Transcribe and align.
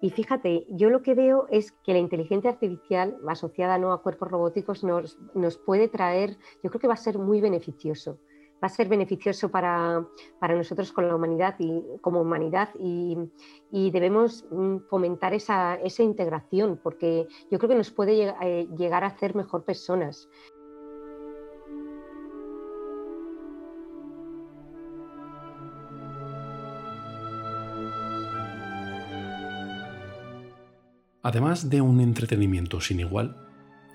Y 0.00 0.10
fíjate, 0.10 0.66
yo 0.70 0.88
lo 0.88 1.02
que 1.02 1.14
veo 1.14 1.46
es 1.50 1.72
que 1.72 1.92
la 1.92 1.98
inteligencia 1.98 2.50
artificial 2.50 3.18
asociada 3.28 3.78
¿no? 3.78 3.92
a 3.92 4.02
cuerpos 4.02 4.30
robóticos 4.30 4.82
nos, 4.82 5.18
nos 5.34 5.58
puede 5.58 5.88
traer, 5.88 6.38
yo 6.62 6.70
creo 6.70 6.80
que 6.80 6.88
va 6.88 6.94
a 6.94 6.96
ser 6.96 7.18
muy 7.18 7.40
beneficioso 7.40 8.18
va 8.62 8.66
a 8.66 8.70
ser 8.70 8.88
beneficioso 8.88 9.50
para, 9.50 10.04
nosotros 10.48 10.92
con 10.92 11.08
la 11.08 11.16
humanidad 11.16 11.56
y 11.58 11.82
como 12.00 12.20
humanidad 12.20 12.68
y, 12.78 13.16
debemos 13.90 14.44
mm, 14.50 14.78
fomentar 14.88 15.32
esa, 15.34 15.76
esa, 15.76 16.02
integración 16.02 16.78
porque 16.82 17.26
yo 17.50 17.58
creo 17.58 17.70
que 17.70 17.74
nos 17.76 17.90
puede 17.90 18.34
eh, 18.42 18.68
llegar 18.76 19.04
a 19.04 19.08
hacer 19.08 19.34
mejor 19.34 19.64
personas. 19.64 20.28
Además 31.22 31.70
de 31.70 31.80
un 31.80 32.00
entretenimiento 32.00 32.80
sin 32.80 33.00
igual, 33.00 33.36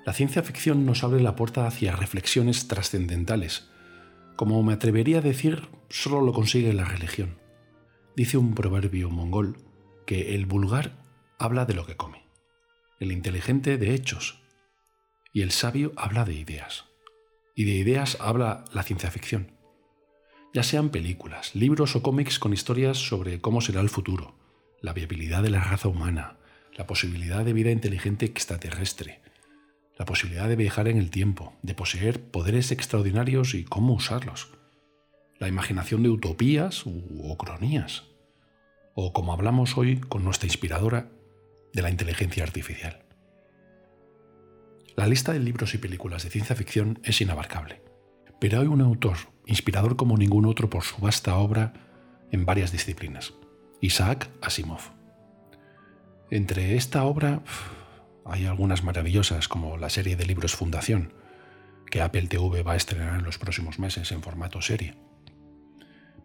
la 0.05 0.13
ciencia 0.13 0.43
ficción 0.43 0.85
nos 0.85 1.03
abre 1.03 1.21
la 1.21 1.35
puerta 1.35 1.65
hacia 1.65 1.95
reflexiones 1.95 2.67
trascendentales 2.67 3.69
como 4.35 4.61
me 4.63 4.73
atrevería 4.73 5.19
a 5.19 5.21
decir, 5.21 5.69
solo 5.89 6.21
lo 6.21 6.33
consigue 6.33 6.73
la 6.73 6.85
religión. 6.85 7.37
Dice 8.15 8.37
un 8.37 8.53
proverbio 8.53 9.09
mongol 9.09 9.57
que 10.05 10.35
el 10.35 10.45
vulgar 10.45 10.97
habla 11.39 11.65
de 11.65 11.73
lo 11.73 11.85
que 11.85 11.95
come, 11.95 12.23
el 12.99 13.11
inteligente 13.11 13.77
de 13.77 13.93
hechos 13.93 14.41
y 15.33 15.41
el 15.41 15.51
sabio 15.51 15.93
habla 15.95 16.25
de 16.25 16.33
ideas. 16.33 16.85
Y 17.55 17.63
de 17.63 17.71
ideas 17.71 18.17
habla 18.19 18.65
la 18.73 18.83
ciencia 18.83 19.11
ficción. 19.11 19.51
Ya 20.53 20.63
sean 20.63 20.89
películas, 20.89 21.55
libros 21.55 21.95
o 21.95 22.01
cómics 22.03 22.39
con 22.39 22.53
historias 22.53 22.97
sobre 22.97 23.39
cómo 23.39 23.61
será 23.61 23.81
el 23.81 23.89
futuro, 23.89 24.35
la 24.81 24.93
viabilidad 24.93 25.43
de 25.43 25.49
la 25.49 25.63
raza 25.63 25.87
humana, 25.87 26.37
la 26.75 26.85
posibilidad 26.85 27.45
de 27.45 27.53
vida 27.53 27.71
inteligente 27.71 28.25
extraterrestre, 28.25 29.21
la 29.97 30.05
posibilidad 30.05 30.49
de 30.49 30.57
viajar 30.57 30.87
en 30.87 30.97
el 30.97 31.09
tiempo, 31.09 31.53
de 31.61 31.73
poseer 31.73 32.21
poderes 32.21 32.71
extraordinarios 32.71 33.53
y 33.53 33.63
cómo 33.63 33.93
usarlos, 33.93 34.51
la 35.39 35.47
imaginación 35.47 36.03
de 36.03 36.09
utopías 36.09 36.85
u 36.85 37.31
ocronías, 37.31 38.03
o 38.93 39.13
como 39.13 39.33
hablamos 39.33 39.77
hoy 39.77 39.99
con 39.99 40.23
nuestra 40.23 40.47
inspiradora, 40.47 41.11
de 41.73 41.81
la 41.81 41.89
inteligencia 41.89 42.43
artificial. 42.43 43.03
La 44.95 45.07
lista 45.07 45.33
de 45.33 45.39
libros 45.39 45.73
y 45.73 45.77
películas 45.77 46.23
de 46.23 46.29
ciencia 46.29 46.55
ficción 46.55 46.99
es 47.03 47.19
inabarcable, 47.19 47.81
pero 48.39 48.61
hay 48.61 48.67
un 48.67 48.79
autor 48.79 49.17
inspirador 49.45 49.97
como 49.97 50.17
ningún 50.17 50.45
otro 50.45 50.69
por 50.69 50.83
su 50.83 50.97
vasta 51.01 51.35
obra 51.35 51.73
en 52.31 52.45
varias 52.45 52.71
disciplinas, 52.71 53.33
Isaac 53.81 54.29
Asimov. 54.41 54.94
Entre 56.31 56.75
esta 56.75 57.03
obra 57.03 57.43
hay 58.25 58.45
algunas 58.45 58.83
maravillosas 58.83 59.47
como 59.47 59.77
la 59.77 59.91
serie 59.91 60.15
de 60.15 60.25
libros 60.25 60.55
Fundación, 60.55 61.13
que 61.91 62.01
Apple 62.01 62.27
TV 62.27 62.63
va 62.63 62.73
a 62.73 62.77
estrenar 62.77 63.19
en 63.19 63.23
los 63.23 63.37
próximos 63.37 63.77
meses 63.77 64.11
en 64.11 64.23
formato 64.23 64.61
serie. 64.61 64.95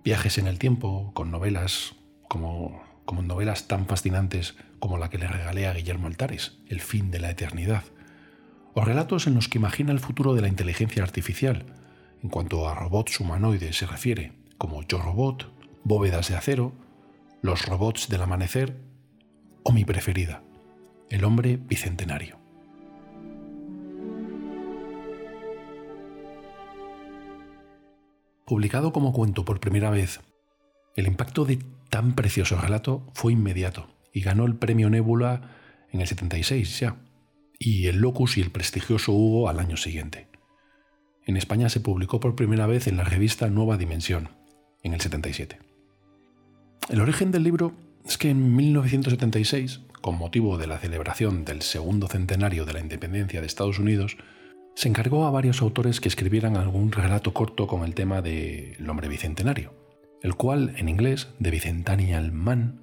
Viajes 0.02 0.38
en 0.38 0.46
el 0.46 0.58
tiempo 0.58 1.12
con 1.12 1.30
novelas 1.30 1.96
como, 2.28 2.82
como 3.04 3.22
novelas 3.22 3.68
tan 3.68 3.86
fascinantes 3.86 4.56
como 4.78 4.96
la 4.96 5.10
que 5.10 5.18
le 5.18 5.28
regalé 5.28 5.66
a 5.66 5.74
Guillermo 5.74 6.06
Altares, 6.06 6.58
El 6.66 6.80
fin 6.80 7.10
de 7.10 7.20
la 7.20 7.30
eternidad, 7.30 7.84
o 8.72 8.82
relatos 8.82 9.26
en 9.26 9.34
los 9.34 9.48
que 9.48 9.58
imagina 9.58 9.92
el 9.92 10.00
futuro 10.00 10.34
de 10.34 10.40
la 10.40 10.48
inteligencia 10.48 11.02
artificial, 11.02 11.66
en 12.22 12.30
cuanto 12.30 12.66
a 12.66 12.74
robots 12.74 13.20
humanoides 13.20 13.76
se 13.76 13.86
refiere, 13.86 14.32
como 14.56 14.82
Yo 14.82 15.02
Robot, 15.02 15.52
Bóvedas 15.84 16.28
de 16.28 16.36
Acero, 16.36 16.72
Los 17.42 17.66
Robots 17.66 18.08
del 18.08 18.22
Amanecer 18.22 18.89
o 19.62 19.72
mi 19.72 19.84
preferida, 19.84 20.42
el 21.08 21.24
hombre 21.24 21.56
bicentenario. 21.56 22.38
Publicado 28.46 28.92
como 28.92 29.12
cuento 29.12 29.44
por 29.44 29.60
primera 29.60 29.90
vez, 29.90 30.20
el 30.96 31.06
impacto 31.06 31.44
de 31.44 31.58
tan 31.88 32.14
precioso 32.14 32.60
relato 32.60 33.06
fue 33.14 33.32
inmediato 33.32 33.86
y 34.12 34.22
ganó 34.22 34.44
el 34.44 34.56
premio 34.56 34.90
Nebula 34.90 35.52
en 35.92 36.00
el 36.00 36.06
76 36.06 36.80
ya, 36.80 36.96
y 37.58 37.86
el 37.86 37.98
Locus 37.98 38.38
y 38.38 38.40
el 38.40 38.50
prestigioso 38.50 39.12
Hugo 39.12 39.48
al 39.48 39.60
año 39.60 39.76
siguiente. 39.76 40.28
En 41.26 41.36
España 41.36 41.68
se 41.68 41.80
publicó 41.80 42.18
por 42.18 42.34
primera 42.34 42.66
vez 42.66 42.86
en 42.86 42.96
la 42.96 43.04
revista 43.04 43.48
Nueva 43.48 43.76
Dimensión, 43.76 44.30
en 44.82 44.94
el 44.94 45.00
77. 45.00 45.58
El 46.88 47.00
origen 47.00 47.30
del 47.30 47.44
libro 47.44 47.72
es 48.10 48.18
que 48.18 48.30
en 48.30 48.56
1976 48.56 49.82
con 50.00 50.18
motivo 50.18 50.58
de 50.58 50.66
la 50.66 50.78
celebración 50.78 51.44
del 51.44 51.62
segundo 51.62 52.08
centenario 52.08 52.64
de 52.64 52.72
la 52.72 52.80
independencia 52.80 53.40
de 53.40 53.46
Estados 53.46 53.78
Unidos, 53.78 54.16
se 54.74 54.88
encargó 54.88 55.26
a 55.26 55.30
varios 55.30 55.62
autores 55.62 56.00
que 56.00 56.08
escribieran 56.08 56.56
algún 56.56 56.90
relato 56.90 57.32
corto 57.32 57.68
con 57.68 57.84
el 57.84 57.94
tema 57.94 58.20
del 58.20 58.88
hombre 58.88 59.08
bicentenario, 59.08 59.74
el 60.22 60.34
cual 60.34 60.74
en 60.76 60.88
inglés, 60.88 61.28
de 61.38 61.50
Bicentennial 61.52 62.32
Man, 62.32 62.82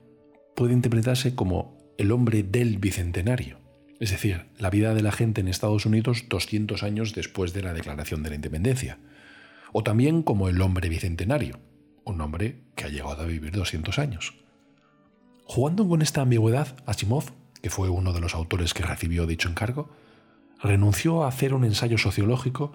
puede 0.55 0.73
interpretarse 0.73 1.35
como 1.35 1.77
el 1.97 2.11
hombre 2.13 2.43
del 2.43 2.77
bicentenario, 2.77 3.59
es 3.99 4.11
decir, 4.11 4.45
la 4.57 4.69
vida 4.69 4.93
de 4.93 5.01
la 5.01 5.11
gente 5.11 5.41
en 5.41 5.49
Estados 5.49 5.85
Unidos 5.85 6.25
200 6.29 6.83
años 6.83 7.13
después 7.13 7.53
de 7.53 7.63
la 7.63 7.73
declaración 7.73 8.23
de 8.23 8.29
la 8.29 8.35
independencia, 8.35 8.99
o 9.73 9.83
también 9.83 10.23
como 10.23 10.49
el 10.49 10.61
hombre 10.61 10.87
bicentenario, 10.87 11.59
un 12.05 12.21
hombre 12.21 12.61
que 12.75 12.85
ha 12.85 12.89
llegado 12.89 13.23
a 13.23 13.25
vivir 13.25 13.51
200 13.51 13.99
años. 13.99 14.46
Jugando 15.49 15.87
con 15.87 16.01
esta 16.01 16.21
ambigüedad, 16.21 16.75
Asimov, 16.85 17.31
que 17.61 17.69
fue 17.69 17.87
uno 17.87 18.11
de 18.11 18.19
los 18.19 18.35
autores 18.35 18.73
que 18.73 18.83
recibió 18.83 19.25
dicho 19.25 19.47
encargo, 19.47 19.89
renunció 20.61 21.23
a 21.23 21.29
hacer 21.29 21.53
un 21.53 21.63
ensayo 21.63 21.97
sociológico 21.97 22.73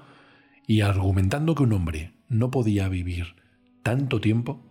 y 0.66 0.80
argumentando 0.80 1.54
que 1.54 1.64
un 1.64 1.74
hombre 1.74 2.14
no 2.28 2.50
podía 2.50 2.88
vivir 2.88 3.36
tanto 3.82 4.22
tiempo, 4.22 4.62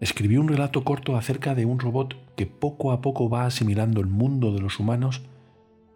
escribió 0.00 0.40
un 0.40 0.46
relato 0.46 0.84
corto 0.84 1.16
acerca 1.16 1.56
de 1.56 1.64
un 1.64 1.80
robot 1.80 2.14
que 2.36 2.46
poco 2.46 2.92
a 2.92 3.00
poco 3.00 3.28
va 3.28 3.44
asimilando 3.44 4.00
el 4.00 4.06
mundo 4.06 4.52
de 4.52 4.60
los 4.60 4.78
humanos 4.78 5.22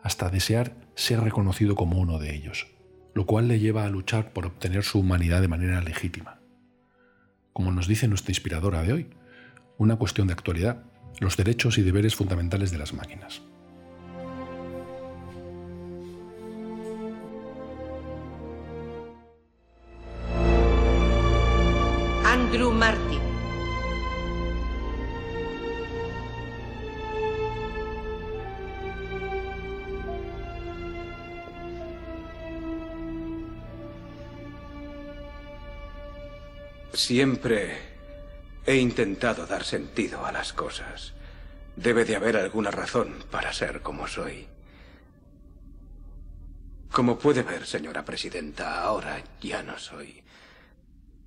hasta 0.02 0.30
desear 0.30 0.74
ser 0.96 1.20
reconocido 1.20 1.76
como 1.76 2.00
uno 2.00 2.18
de 2.18 2.34
ellos, 2.34 2.66
lo 3.14 3.24
cual 3.26 3.46
le 3.46 3.60
lleva 3.60 3.84
a 3.84 3.90
luchar 3.90 4.32
por 4.32 4.46
obtener 4.46 4.82
su 4.82 4.98
humanidad 4.98 5.40
de 5.40 5.48
manera 5.48 5.80
legítima. 5.80 6.40
Como 7.52 7.70
nos 7.70 7.86
dice 7.86 8.08
nuestra 8.08 8.32
inspiradora 8.32 8.82
de 8.82 8.92
hoy, 8.92 9.10
una 9.78 9.96
cuestión 9.96 10.26
de 10.26 10.32
actualidad 10.32 10.82
los 11.18 11.36
derechos 11.36 11.78
y 11.78 11.82
deberes 11.82 12.14
fundamentales 12.14 12.70
de 12.70 12.78
las 12.78 12.92
máquinas. 12.94 13.42
Andrew 22.24 22.72
Martin. 22.72 23.20
Siempre 36.92 37.89
He 38.66 38.76
intentado 38.76 39.46
dar 39.46 39.64
sentido 39.64 40.26
a 40.26 40.32
las 40.32 40.52
cosas. 40.52 41.14
Debe 41.76 42.04
de 42.04 42.16
haber 42.16 42.36
alguna 42.36 42.70
razón 42.70 43.24
para 43.30 43.52
ser 43.52 43.80
como 43.80 44.06
soy. 44.06 44.48
Como 46.92 47.18
puede 47.18 47.42
ver, 47.42 47.66
señora 47.66 48.04
presidenta, 48.04 48.82
ahora 48.82 49.22
ya 49.40 49.62
no 49.62 49.78
soy 49.78 50.22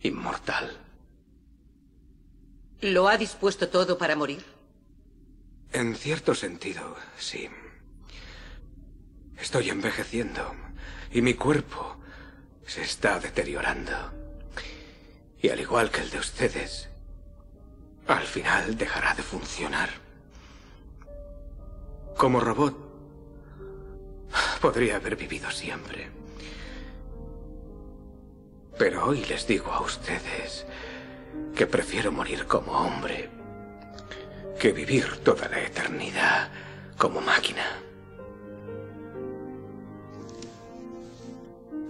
inmortal. 0.01 0.77
¿Lo 2.81 3.07
ha 3.07 3.17
dispuesto 3.17 3.69
todo 3.69 3.97
para 3.97 4.15
morir? 4.15 4.43
En 5.71 5.95
cierto 5.95 6.35
sentido, 6.35 6.95
sí. 7.17 7.49
Estoy 9.37 9.69
envejeciendo 9.69 10.53
y 11.11 11.21
mi 11.21 11.33
cuerpo 11.33 11.97
se 12.65 12.81
está 12.81 13.19
deteriorando. 13.19 13.93
Y 15.41 15.49
al 15.49 15.59
igual 15.59 15.91
que 15.91 16.01
el 16.01 16.09
de 16.09 16.19
ustedes, 16.19 16.89
al 18.07 18.23
final 18.23 18.77
dejará 18.77 19.13
de 19.15 19.23
funcionar. 19.23 19.89
Como 22.17 22.39
robot, 22.39 22.77
podría 24.61 24.97
haber 24.97 25.15
vivido 25.15 25.49
siempre. 25.51 26.09
Pero 28.77 29.05
hoy 29.05 29.23
les 29.25 29.47
digo 29.47 29.71
a 29.71 29.81
ustedes 29.81 30.65
que 31.55 31.67
prefiero 31.67 32.11
morir 32.11 32.45
como 32.47 32.71
hombre 32.71 33.29
que 34.59 34.71
vivir 34.71 35.17
toda 35.23 35.47
la 35.49 35.61
eternidad 35.61 36.49
como 36.97 37.21
máquina. 37.21 37.65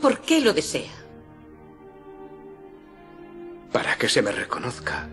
¿Por 0.02 0.20
qué 0.22 0.42
lo 0.42 0.54
desea? 0.54 0.92
Para 3.72 3.96
que 3.96 4.10
se 4.10 4.22
me 4.22 4.32
reconozca 4.32 5.08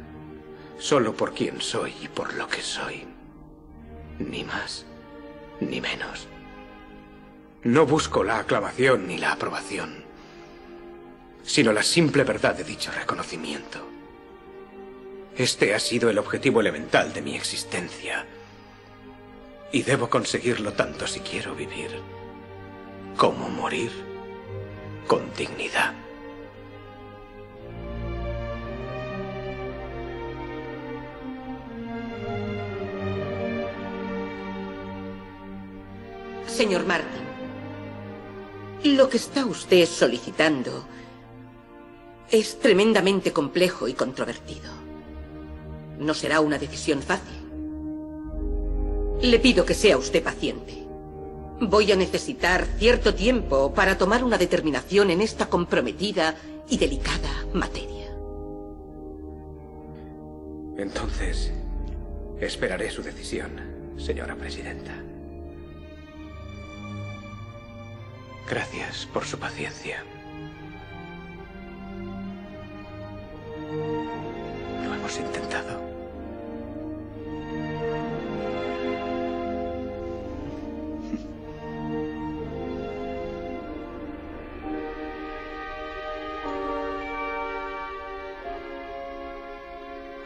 solo 0.81 1.15
por 1.15 1.35
quien 1.35 1.61
soy 1.61 1.95
y 2.03 2.09
por 2.09 2.35
lo 2.35 2.49
que 2.49 2.63
soy. 2.63 3.07
Ni 4.19 4.43
más, 4.43 4.87
ni 5.61 5.81
menos. 5.81 6.27
No 7.63 7.87
busco 7.87 8.25
la 8.25 8.39
aclamación 8.39 9.07
ni 9.07 9.19
la 9.19 9.33
aprobación, 9.33 10.05
sino 11.45 11.73
la 11.73 11.83
simple 11.83 12.25
verdad 12.25 12.55
de 12.57 12.65
dicho 12.65 12.91
reconocimiento. 12.91 13.87
Este 15.37 15.75
ha 15.75 15.79
sido 15.79 16.11
el 16.11 16.19
objetivo 16.19 16.61
elemental 16.61 17.13
de 17.13 17.23
mi 17.23 17.37
existencia. 17.37 18.27
Y 19.73 19.83
debo 19.83 20.11
conseguirlo 20.11 20.73
tanto 20.73 21.07
si 21.07 21.21
quiero 21.21 21.55
vivir 21.55 21.91
como 23.17 23.49
morir 23.49 23.93
con 25.07 25.33
dignidad. 25.35 25.95
Señor 36.61 36.85
Martin, 36.85 37.23
lo 38.95 39.09
que 39.09 39.17
está 39.17 39.47
usted 39.47 39.87
solicitando 39.87 40.85
es 42.31 42.59
tremendamente 42.59 43.33
complejo 43.33 43.89
y 43.89 43.95
controvertido. 43.95 44.71
No 45.99 46.13
será 46.13 46.41
una 46.41 46.59
decisión 46.59 47.01
fácil. 47.01 47.41
Le 49.23 49.39
pido 49.39 49.65
que 49.65 49.73
sea 49.73 49.97
usted 49.97 50.23
paciente. 50.23 50.87
Voy 51.63 51.93
a 51.93 51.97
necesitar 51.97 52.67
cierto 52.79 53.15
tiempo 53.15 53.73
para 53.73 53.97
tomar 53.97 54.23
una 54.23 54.37
determinación 54.37 55.09
en 55.09 55.23
esta 55.23 55.47
comprometida 55.47 56.37
y 56.69 56.77
delicada 56.77 57.47
materia. 57.55 58.13
Entonces, 60.77 61.55
esperaré 62.39 62.91
su 62.91 63.03
decisión, 63.03 63.97
señora 63.97 64.37
presidenta. 64.37 65.10
Gracias 68.51 69.07
por 69.07 69.25
su 69.25 69.39
paciencia. 69.39 70.03
Lo 74.85 74.93
hemos 74.93 75.17
intentado. 75.17 75.81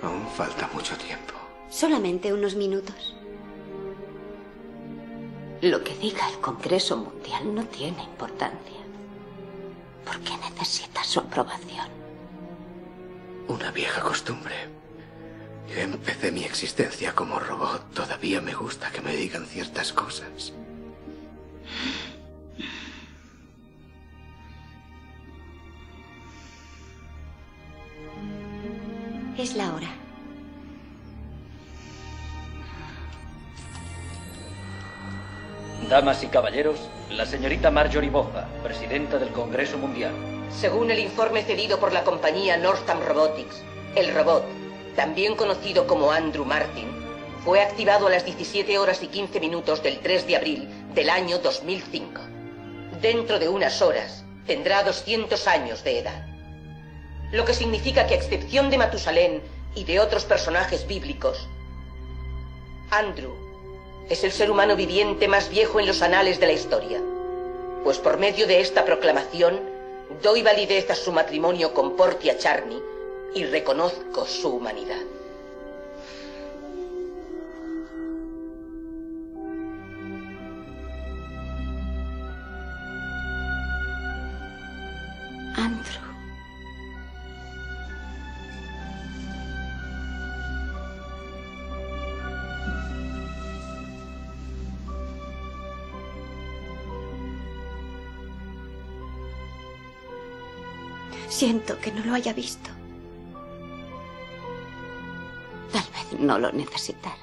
Aún 0.00 0.26
falta 0.34 0.70
mucho 0.72 0.96
tiempo. 0.96 1.34
Solamente 1.68 2.32
unos 2.32 2.54
minutos. 2.54 3.14
Lo 5.64 5.82
que 5.82 5.94
diga 5.94 6.28
el 6.28 6.40
Congreso 6.40 6.94
Mundial 6.98 7.54
no 7.54 7.64
tiene 7.64 8.02
importancia. 8.02 8.82
Porque 10.04 10.36
necesita 10.36 11.02
su 11.02 11.20
aprobación. 11.20 11.88
Una 13.48 13.70
vieja 13.70 14.02
costumbre. 14.02 14.54
Empecé 15.74 16.32
mi 16.32 16.44
existencia 16.44 17.14
como 17.14 17.38
robot. 17.38 17.94
Todavía 17.94 18.42
me 18.42 18.52
gusta 18.52 18.92
que 18.92 19.00
me 19.00 19.16
digan 19.16 19.46
ciertas 19.46 19.90
cosas. 19.94 20.52
Es 29.38 29.54
la 29.56 29.74
hora. 29.74 30.03
Damas 35.88 36.22
y 36.24 36.28
caballeros, 36.28 36.78
la 37.10 37.26
señorita 37.26 37.70
Marjorie 37.70 38.08
Boja, 38.08 38.48
presidenta 38.62 39.18
del 39.18 39.28
Congreso 39.30 39.76
Mundial. 39.76 40.12
Según 40.50 40.90
el 40.90 40.98
informe 40.98 41.42
cedido 41.42 41.78
por 41.78 41.92
la 41.92 42.04
compañía 42.04 42.56
Northam 42.56 43.00
Robotics, 43.06 43.62
el 43.94 44.14
robot, 44.14 44.44
también 44.96 45.36
conocido 45.36 45.86
como 45.86 46.10
Andrew 46.10 46.46
Martin, 46.46 46.88
fue 47.44 47.60
activado 47.60 48.06
a 48.06 48.10
las 48.10 48.24
17 48.24 48.78
horas 48.78 49.02
y 49.02 49.08
15 49.08 49.40
minutos 49.40 49.82
del 49.82 49.98
3 49.98 50.26
de 50.26 50.36
abril 50.36 50.68
del 50.94 51.10
año 51.10 51.38
2005. 51.38 52.20
Dentro 53.02 53.38
de 53.38 53.48
unas 53.50 53.82
horas 53.82 54.24
tendrá 54.46 54.84
200 54.84 55.46
años 55.46 55.84
de 55.84 55.98
edad. 55.98 56.26
Lo 57.30 57.44
que 57.44 57.52
significa 57.52 58.06
que 58.06 58.14
a 58.14 58.16
excepción 58.16 58.70
de 58.70 58.78
Matusalén 58.78 59.42
y 59.74 59.84
de 59.84 60.00
otros 60.00 60.24
personajes 60.24 60.86
bíblicos, 60.86 61.46
Andrew 62.90 63.43
es 64.08 64.24
el 64.24 64.32
ser 64.32 64.50
humano 64.50 64.76
viviente 64.76 65.28
más 65.28 65.48
viejo 65.48 65.80
en 65.80 65.86
los 65.86 66.02
anales 66.02 66.38
de 66.40 66.46
la 66.46 66.52
historia. 66.52 67.00
Pues 67.82 67.98
por 67.98 68.18
medio 68.18 68.46
de 68.46 68.60
esta 68.60 68.84
proclamación 68.84 69.60
doy 70.22 70.42
validez 70.42 70.90
a 70.90 70.94
su 70.94 71.12
matrimonio 71.12 71.72
con 71.72 71.96
Portia 71.96 72.36
Charney 72.38 72.80
y 73.34 73.44
reconozco 73.44 74.26
su 74.26 74.56
humanidad. 74.56 75.00
Siento 101.34 101.76
que 101.80 101.90
no 101.90 102.04
lo 102.04 102.14
haya 102.14 102.32
visto. 102.32 102.70
Tal 105.72 105.82
vez 105.82 106.20
no 106.20 106.38
lo 106.38 106.52
necesitara. 106.52 107.16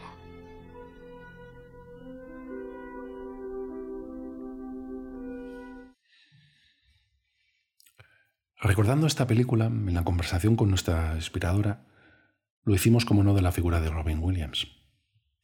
Recordando 8.58 9.08
esta 9.08 9.28
película, 9.28 9.68
en 9.68 9.94
la 9.94 10.04
conversación 10.04 10.58
con 10.58 10.68
nuestra 10.68 11.16
inspiradora, 11.16 11.86
lo 12.66 12.76
hicimos 12.76 13.06
como 13.06 13.24
no 13.24 13.34
de 13.34 13.42
la 13.42 13.54
figura 13.54 13.80
de 13.80 13.92
Robin 13.92 14.20
Williams. 14.22 14.68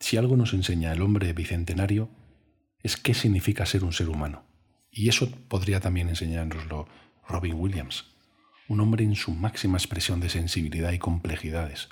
Si 0.02 0.18
algo 0.18 0.36
nos 0.36 0.54
enseña 0.54 0.92
el 0.92 1.02
hombre 1.02 1.32
bicentenario, 1.32 2.10
es 2.84 2.98
qué 2.98 3.14
significa 3.14 3.66
ser 3.66 3.86
un 3.86 3.94
ser 3.94 4.10
humano. 4.10 4.44
Y 4.92 5.08
eso 5.08 5.32
podría 5.48 5.80
también 5.80 6.10
enseñárnoslo 6.10 6.90
Robin 7.30 7.54
Williams, 7.54 8.17
un 8.68 8.80
hombre 8.82 9.04
en 9.04 9.16
su 9.16 9.32
máxima 9.32 9.78
expresión 9.78 10.20
de 10.20 10.30
sensibilidad 10.30 10.92
y 10.92 11.00
complejidades, 11.00 11.90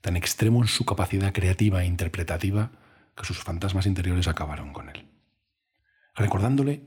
tan 0.00 0.16
extremo 0.16 0.62
en 0.62 0.68
su 0.68 0.84
capacidad 0.84 1.32
creativa 1.32 1.82
e 1.82 1.86
interpretativa 1.86 2.72
que 3.16 3.24
sus 3.24 3.38
fantasmas 3.38 3.86
interiores 3.86 4.28
acabaron 4.28 4.72
con 4.72 4.88
él. 4.88 5.06
Recordándole, 6.14 6.82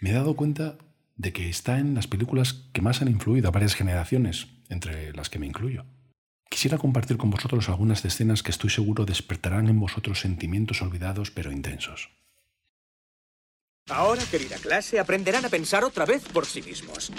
me 0.00 0.10
he 0.10 0.14
dado 0.14 0.36
cuenta 0.36 0.78
de 1.16 1.32
que 1.32 1.48
está 1.48 1.78
en 1.78 1.94
las 1.94 2.06
películas 2.06 2.68
que 2.72 2.82
más 2.82 3.00
han 3.02 3.08
influido 3.08 3.48
a 3.48 3.52
varias 3.52 3.74
generaciones, 3.74 4.48
entre 4.68 5.12
las 5.12 5.30
que 5.30 5.38
me 5.38 5.46
incluyo. 5.46 5.84
Quisiera 6.50 6.78
compartir 6.78 7.16
con 7.16 7.30
vosotros 7.30 7.68
algunas 7.68 8.04
escenas 8.04 8.42
que 8.42 8.50
estoy 8.50 8.70
seguro 8.70 9.04
despertarán 9.04 9.68
en 9.68 9.80
vosotros 9.80 10.20
sentimientos 10.20 10.82
olvidados 10.82 11.30
pero 11.30 11.52
intensos. 11.52 12.10
Ahora, 13.90 14.22
querida 14.30 14.56
clase, 14.56 14.98
aprenderán 14.98 15.44
a 15.44 15.50
pensar 15.50 15.84
otra 15.84 16.06
vez 16.06 16.24
por 16.32 16.46
sí 16.46 16.62
mismos. 16.62 17.12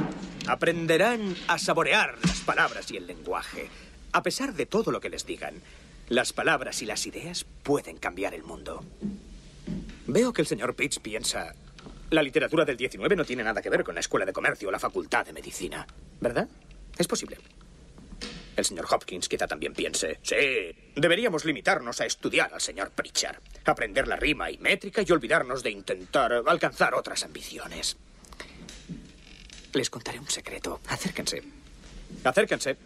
Aprenderán 0.47 1.35
a 1.47 1.59
saborear 1.59 2.17
las 2.25 2.39
palabras 2.39 2.89
y 2.89 2.97
el 2.97 3.05
lenguaje. 3.05 3.69
A 4.13 4.23
pesar 4.23 4.55
de 4.55 4.65
todo 4.65 4.91
lo 4.91 4.99
que 4.99 5.11
les 5.11 5.27
digan, 5.27 5.61
las 6.09 6.33
palabras 6.33 6.81
y 6.81 6.87
las 6.87 7.05
ideas 7.05 7.45
pueden 7.61 7.97
cambiar 7.97 8.33
el 8.33 8.41
mundo. 8.41 8.83
Veo 10.07 10.33
que 10.33 10.41
el 10.41 10.47
señor 10.47 10.75
Pitts 10.75 10.97
piensa... 10.97 11.53
La 12.09 12.23
literatura 12.23 12.65
del 12.65 12.77
19 12.77 13.15
no 13.15 13.25
tiene 13.25 13.43
nada 13.43 13.61
que 13.61 13.69
ver 13.69 13.83
con 13.83 13.93
la 13.93 14.01
escuela 14.01 14.25
de 14.25 14.33
comercio 14.33 14.69
o 14.69 14.71
la 14.71 14.79
facultad 14.79 15.23
de 15.23 15.33
medicina, 15.33 15.85
¿verdad? 16.19 16.47
Es 16.97 17.07
posible. 17.07 17.37
El 18.55 18.65
señor 18.65 18.87
Hopkins 18.89 19.29
quizá 19.29 19.45
también 19.45 19.73
piense, 19.73 20.19
sí, 20.23 20.35
deberíamos 20.95 21.45
limitarnos 21.45 22.01
a 22.01 22.05
estudiar 22.05 22.53
al 22.53 22.61
señor 22.61 22.89
Pritchard, 22.91 23.37
aprender 23.71 24.07
la 24.07 24.15
rima 24.15 24.51
y 24.51 24.57
métrica 24.57 25.03
y 25.05 25.11
olvidarnos 25.11 25.63
de 25.63 25.71
intentar 25.71 26.43
alcanzar 26.45 26.93
otras 26.93 27.23
ambiciones. 27.23 27.97
Les 29.73 29.89
contaré 29.89 30.19
un 30.19 30.29
secreto. 30.29 30.79
Acérquense. 30.87 31.43
Acérquense. 32.23 32.77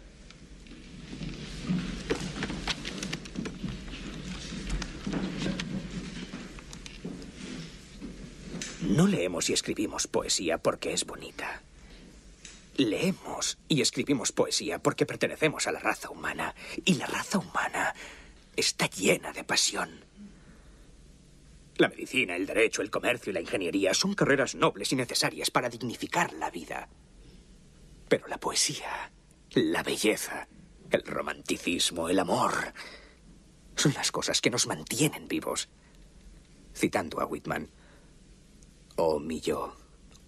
No 8.82 9.06
leemos 9.06 9.48
y 9.48 9.52
escribimos 9.52 10.08
poesía 10.08 10.58
porque 10.58 10.92
es 10.92 11.06
bonita. 11.06 11.62
Leemos 12.76 13.56
y 13.68 13.82
escribimos 13.82 14.32
poesía 14.32 14.80
porque 14.80 15.06
pertenecemos 15.06 15.68
a 15.68 15.72
la 15.72 15.78
raza 15.78 16.10
humana. 16.10 16.56
Y 16.84 16.94
la 16.94 17.06
raza 17.06 17.38
humana 17.38 17.94
está 18.56 18.88
llena 18.88 19.32
de 19.32 19.44
pasión. 19.44 20.09
La 21.80 21.88
medicina, 21.88 22.36
el 22.36 22.44
derecho, 22.44 22.82
el 22.82 22.90
comercio 22.90 23.30
y 23.30 23.32
la 23.32 23.40
ingeniería 23.40 23.94
son 23.94 24.12
carreras 24.12 24.54
nobles 24.54 24.92
y 24.92 24.96
necesarias 24.96 25.50
para 25.50 25.70
dignificar 25.70 26.34
la 26.34 26.50
vida. 26.50 26.90
Pero 28.06 28.26
la 28.26 28.38
poesía, 28.38 29.10
la 29.54 29.82
belleza, 29.82 30.46
el 30.90 31.02
romanticismo, 31.04 32.10
el 32.10 32.18
amor, 32.18 32.74
son 33.76 33.94
las 33.94 34.12
cosas 34.12 34.42
que 34.42 34.50
nos 34.50 34.66
mantienen 34.66 35.26
vivos. 35.26 35.70
Citando 36.74 37.18
a 37.18 37.24
Whitman, 37.24 37.70
oh 38.96 39.18
mi 39.18 39.40
yo, 39.40 39.74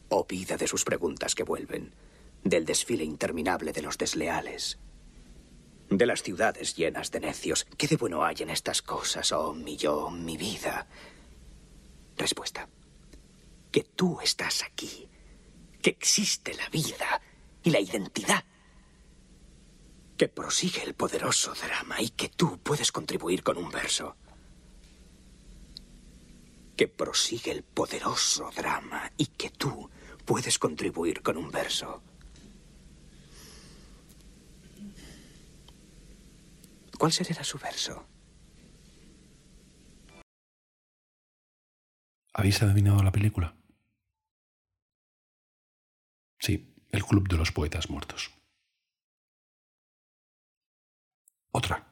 oh 0.09 0.25
vida 0.25 0.56
de 0.56 0.66
sus 0.66 0.85
preguntas 0.85 1.35
que 1.35 1.42
vuelven, 1.42 1.94
del 2.42 2.64
desfile 2.64 3.04
interminable 3.04 3.73
de 3.73 3.82
los 3.82 3.99
desleales, 3.99 4.78
de 5.90 6.06
las 6.06 6.23
ciudades 6.23 6.75
llenas 6.76 7.11
de 7.11 7.21
necios. 7.21 7.66
¿Qué 7.76 7.88
de 7.88 7.97
bueno 7.97 8.25
hay 8.25 8.37
en 8.38 8.49
estas 8.49 8.80
cosas, 8.80 9.32
oh 9.32 9.52
mi 9.52 9.76
yo, 9.76 10.09
mi 10.09 10.38
vida? 10.38 10.88
Respuesta. 12.23 12.69
Que 13.73 13.83
tú 13.83 14.21
estás 14.23 14.62
aquí, 14.62 15.09
que 15.83 15.91
existe 15.91 16.55
la 16.55 16.69
vida 16.69 17.21
y 17.64 17.71
la 17.71 17.81
identidad, 17.81 18.45
que 20.17 20.29
prosigue 20.29 20.85
el 20.85 20.95
poderoso 20.95 21.52
drama 21.52 22.00
y 22.00 22.11
que 22.11 22.29
tú 22.29 22.61
puedes 22.62 22.93
contribuir 22.93 23.43
con 23.43 23.57
un 23.59 23.73
verso. 23.73 24.14
Que 26.76 26.87
prosigue 26.87 27.50
el 27.50 27.64
poderoso 27.64 28.52
drama 28.55 29.11
y 29.17 29.26
que 29.26 29.50
tú 29.50 29.91
puedes 30.25 30.61
contribuir 30.61 31.23
con 31.23 31.37
un 31.37 31.50
verso. 31.50 32.05
¿Cuál 36.97 37.12
será 37.12 37.43
su 37.43 37.59
verso? 37.59 38.12
¿Habéis 42.34 42.62
adivinado 42.62 43.02
la 43.02 43.12
película? 43.12 43.54
Sí, 46.38 46.74
El 46.90 47.04
Club 47.04 47.28
de 47.28 47.36
los 47.36 47.52
Poetas 47.52 47.90
Muertos. 47.90 48.30
Otra. 51.52 51.86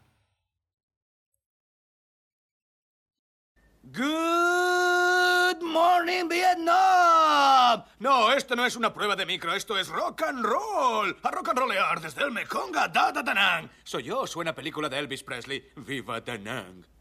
Good 3.83 5.63
morning, 5.63 6.29
Vietnam. 6.29 7.85
No, 7.99 8.33
esto 8.33 8.57
no 8.57 8.65
es 8.65 8.77
una 8.77 8.95
prueba 8.95 9.17
de 9.17 9.27
micro, 9.27 9.55
esto 9.55 9.79
es 9.79 9.89
rock 9.89 10.23
and 10.23 10.45
roll. 10.45 11.17
A 11.23 11.31
rock 11.31 11.49
and 11.51 11.59
rollear 11.59 12.01
desde 12.01 12.23
el 12.23 12.31
Mekong 12.31 12.77
a 12.77 12.89
Da 12.89 13.13
Da 13.13 13.23
Da 13.23 13.35
Nang. 13.35 13.71
Soy 13.85 14.05
yo, 14.05 14.27
suena 14.27 14.55
película 14.55 14.89
de 14.89 14.99
Elvis 14.99 15.23
Presley. 15.23 15.71
Viva 15.77 16.21
Da 16.21 16.39
Nang. 16.39 16.85
Oh, 16.85 17.00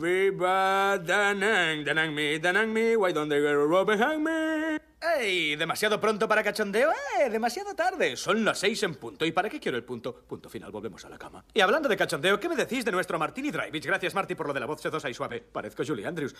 viva 0.00 0.98
Da 0.98 1.34
Nang. 1.34 1.84
Da 1.84 1.94
Nang 1.94 2.12
me, 2.12 2.38
Da 2.38 2.52
Nang 2.52 2.72
me. 2.72 2.96
Why 2.96 3.12
don't 3.12 3.32
a 3.32 3.54
rope 3.54 3.96
behind 3.96 4.22
me? 4.22 4.80
¡Ey! 5.00 5.54
¿Demasiado 5.54 6.00
pronto 6.00 6.26
para 6.26 6.42
cachondeo? 6.42 6.90
¡Eh! 6.90 7.30
Demasiado 7.30 7.74
tarde. 7.74 8.16
Son 8.16 8.44
las 8.44 8.58
seis 8.58 8.82
en 8.82 8.96
punto. 8.96 9.24
¿Y 9.24 9.30
para 9.32 9.48
qué 9.48 9.60
quiero 9.60 9.76
el 9.76 9.84
punto? 9.84 10.12
Punto 10.26 10.48
final, 10.48 10.72
volvemos 10.72 11.04
a 11.04 11.08
la 11.08 11.16
cama. 11.16 11.44
Y 11.54 11.60
hablando 11.60 11.88
de 11.88 11.96
cachondeo, 11.96 12.40
¿qué 12.40 12.48
me 12.48 12.56
decís 12.56 12.84
de 12.84 12.90
nuestro 12.90 13.18
Martini 13.18 13.50
Drivich? 13.50 13.86
Gracias, 13.86 14.14
Marty, 14.14 14.34
por 14.34 14.48
lo 14.48 14.52
de 14.52 14.60
la 14.60 14.66
voz 14.66 14.80
sedosa 14.80 15.08
y 15.08 15.14
suave. 15.14 15.40
Parezco 15.40 15.84
Julie 15.86 16.06
Andrews. 16.06 16.34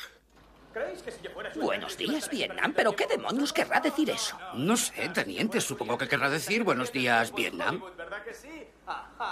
¿Creéis 0.72 1.02
que 1.02 1.12
si 1.12 1.22
yo 1.22 1.30
fuera... 1.30 1.50
Buenos 1.54 1.96
días, 1.96 2.28
Vietnam, 2.28 2.72
pero 2.74 2.94
¿qué 2.94 3.06
demonios 3.06 3.52
querrá 3.52 3.80
decir 3.80 4.10
eso? 4.10 4.36
No 4.54 4.76
sé, 4.76 5.08
teniente, 5.08 5.60
supongo 5.60 5.96
que 5.96 6.08
querrá 6.08 6.28
decir 6.28 6.62
buenos 6.62 6.92
días, 6.92 7.32
Vietnam. 7.34 7.82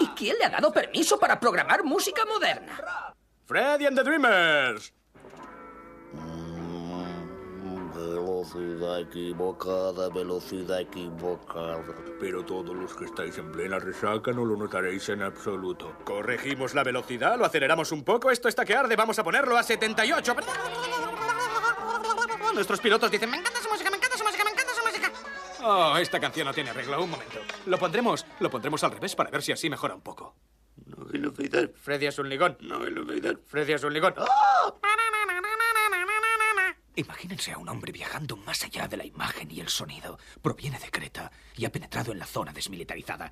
¿Y 0.00 0.06
quién 0.08 0.38
le 0.38 0.44
ha 0.44 0.50
dado 0.50 0.72
permiso 0.72 1.18
para 1.18 1.38
programar 1.38 1.84
música 1.84 2.24
moderna? 2.24 3.14
Freddy 3.46 3.86
and 3.86 3.96
the 3.96 4.02
Dreamers. 4.02 4.92
Velocidad 7.94 9.00
equivocada, 9.00 10.08
velocidad 10.08 10.80
equivocada. 10.80 11.80
Pero 12.18 12.44
todos 12.44 12.74
los 12.74 12.92
que 12.94 13.04
estáis 13.04 13.38
en 13.38 13.52
plena 13.52 13.78
resaca 13.78 14.32
no 14.32 14.44
lo 14.44 14.56
notaréis 14.56 15.08
en 15.10 15.22
absoluto. 15.22 15.96
Corregimos 16.04 16.74
la 16.74 16.82
velocidad, 16.82 17.38
lo 17.38 17.44
aceleramos 17.44 17.92
un 17.92 18.02
poco. 18.02 18.32
Esto 18.32 18.48
está 18.48 18.64
que 18.64 18.74
arde, 18.74 18.96
vamos 18.96 19.18
a 19.18 19.24
ponerlo 19.24 19.56
a 19.56 19.62
78. 19.62 20.36
Nuestros 22.52 22.80
pilotos 22.80 23.10
dicen, 23.10 23.30
me 23.30 23.36
encanta 23.36 23.60
su 23.60 23.68
música, 23.68 23.90
me 23.90 23.96
encanta 23.96 24.18
su 24.18 24.24
música, 24.24 24.44
me 24.44 24.50
encanta 24.50 24.74
su 24.74 24.84
música. 24.84 25.12
Oh, 25.62 25.96
esta 25.98 26.18
canción 26.18 26.46
no 26.46 26.52
tiene 26.52 26.70
arreglo. 26.70 27.02
Un 27.02 27.10
momento. 27.10 27.38
Lo 27.66 27.78
pondremos, 27.78 28.26
lo 28.40 28.50
pondremos 28.50 28.82
al 28.82 28.90
revés 28.90 29.14
para 29.14 29.30
ver 29.30 29.42
si 29.42 29.52
así 29.52 29.70
mejora 29.70 29.94
un 29.94 30.02
poco. 30.02 30.34
No 31.06 31.12
velocidad, 31.12 31.70
Freddy 31.80 32.06
es 32.06 32.18
un 32.18 32.28
ligón. 32.28 32.56
no 32.60 32.80
velocidad. 32.80 33.36
Freddy 33.46 33.74
es 33.74 33.84
un 33.84 33.92
ligón. 33.92 34.14
Imagínense 36.96 37.52
a 37.52 37.58
un 37.58 37.68
hombre 37.68 37.92
viajando 37.92 38.36
más 38.36 38.64
allá 38.64 38.88
de 38.88 38.96
la 38.96 39.04
imagen 39.04 39.50
y 39.50 39.60
el 39.60 39.68
sonido. 39.68 40.18
Proviene 40.42 40.80
de 40.80 40.90
Creta 40.90 41.30
y 41.54 41.64
ha 41.64 41.70
penetrado 41.70 42.10
en 42.10 42.18
la 42.18 42.26
zona 42.26 42.52
desmilitarizada. 42.52 43.30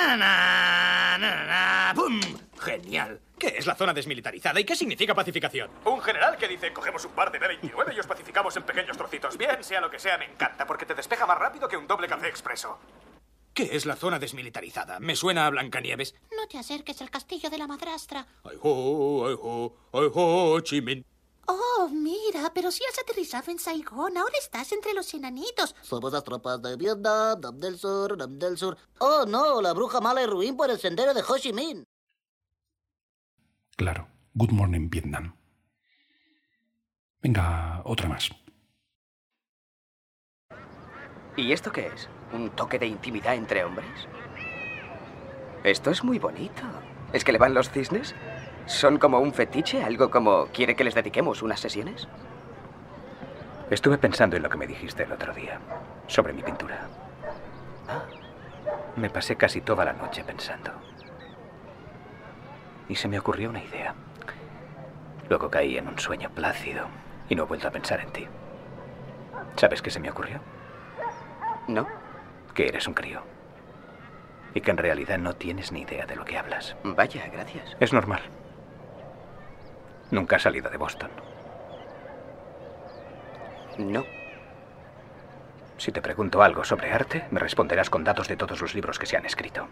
¡Ah! 0.00 1.92
¡Pum! 1.94 2.20
¡Genial! 2.58 3.20
¿Qué 3.38 3.54
es 3.56 3.66
la 3.66 3.74
zona 3.74 3.94
desmilitarizada 3.94 4.60
y 4.60 4.64
qué 4.64 4.76
significa 4.76 5.14
pacificación? 5.14 5.70
Un 5.84 6.00
general 6.02 6.36
que 6.36 6.48
dice, 6.48 6.72
cogemos 6.72 7.04
un 7.04 7.12
par 7.12 7.32
de 7.32 7.38
B-29 7.38 7.94
y 7.94 8.00
os 8.00 8.06
pacificamos 8.06 8.56
en 8.56 8.64
pequeños 8.64 8.96
trocitos. 8.96 9.38
Bien, 9.38 9.62
sea 9.62 9.80
lo 9.80 9.90
que 9.90 9.98
sea, 9.98 10.18
me 10.18 10.26
encanta, 10.26 10.66
porque 10.66 10.84
te 10.84 10.94
despeja 10.94 11.24
más 11.26 11.38
rápido 11.38 11.68
que 11.68 11.76
un 11.76 11.86
doble 11.86 12.08
café 12.08 12.28
expreso. 12.28 12.78
¿Qué 13.58 13.70
es 13.72 13.86
la 13.86 13.96
zona 13.96 14.20
desmilitarizada? 14.20 15.00
Me 15.00 15.16
suena 15.16 15.44
a 15.44 15.50
Blancanieves. 15.50 16.14
No 16.30 16.46
te 16.46 16.58
acerques 16.58 17.02
al 17.02 17.10
castillo 17.10 17.50
de 17.50 17.58
la 17.58 17.66
madrastra. 17.66 18.24
Ay, 18.44 18.56
ho, 18.62 19.26
ay, 19.26 19.34
ho, 19.36 19.74
ay, 19.94 20.08
ho, 20.14 20.60
Chi 20.60 20.80
Minh. 20.80 21.04
Oh, 21.48 21.88
mira, 21.92 22.52
pero 22.54 22.70
si 22.70 22.84
has 22.84 22.96
aterrizado 23.00 23.50
en 23.50 23.58
Saigón, 23.58 24.16
ahora 24.16 24.38
estás 24.38 24.70
entre 24.70 24.94
los 24.94 25.12
enanitos. 25.12 25.74
Somos 25.82 26.12
las 26.12 26.22
tropas 26.22 26.62
de 26.62 26.76
Vietnam, 26.76 27.40
Nam 27.40 27.58
del 27.58 27.76
Sur, 27.76 28.16
Nam 28.16 28.38
del 28.38 28.56
Sur. 28.56 28.78
Oh, 29.00 29.24
no, 29.26 29.60
la 29.60 29.72
bruja 29.72 30.00
mala 30.00 30.22
y 30.22 30.26
ruin 30.26 30.56
por 30.56 30.70
el 30.70 30.78
sendero 30.78 31.12
de 31.12 31.22
Ho 31.22 31.36
Chi 31.36 31.52
Minh. 31.52 31.82
Claro. 33.76 34.06
Good 34.34 34.52
Morning 34.52 34.88
Vietnam. 34.88 35.36
Venga, 37.20 37.82
otra 37.84 38.08
más. 38.08 38.30
¿Y 41.36 41.50
esto 41.50 41.72
qué 41.72 41.88
es? 41.88 42.08
¿Un 42.32 42.50
toque 42.50 42.78
de 42.78 42.86
intimidad 42.86 43.34
entre 43.34 43.64
hombres? 43.64 44.08
Esto 45.64 45.90
es 45.90 46.04
muy 46.04 46.18
bonito. 46.18 46.62
¿Es 47.12 47.24
que 47.24 47.32
le 47.32 47.38
van 47.38 47.54
los 47.54 47.70
cisnes? 47.70 48.14
¿Son 48.66 48.98
como 48.98 49.18
un 49.18 49.32
fetiche? 49.32 49.82
¿Algo 49.82 50.10
como 50.10 50.46
quiere 50.46 50.76
que 50.76 50.84
les 50.84 50.94
dediquemos 50.94 51.42
unas 51.42 51.60
sesiones? 51.60 52.06
Estuve 53.70 53.98
pensando 53.98 54.36
en 54.36 54.42
lo 54.42 54.50
que 54.50 54.58
me 54.58 54.66
dijiste 54.66 55.02
el 55.02 55.12
otro 55.12 55.32
día, 55.32 55.58
sobre 56.06 56.32
mi 56.32 56.42
pintura. 56.42 56.86
Me 58.96 59.10
pasé 59.10 59.36
casi 59.36 59.60
toda 59.60 59.84
la 59.84 59.92
noche 59.92 60.24
pensando. 60.24 60.72
Y 62.88 62.94
se 62.94 63.08
me 63.08 63.18
ocurrió 63.18 63.50
una 63.50 63.62
idea. 63.62 63.94
Luego 65.28 65.50
caí 65.50 65.76
en 65.76 65.88
un 65.88 65.98
sueño 65.98 66.30
plácido 66.30 66.86
y 67.28 67.34
no 67.34 67.44
he 67.44 67.46
vuelto 67.46 67.68
a 67.68 67.70
pensar 67.70 68.00
en 68.00 68.10
ti. 68.12 68.26
¿Sabes 69.56 69.82
qué 69.82 69.90
se 69.90 70.00
me 70.00 70.10
ocurrió? 70.10 70.40
¿No? 71.68 71.86
Que 72.58 72.66
eres 72.66 72.88
un 72.88 72.94
crío. 72.94 73.22
Y 74.52 74.62
que 74.62 74.72
en 74.72 74.78
realidad 74.78 75.16
no 75.16 75.34
tienes 75.34 75.70
ni 75.70 75.82
idea 75.82 76.06
de 76.06 76.16
lo 76.16 76.24
que 76.24 76.36
hablas. 76.36 76.74
Vaya, 76.82 77.24
gracias. 77.28 77.76
Es 77.78 77.92
normal. 77.92 78.20
Nunca 80.10 80.34
has 80.34 80.42
salido 80.42 80.68
de 80.68 80.76
Boston. 80.76 81.08
No. 83.78 84.04
Si 85.76 85.92
te 85.92 86.02
pregunto 86.02 86.42
algo 86.42 86.64
sobre 86.64 86.90
arte, 86.90 87.28
me 87.30 87.38
responderás 87.38 87.90
con 87.90 88.02
datos 88.02 88.26
de 88.26 88.36
todos 88.36 88.60
los 88.60 88.74
libros 88.74 88.98
que 88.98 89.06
se 89.06 89.16
han 89.16 89.24
escrito. 89.24 89.68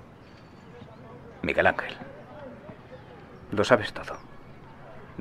Miguel 1.43 1.67
Ángel. 1.67 1.97
Lo 3.51 3.65
sabes 3.65 3.93
todo. 3.93 4.17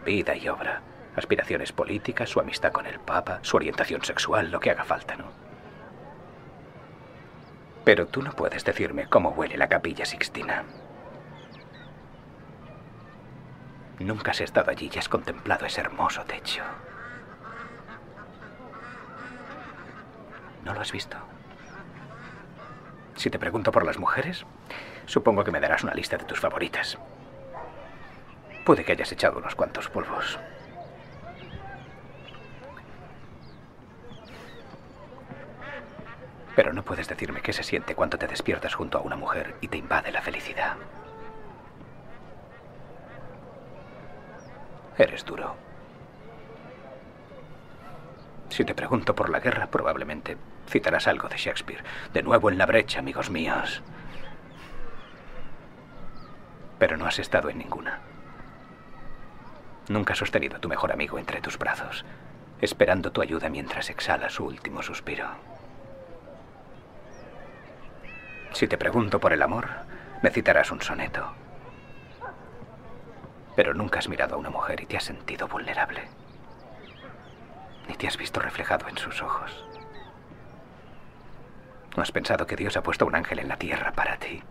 Vida 0.05 0.35
y 0.35 0.47
obra, 0.49 0.83
aspiraciones 1.15 1.71
políticas, 1.71 2.29
su 2.29 2.39
amistad 2.39 2.71
con 2.71 2.85
el 2.85 2.99
Papa, 2.99 3.39
su 3.41 3.57
orientación 3.57 4.03
sexual, 4.03 4.51
lo 4.51 4.59
que 4.59 4.69
haga 4.69 4.83
falta, 4.83 5.15
¿no? 5.15 5.44
Pero 7.85 8.07
tú 8.07 8.23
no 8.23 8.31
puedes 8.31 8.65
decirme 8.65 9.05
cómo 9.07 9.29
huele 9.29 9.57
la 9.57 9.69
capilla 9.69 10.05
Sixtina. 10.05 10.63
Nunca 13.99 14.31
has 14.31 14.41
estado 14.41 14.71
allí 14.71 14.89
y 14.93 14.97
has 14.97 15.07
contemplado 15.07 15.65
ese 15.65 15.81
hermoso 15.81 16.23
techo. 16.23 16.63
¿No 20.65 20.73
lo 20.73 20.81
has 20.81 20.91
visto? 20.91 21.15
Si 23.15 23.29
te 23.29 23.39
pregunto 23.39 23.71
por 23.71 23.85
las 23.85 23.99
mujeres, 23.99 24.45
supongo 25.05 25.43
que 25.43 25.51
me 25.51 25.61
darás 25.61 25.83
una 25.83 25.93
lista 25.93 26.17
de 26.17 26.25
tus 26.25 26.39
favoritas. 26.39 26.97
Puede 28.65 28.83
que 28.83 28.93
hayas 28.93 29.11
echado 29.11 29.37
unos 29.37 29.55
cuantos 29.55 29.87
polvos. 29.89 30.39
Pero 36.55 36.71
no 36.71 36.83
puedes 36.83 37.07
decirme 37.07 37.41
qué 37.41 37.53
se 37.53 37.63
siente 37.63 37.95
cuando 37.95 38.17
te 38.17 38.27
despiertas 38.27 38.73
junto 38.73 38.97
a 38.97 39.01
una 39.01 39.15
mujer 39.15 39.55
y 39.61 39.67
te 39.67 39.77
invade 39.77 40.11
la 40.11 40.21
felicidad. 40.21 40.77
Eres 44.97 45.25
duro. 45.25 45.55
Si 48.49 48.63
te 48.63 48.73
pregunto 48.73 49.13
por 49.15 49.29
la 49.29 49.41
guerra, 49.41 49.67
probablemente 49.67 50.37
citarás 50.69 51.07
algo 51.07 51.27
de 51.27 51.35
Shakespeare. 51.35 51.83
De 52.13 52.23
nuevo 52.23 52.49
en 52.49 52.57
la 52.57 52.65
brecha, 52.65 52.99
amigos 52.99 53.29
míos. 53.29 53.83
Pero 56.79 56.95
no 56.95 57.05
has 57.05 57.19
estado 57.19 57.49
en 57.49 57.57
ninguna. 57.57 57.99
Nunca 59.89 60.13
has 60.13 60.19
sostenido 60.19 60.55
a 60.55 60.59
tu 60.59 60.69
mejor 60.69 60.93
amigo 60.93 61.19
entre 61.19 61.41
tus 61.41 61.57
brazos, 61.57 62.05
esperando 62.61 63.11
tu 63.11 63.21
ayuda 63.21 63.49
mientras 63.49 63.89
exhala 63.89 64.29
su 64.29 64.45
último 64.45 64.81
suspiro. 64.81 65.54
Si 68.55 68.69
te 68.69 68.77
pregunto 68.77 69.19
por 69.19 69.33
el 69.33 69.41
amor, 69.41 69.67
me 70.21 70.29
citarás 70.29 70.71
un 70.71 70.81
soneto. 70.81 71.29
Pero 73.53 73.73
nunca 73.73 73.99
has 73.99 74.07
mirado 74.07 74.35
a 74.35 74.37
una 74.37 74.49
mujer 74.49 74.79
y 74.79 74.85
te 74.85 74.95
has 74.95 75.03
sentido 75.03 75.49
vulnerable. 75.49 76.07
Ni 77.89 77.95
te 77.95 78.07
has 78.07 78.15
visto 78.15 78.39
reflejado 78.39 78.87
en 78.87 78.97
sus 78.97 79.21
ojos. 79.21 79.65
No 81.97 82.01
has 82.01 82.13
pensado 82.13 82.47
que 82.47 82.55
Dios 82.55 82.77
ha 82.77 82.81
puesto 82.81 83.05
un 83.05 83.15
ángel 83.15 83.39
en 83.39 83.49
la 83.49 83.57
tierra 83.57 83.91
para 83.91 84.15
ti. 84.15 84.41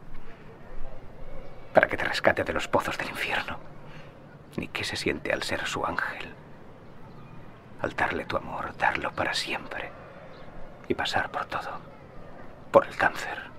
Para 1.73 1.89
que 1.89 1.97
te 1.97 2.05
rescate 2.05 2.45
de 2.45 2.53
los 2.53 2.69
pozos 2.69 2.99
del 2.99 3.09
infierno. 3.09 3.59
Ni 4.59 4.69
qué 4.69 4.85
se 4.85 4.97
siente 4.97 5.33
al 5.33 5.43
ser 5.43 5.65
su 5.65 5.87
ángel. 5.87 6.35
Al 7.81 7.97
darle 7.97 8.27
tu 8.27 8.37
amor, 8.37 8.77
darlo 8.77 9.13
para 9.15 9.33
siempre. 9.33 9.91
Y 10.89 10.95
pasar 10.95 11.31
por 11.31 11.47
todo. 11.47 11.81
Por 12.71 12.87
el 12.87 12.97
cáncer. 12.97 13.54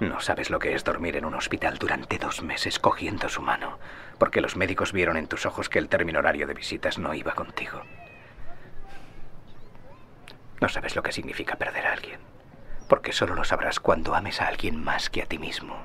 No 0.00 0.20
sabes 0.20 0.50
lo 0.50 0.58
que 0.58 0.74
es 0.74 0.84
dormir 0.84 1.16
en 1.16 1.24
un 1.24 1.34
hospital 1.34 1.78
durante 1.78 2.18
dos 2.18 2.42
meses 2.42 2.78
cogiendo 2.78 3.30
su 3.30 3.40
mano, 3.40 3.78
porque 4.18 4.42
los 4.42 4.54
médicos 4.54 4.92
vieron 4.92 5.16
en 5.16 5.26
tus 5.26 5.46
ojos 5.46 5.70
que 5.70 5.78
el 5.78 5.88
término 5.88 6.18
horario 6.18 6.46
de 6.46 6.52
visitas 6.52 6.98
no 6.98 7.14
iba 7.14 7.34
contigo. 7.34 7.82
No 10.60 10.68
sabes 10.68 10.96
lo 10.96 11.02
que 11.02 11.12
significa 11.12 11.56
perder 11.56 11.86
a 11.86 11.92
alguien, 11.92 12.20
porque 12.88 13.12
solo 13.12 13.34
lo 13.34 13.44
sabrás 13.44 13.80
cuando 13.80 14.14
ames 14.14 14.42
a 14.42 14.48
alguien 14.48 14.82
más 14.82 15.08
que 15.08 15.22
a 15.22 15.26
ti 15.26 15.38
mismo. 15.38 15.78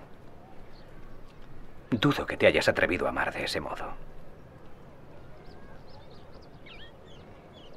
Dudo 1.89 2.25
que 2.25 2.37
te 2.37 2.47
hayas 2.47 2.67
atrevido 2.67 3.05
a 3.05 3.09
amar 3.09 3.33
de 3.33 3.45
ese 3.45 3.61
modo. 3.61 3.93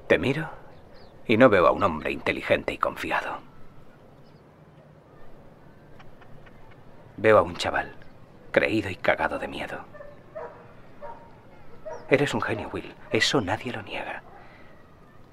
Te 0.09 0.19
miro 0.19 0.51
y 1.27 1.37
no 1.37 1.49
veo 1.49 1.67
a 1.67 1.73
un 1.73 1.83
hombre 1.83 2.11
inteligente 2.11 2.73
y 2.73 2.79
confiado. 2.79 3.54
Veo 7.17 7.39
a 7.39 7.43
un 7.43 7.57
chaval, 7.57 7.95
creído 8.51 8.91
y 8.91 8.97
cagado 8.97 9.39
de 9.39 9.49
miedo. 9.49 9.85
Eres 12.11 12.35
un 12.35 12.43
genio, 12.43 12.69
Will. 12.73 12.95
Eso 13.11 13.41
nadie 13.41 13.73
lo 13.73 13.83
niega. 13.83 14.23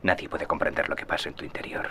Nadie 0.04 0.30
puede 0.30 0.48
comprender 0.48 0.90
lo 0.90 0.96
que 0.96 1.06
pasa 1.06 1.30
en 1.30 1.36
tu 1.36 1.44
interior. 1.44 1.90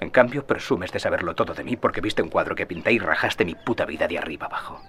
En 0.00 0.10
cambio, 0.10 0.46
presumes 0.46 0.92
de 0.92 0.98
saberlo 0.98 1.34
todo 1.34 1.54
de 1.54 1.62
mí 1.62 1.76
porque 1.76 2.00
viste 2.00 2.22
un 2.22 2.28
cuadro 2.28 2.54
que 2.54 2.66
pinté 2.66 2.92
y 2.92 2.98
rajaste 2.98 3.44
mi 3.44 3.54
puta 3.54 3.84
vida 3.84 4.08
de 4.08 4.18
arriba 4.18 4.46
abajo. 4.46 4.80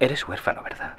Eres 0.00 0.26
huérfano, 0.26 0.62
¿verdad? 0.62 0.96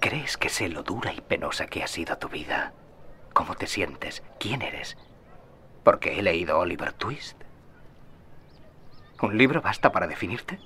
¿Crees 0.00 0.36
que 0.36 0.48
sé 0.48 0.68
lo 0.68 0.84
dura 0.84 1.12
y 1.12 1.20
penosa 1.20 1.66
que 1.66 1.82
ha 1.82 1.88
sido 1.88 2.18
tu 2.18 2.28
vida? 2.28 2.72
¿Cómo 3.32 3.56
te 3.56 3.66
sientes? 3.66 4.22
¿Quién 4.38 4.62
eres? 4.62 4.96
¿Porque 5.82 6.18
he 6.18 6.22
leído 6.22 6.58
Oliver 6.58 6.92
Twist? 6.92 7.36
¿Un 9.20 9.36
libro 9.36 9.60
basta 9.60 9.90
para 9.90 10.06
definirte? 10.06 10.60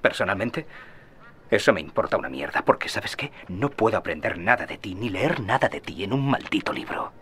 Personalmente, 0.00 0.66
eso 1.48 1.72
me 1.72 1.80
importa 1.80 2.16
una 2.16 2.28
mierda, 2.28 2.64
porque 2.64 2.88
sabes 2.88 3.14
qué, 3.14 3.30
no 3.46 3.70
puedo 3.70 3.96
aprender 3.96 4.36
nada 4.36 4.66
de 4.66 4.78
ti, 4.78 4.96
ni 4.96 5.10
leer 5.10 5.40
nada 5.40 5.68
de 5.68 5.80
ti 5.80 6.02
en 6.02 6.12
un 6.12 6.28
maldito 6.28 6.72
libro. 6.72 7.12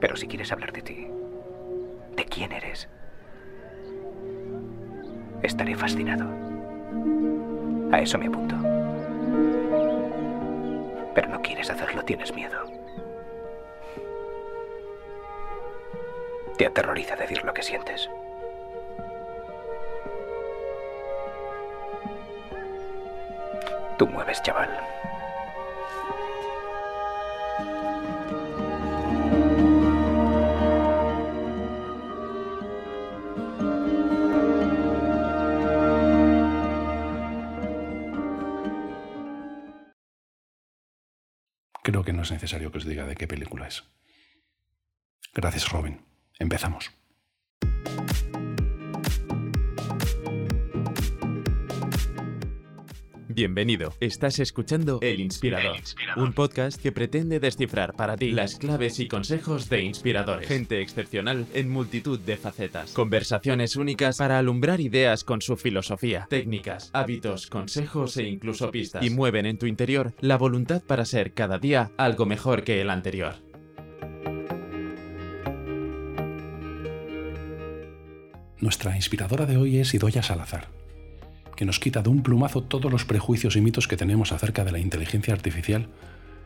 Pero 0.00 0.16
si 0.16 0.26
quieres 0.26 0.50
hablar 0.50 0.72
de 0.72 0.82
ti, 0.82 1.06
de 2.16 2.24
quién 2.24 2.50
eres, 2.50 2.88
estaré 5.44 5.76
fascinado. 5.76 6.49
A 7.92 8.00
eso 8.00 8.18
me 8.18 8.26
apunto. 8.26 8.56
Pero 11.14 11.28
no 11.28 11.42
quieres 11.42 11.70
hacerlo, 11.70 12.04
tienes 12.04 12.34
miedo. 12.34 12.58
Te 16.56 16.66
aterroriza 16.66 17.16
decir 17.16 17.44
lo 17.44 17.54
que 17.54 17.62
sientes. 17.62 18.08
Tú 23.98 24.06
mueves, 24.06 24.42
chaval. 24.42 24.70
Creo 42.00 42.14
que 42.14 42.16
no 42.16 42.22
es 42.22 42.32
necesario 42.32 42.72
que 42.72 42.78
os 42.78 42.86
diga 42.86 43.04
de 43.04 43.14
qué 43.14 43.28
película 43.28 43.68
es. 43.68 43.84
Gracias, 45.34 45.68
Robin. 45.68 46.00
Empezamos. 46.38 46.90
Bienvenido. 53.32 53.94
Estás 54.00 54.40
escuchando 54.40 54.98
El 55.00 55.20
Inspirador, 55.20 55.76
un 56.16 56.32
podcast 56.32 56.82
que 56.82 56.90
pretende 56.90 57.38
descifrar 57.38 57.94
para 57.94 58.16
ti 58.16 58.32
las 58.32 58.56
claves 58.56 58.98
y 58.98 59.06
consejos 59.06 59.68
de 59.68 59.82
inspiradores. 59.82 60.48
Gente 60.48 60.82
excepcional 60.82 61.46
en 61.54 61.70
multitud 61.70 62.18
de 62.18 62.36
facetas. 62.36 62.90
Conversaciones 62.90 63.76
únicas 63.76 64.18
para 64.18 64.36
alumbrar 64.36 64.80
ideas 64.80 65.22
con 65.22 65.42
su 65.42 65.56
filosofía, 65.56 66.26
técnicas, 66.28 66.90
hábitos, 66.92 67.46
consejos 67.46 68.16
e 68.16 68.24
incluso 68.24 68.72
pistas. 68.72 69.04
Y 69.04 69.10
mueven 69.10 69.46
en 69.46 69.58
tu 69.58 69.66
interior 69.66 70.12
la 70.18 70.36
voluntad 70.36 70.82
para 70.82 71.04
ser 71.04 71.32
cada 71.32 71.58
día 71.58 71.92
algo 71.98 72.26
mejor 72.26 72.64
que 72.64 72.80
el 72.80 72.90
anterior. 72.90 73.36
Nuestra 78.58 78.96
inspiradora 78.96 79.46
de 79.46 79.56
hoy 79.56 79.78
es 79.78 79.94
Idoya 79.94 80.24
Salazar 80.24 80.79
que 81.60 81.66
nos 81.66 81.78
quita 81.78 82.00
de 82.00 82.08
un 82.08 82.22
plumazo 82.22 82.62
todos 82.62 82.90
los 82.90 83.04
prejuicios 83.04 83.54
y 83.54 83.60
mitos 83.60 83.86
que 83.86 83.98
tenemos 83.98 84.32
acerca 84.32 84.64
de 84.64 84.72
la 84.72 84.78
inteligencia 84.78 85.34
artificial 85.34 85.88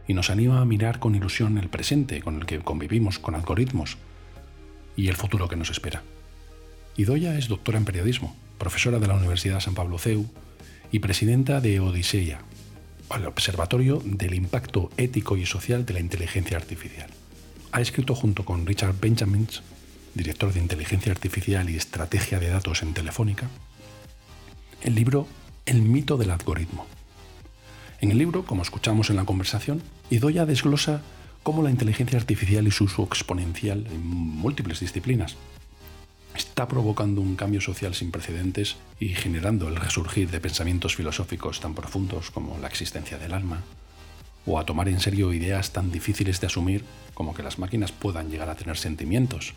y 0.09 0.14
nos 0.14 0.29
anima 0.29 0.61
a 0.61 0.64
mirar 0.64 0.98
con 0.98 1.14
ilusión 1.14 1.57
el 1.57 1.68
presente 1.68 2.20
con 2.20 2.35
el 2.35 2.46
que 2.46 2.59
convivimos 2.59 3.20
con 3.20 3.37
algoritmos 3.37 3.96
y 4.96 5.07
el 5.07 5.14
futuro 5.14 5.46
que 5.46 5.55
nos 5.55 5.70
espera. 5.70 6.03
Idoya 6.96 7.38
es 7.38 7.46
doctora 7.46 7.79
en 7.79 7.85
periodismo, 7.85 8.35
profesora 8.59 8.98
de 8.98 9.07
la 9.07 9.14
Universidad 9.14 9.61
San 9.61 9.77
Pablo 9.77 9.98
CEU 9.98 10.27
y 10.90 10.98
presidenta 10.98 11.61
de 11.61 11.79
Odiseia, 11.79 12.40
el 13.16 13.24
Observatorio 13.27 14.03
del 14.05 14.35
Impacto 14.35 14.90
Ético 14.96 15.37
y 15.37 15.46
Social 15.46 15.87
de 15.87 15.94
la 15.94 16.00
Inteligencia 16.00 16.57
Artificial. 16.57 17.09
Ha 17.70 17.81
escrito 17.81 18.16
junto 18.16 18.44
con 18.44 18.66
Richard 18.66 18.96
Benjamins, 19.00 19.62
director 20.12 20.53
de 20.53 20.59
Inteligencia 20.59 21.12
Artificial 21.12 21.70
y 21.70 21.77
Estrategia 21.77 22.40
de 22.40 22.48
Datos 22.48 22.83
en 22.83 22.94
Telefónica, 22.94 23.48
el 24.85 24.94
libro 24.94 25.27
El 25.64 25.81
mito 25.81 26.18
del 26.18 26.31
algoritmo. 26.31 26.87
En 28.03 28.11
el 28.11 28.18
libro, 28.18 28.44
como 28.44 28.62
escuchamos 28.62 29.09
en 29.09 29.16
la 29.16 29.25
conversación, 29.25 29.83
Idoya 30.11 30.44
desglosa 30.44 31.01
cómo 31.42 31.62
la 31.62 31.70
inteligencia 31.70 32.18
artificial 32.18 32.66
y 32.66 32.70
su 32.70 32.85
uso 32.85 33.03
exponencial 33.03 33.87
en 33.87 34.07
múltiples 34.07 34.81
disciplinas 34.81 35.37
está 36.37 36.68
provocando 36.68 37.23
un 37.23 37.35
cambio 37.35 37.62
social 37.62 37.94
sin 37.94 38.11
precedentes 38.11 38.77
y 39.01 39.09
generando 39.09 39.68
el 39.68 39.77
resurgir 39.77 40.31
de 40.31 40.40
pensamientos 40.40 40.97
filosóficos 40.97 41.61
tan 41.61 41.75
profundos 41.75 42.31
como 42.31 42.59
la 42.59 42.68
existencia 42.68 43.16
del 43.16 43.33
alma, 43.33 43.62
o 44.44 44.59
a 44.59 44.66
tomar 44.66 44.90
en 44.90 45.01
serio 45.01 45.33
ideas 45.33 45.73
tan 45.73 45.92
difíciles 45.92 46.42
de 46.42 46.49
asumir 46.49 46.85
como 47.14 47.33
que 47.33 47.42
las 47.42 47.59
máquinas 47.59 47.90
puedan 47.90 48.29
llegar 48.29 48.51
a 48.51 48.55
tener 48.55 48.77
sentimientos, 48.77 49.55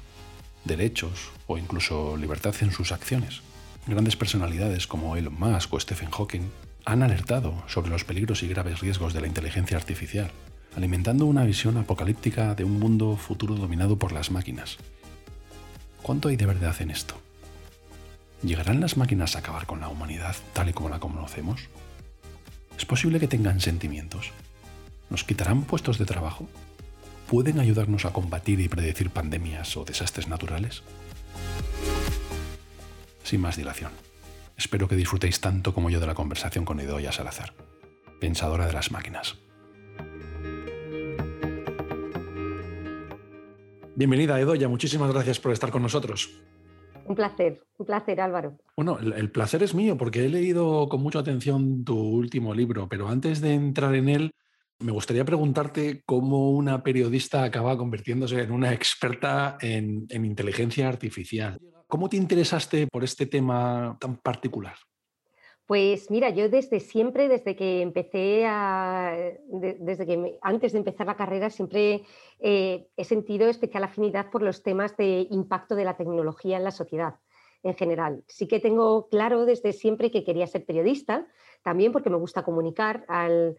derechos 0.63 1.31
o 1.47 1.57
incluso 1.57 2.15
libertad 2.15 2.55
en 2.61 2.71
sus 2.71 2.93
acciones. 2.93 3.41
Grandes 3.87 4.17
personalidades 4.17 4.85
como 4.85 5.15
Elon 5.15 5.39
Musk 5.39 5.73
o 5.73 5.79
Stephen 5.79 6.11
Hawking 6.11 6.49
han 6.83 7.03
alertado 7.03 7.63
sobre 7.67 7.89
los 7.89 8.03
peligros 8.03 8.43
y 8.43 8.49
graves 8.49 8.81
riesgos 8.81 9.13
de 9.13 9.21
la 9.21 9.27
inteligencia 9.27 9.77
artificial, 9.77 10.29
alimentando 10.75 11.25
una 11.25 11.45
visión 11.45 11.77
apocalíptica 11.77 12.53
de 12.53 12.65
un 12.65 12.79
mundo 12.79 13.15
futuro 13.15 13.55
dominado 13.55 13.97
por 13.97 14.11
las 14.11 14.29
máquinas. 14.29 14.77
¿Cuánto 16.01 16.27
hay 16.27 16.35
de 16.35 16.45
verdad 16.45 16.75
en 16.81 16.91
esto? 16.91 17.15
¿Llegarán 18.43 18.81
las 18.81 18.97
máquinas 18.97 19.35
a 19.35 19.39
acabar 19.39 19.65
con 19.65 19.79
la 19.79 19.87
humanidad 19.87 20.35
tal 20.51 20.67
y 20.67 20.73
como 20.73 20.89
la 20.89 20.99
conocemos? 20.99 21.69
¿Es 22.77 22.85
posible 22.85 23.21
que 23.21 23.29
tengan 23.29 23.61
sentimientos? 23.61 24.31
¿Nos 25.09 25.23
quitarán 25.23 25.63
puestos 25.63 25.97
de 25.97 26.05
trabajo? 26.05 26.49
¿Pueden 27.29 27.57
ayudarnos 27.57 28.03
a 28.03 28.11
combatir 28.11 28.59
y 28.59 28.67
predecir 28.67 29.11
pandemias 29.11 29.77
o 29.77 29.85
desastres 29.85 30.27
naturales? 30.27 30.83
Sin 33.27 33.41
más 33.41 33.57
dilación. 33.57 33.91
Espero 34.55 34.87
que 34.87 34.95
disfrutéis 34.95 35.41
tanto 35.41 35.73
como 35.73 35.89
yo 35.89 35.99
de 35.99 36.07
la 36.07 36.15
conversación 36.15 36.63
con 36.63 36.79
Idoya 36.79 37.11
Salazar, 37.11 37.53
pensadora 38.21 38.67
de 38.67 38.71
las 38.71 38.89
máquinas. 38.89 39.37
Bienvenida, 43.97 44.39
Edoya. 44.39 44.69
Muchísimas 44.69 45.11
gracias 45.11 45.41
por 45.41 45.51
estar 45.51 45.71
con 45.71 45.81
nosotros. 45.81 46.39
Un 47.03 47.15
placer, 47.15 47.61
un 47.77 47.85
placer, 47.85 48.21
Álvaro. 48.21 48.59
Bueno, 48.77 48.97
el, 48.97 49.29
placer 49.29 49.61
es 49.61 49.75
mío 49.75 49.97
porque 49.97 50.23
he 50.23 50.29
leído 50.29 50.87
con 50.87 51.03
mucha 51.03 51.19
atención 51.19 51.83
tu 51.83 51.99
último 51.99 52.53
libro, 52.53 52.87
pero 52.87 53.09
antes 53.09 53.41
de 53.41 53.55
entrar 53.55 53.93
en 53.95 54.07
él, 54.07 54.31
me 54.79 54.93
gustaría 54.93 55.25
preguntarte 55.25 56.01
cómo 56.05 56.51
una 56.51 56.81
periodista 56.81 57.43
acaba 57.43 57.77
convirtiéndose 57.77 58.41
en 58.43 58.51
una 58.53 58.71
experta 58.71 59.57
en, 59.59 60.07
inteligencia 60.11 60.87
artificial. 60.87 61.59
¿Cómo 61.87 62.09
te 62.09 62.17
interesaste 62.17 62.87
por 62.87 63.03
este 63.03 63.25
tema 63.25 63.97
tan 63.99 64.17
particular? 64.17 64.75
Pues 65.65 66.11
mira, 66.11 66.29
yo 66.29 66.49
desde 66.49 66.79
siempre, 66.79 67.27
desde 67.27 67.55
que 67.55 67.81
empecé 67.81 68.45
a, 68.45 69.15
desde 69.49 70.05
que 70.05 70.37
antes 70.41 70.71
de 70.71 70.77
empezar 70.77 71.07
la 71.07 71.17
carrera, 71.17 71.49
siempre 71.49 72.03
eh, 72.39 72.87
he 72.95 73.03
sentido 73.03 73.49
especial 73.49 73.83
afinidad 73.83 74.29
por 74.29 74.41
los 74.41 74.63
temas 74.63 74.95
de 74.95 75.27
impacto 75.29 75.75
de 75.75 75.85
la 75.85 75.97
tecnología 75.97 76.57
en 76.57 76.63
la 76.63 76.71
sociedad 76.71 77.15
en 77.63 77.75
general. 77.75 78.23
Sí 78.27 78.47
que 78.47 78.59
tengo 78.59 79.09
claro 79.09 79.45
desde 79.45 79.73
siempre 79.73 80.11
que 80.11 80.23
quería 80.23 80.47
ser 80.47 80.65
periodista, 80.65 81.27
también 81.63 81.91
porque 81.91 82.09
me 82.09 82.17
gusta 82.17 82.43
comunicar 82.43 83.05
al, 83.09 83.57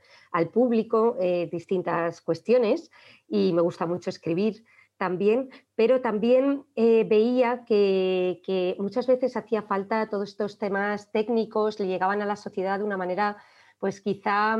público 0.52 1.16
eh, 1.20 1.48
distintas 1.52 2.20
cuestiones 2.20 2.90
y 3.28 3.52
me 3.52 3.60
gusta 3.60 3.86
mucho 3.86 4.08
escribir 4.08 4.64
también, 4.98 5.48
pero 5.76 6.00
también 6.00 6.64
eh, 6.76 7.06
veía 7.08 7.64
que, 7.64 8.76
muchas 8.78 9.06
veces 9.06 9.37
hacía 9.37 9.62
falta 9.62 10.11
todos 10.11 10.30
estos 10.30 10.58
temas 10.58 11.11
técnicos, 11.12 11.80
le 11.80 11.87
llegaban 11.87 12.20
a 12.20 12.26
la 12.26 12.37
sociedad 12.37 12.78
de 12.78 12.84
una 12.84 12.96
manera, 12.96 13.37
pues 13.78 14.00
quizá 14.00 14.58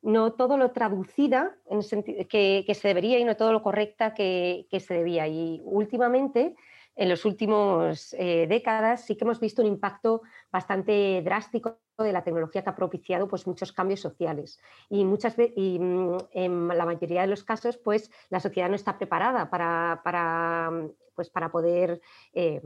no 0.00 0.32
todo 0.32 0.56
lo 0.56 0.70
traducida 0.70 1.56
en 1.68 1.80
que, 2.28 2.64
que, 2.66 2.74
se 2.74 2.88
debería 2.88 3.18
y 3.18 3.24
no 3.24 3.36
todo 3.36 3.52
lo 3.52 3.62
correcta 3.62 4.14
que, 4.14 4.66
que 4.70 4.80
se 4.80 4.94
debía. 4.94 5.26
Y 5.26 5.60
últimamente 5.64 6.54
en 7.00 7.08
las 7.08 7.24
últimas 7.24 8.14
eh, 8.18 8.46
décadas 8.46 9.06
sí 9.06 9.16
que 9.16 9.24
hemos 9.24 9.40
visto 9.40 9.62
un 9.62 9.68
impacto 9.68 10.20
bastante 10.52 11.22
drástico 11.24 11.78
de 11.96 12.12
la 12.12 12.22
tecnología 12.22 12.62
que 12.62 12.68
ha 12.68 12.76
propiciado 12.76 13.26
pues, 13.26 13.46
muchos 13.46 13.72
cambios 13.72 14.00
sociales. 14.00 14.60
Y, 14.90 15.06
muchas 15.06 15.34
y 15.38 15.78
mm, 15.78 16.18
en 16.32 16.68
la 16.68 16.84
mayoría 16.84 17.22
de 17.22 17.28
los 17.28 17.42
casos 17.42 17.78
pues, 17.78 18.10
la 18.28 18.38
sociedad 18.38 18.68
no 18.68 18.74
está 18.74 18.98
preparada 18.98 19.48
para, 19.48 20.02
para, 20.04 20.70
pues, 21.14 21.30
para 21.30 21.50
poder 21.50 22.02
eh, 22.34 22.60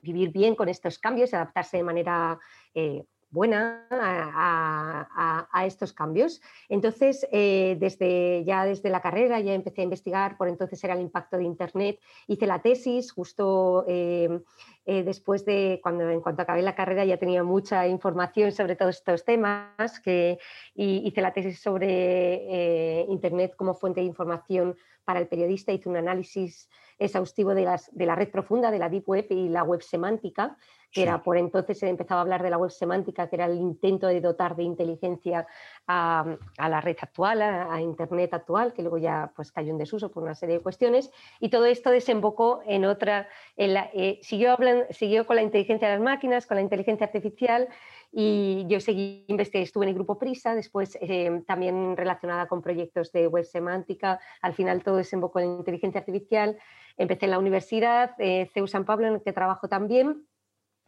vivir 0.00 0.32
bien 0.32 0.56
con 0.56 0.68
estos 0.68 0.98
cambios 0.98 1.32
y 1.32 1.36
adaptarse 1.36 1.76
de 1.76 1.84
manera 1.84 2.40
eh, 2.74 3.04
buena 3.32 3.86
a, 3.90 5.64
estos 5.66 5.92
cambios. 5.92 6.40
Entonces, 6.68 7.26
eh, 7.32 7.76
desde, 7.80 8.44
ya 8.44 8.64
desde 8.64 8.90
la 8.90 9.00
carrera 9.00 9.40
ya 9.40 9.54
empecé 9.54 9.80
a 9.80 9.84
investigar, 9.84 10.36
por 10.36 10.48
entonces 10.48 10.82
era 10.84 10.94
el 10.94 11.00
impacto 11.00 11.38
de 11.38 11.44
Internet, 11.44 11.98
hice 12.26 12.46
la 12.46 12.60
tesis 12.60 13.10
justo 13.10 13.84
eh, 13.88 14.40
eh, 14.84 15.02
después 15.02 15.44
de, 15.44 15.80
cuando 15.82 16.08
en 16.10 16.20
cuanto 16.20 16.42
acabé 16.42 16.62
la 16.62 16.74
carrera 16.74 17.04
ya 17.04 17.16
tenía 17.16 17.42
mucha 17.42 17.86
información 17.88 18.52
sobre 18.52 18.76
todos 18.76 18.96
estos 18.96 19.24
temas, 19.24 19.98
que, 20.00 20.38
y 20.74 21.06
hice 21.06 21.22
la 21.22 21.32
tesis 21.32 21.60
sobre 21.60 23.06
Internet 23.08 23.54
como 23.56 23.74
fuente 23.74 24.00
de 24.00 24.06
información 24.06 24.76
para 25.04 25.20
el 25.20 25.28
periodista, 25.28 25.72
hice 25.72 25.88
un 25.88 25.96
análisis 25.96 26.68
exhaustivo 26.98 27.54
de, 27.54 27.64
las, 27.64 27.94
de 27.94 28.06
la 28.06 28.14
red 28.14 28.30
profunda, 28.30 28.70
de 28.70 28.78
la 28.78 28.88
Deep 28.88 29.08
Web 29.08 29.26
y 29.30 29.48
la 29.48 29.64
web 29.64 29.82
semántica, 29.82 30.56
que 30.92 31.02
era 31.02 31.22
por 31.22 31.38
entonces 31.38 31.78
se 31.78 31.88
empezaba 31.88 32.20
a 32.20 32.22
hablar 32.22 32.42
de 32.42 32.50
la 32.50 32.58
web 32.58 32.70
semántica, 32.70 33.28
que 33.28 33.36
era 33.36 33.46
el 33.46 33.56
intento 33.56 34.06
de 34.08 34.20
dotar 34.20 34.54
de 34.56 34.62
inteligencia 34.62 35.46
a, 35.86 36.36
la 36.58 36.80
red 36.82 36.96
actual, 37.00 37.40
a, 37.40 37.80
Internet 37.80 38.34
actual, 38.34 38.74
que 38.74 38.82
luego 38.82 38.98
ya 38.98 39.32
pues, 39.34 39.50
cayó 39.50 39.70
en 39.70 39.78
desuso 39.78 40.10
por 40.10 40.22
una 40.22 40.34
serie 40.34 40.56
de 40.56 40.62
cuestiones, 40.62 41.10
y 41.40 41.48
todo 41.48 41.64
esto 41.64 41.90
desembocó 41.90 42.60
en 42.66 42.84
otra, 42.84 43.28
eh, 43.56 44.20
siguió, 44.22 44.56
siguió 44.90 45.26
con 45.26 45.36
la 45.36 45.42
inteligencia 45.42 45.88
de 45.88 45.94
las 45.94 46.04
máquinas, 46.04 46.46
con 46.46 46.56
la 46.56 46.62
inteligencia 46.62 47.06
artificial, 47.06 47.68
y 48.14 48.66
yo 48.68 48.78
seguí 48.78 49.24
investigando, 49.26 49.64
estuve 49.64 49.84
en 49.86 49.88
el 49.88 49.94
grupo 49.94 50.18
Prisa, 50.18 50.54
después 50.54 50.98
eh, 51.00 51.42
también 51.46 51.96
relacionada 51.96 52.46
con 52.46 52.60
proyectos 52.60 53.10
de 53.10 53.26
web 53.26 53.44
semántica, 53.44 54.20
al 54.42 54.52
final 54.52 54.84
todo 54.84 54.96
desembocó 54.96 55.40
en 55.40 55.56
inteligencia 55.56 56.00
artificial, 56.00 56.58
empecé 56.98 57.24
en 57.24 57.30
la 57.30 57.38
universidad, 57.38 58.14
eh, 58.18 58.50
CEU 58.52 58.66
San 58.66 58.84
Pablo, 58.84 59.06
en 59.06 59.14
el 59.14 59.22
que 59.22 59.32
trabajo 59.32 59.66
también, 59.66 60.26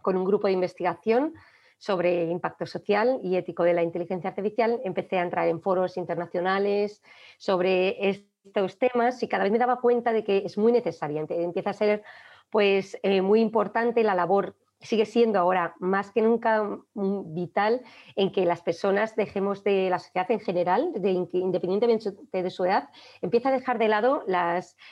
con 0.02 0.18
un 0.18 0.24
grupo 0.24 0.48
de 0.48 0.52
investigación 0.52 1.32
sobre 1.78 2.24
impacto 2.24 2.66
social 2.66 3.20
y 3.22 3.36
ético 3.36 3.62
de 3.62 3.72
la 3.72 3.82
inteligencia 3.82 4.28
artificial, 4.28 4.80
empecé 4.84 5.18
a 5.18 5.22
entrar 5.22 5.48
en 5.48 5.62
foros 5.62 5.96
internacionales 5.96 7.02
sobre 7.38 8.10
estos 8.10 8.78
temas 8.78 9.22
y 9.22 9.28
cada 9.28 9.44
vez 9.44 9.52
me 9.52 9.58
daba 9.58 9.80
cuenta 9.80 10.12
de 10.12 10.24
que 10.24 10.42
es 10.44 10.58
muy 10.58 10.72
necesaria. 10.72 11.24
Empieza 11.28 11.70
a 11.70 11.74
ser 11.74 12.02
pues, 12.50 12.98
eh, 13.02 13.22
muy 13.22 13.40
importante 13.40 14.04
la 14.04 14.14
labor 14.14 14.56
sigue 14.84 15.06
siendo 15.06 15.38
ahora 15.38 15.74
más 15.80 16.10
que 16.10 16.22
nunca 16.22 16.78
vital 16.94 17.82
en 18.16 18.30
que 18.30 18.44
las 18.44 18.62
personas 18.62 19.16
dejemos 19.16 19.64
de 19.64 19.90
la 19.90 19.98
sociedad 19.98 20.30
en 20.30 20.40
general, 20.40 20.92
de, 20.94 21.10
independientemente 21.32 22.12
de 22.32 22.50
su 22.50 22.64
edad, 22.64 22.88
empieza 23.22 23.48
a 23.48 23.52
dejar 23.52 23.78
de 23.78 23.88
lado 23.88 24.24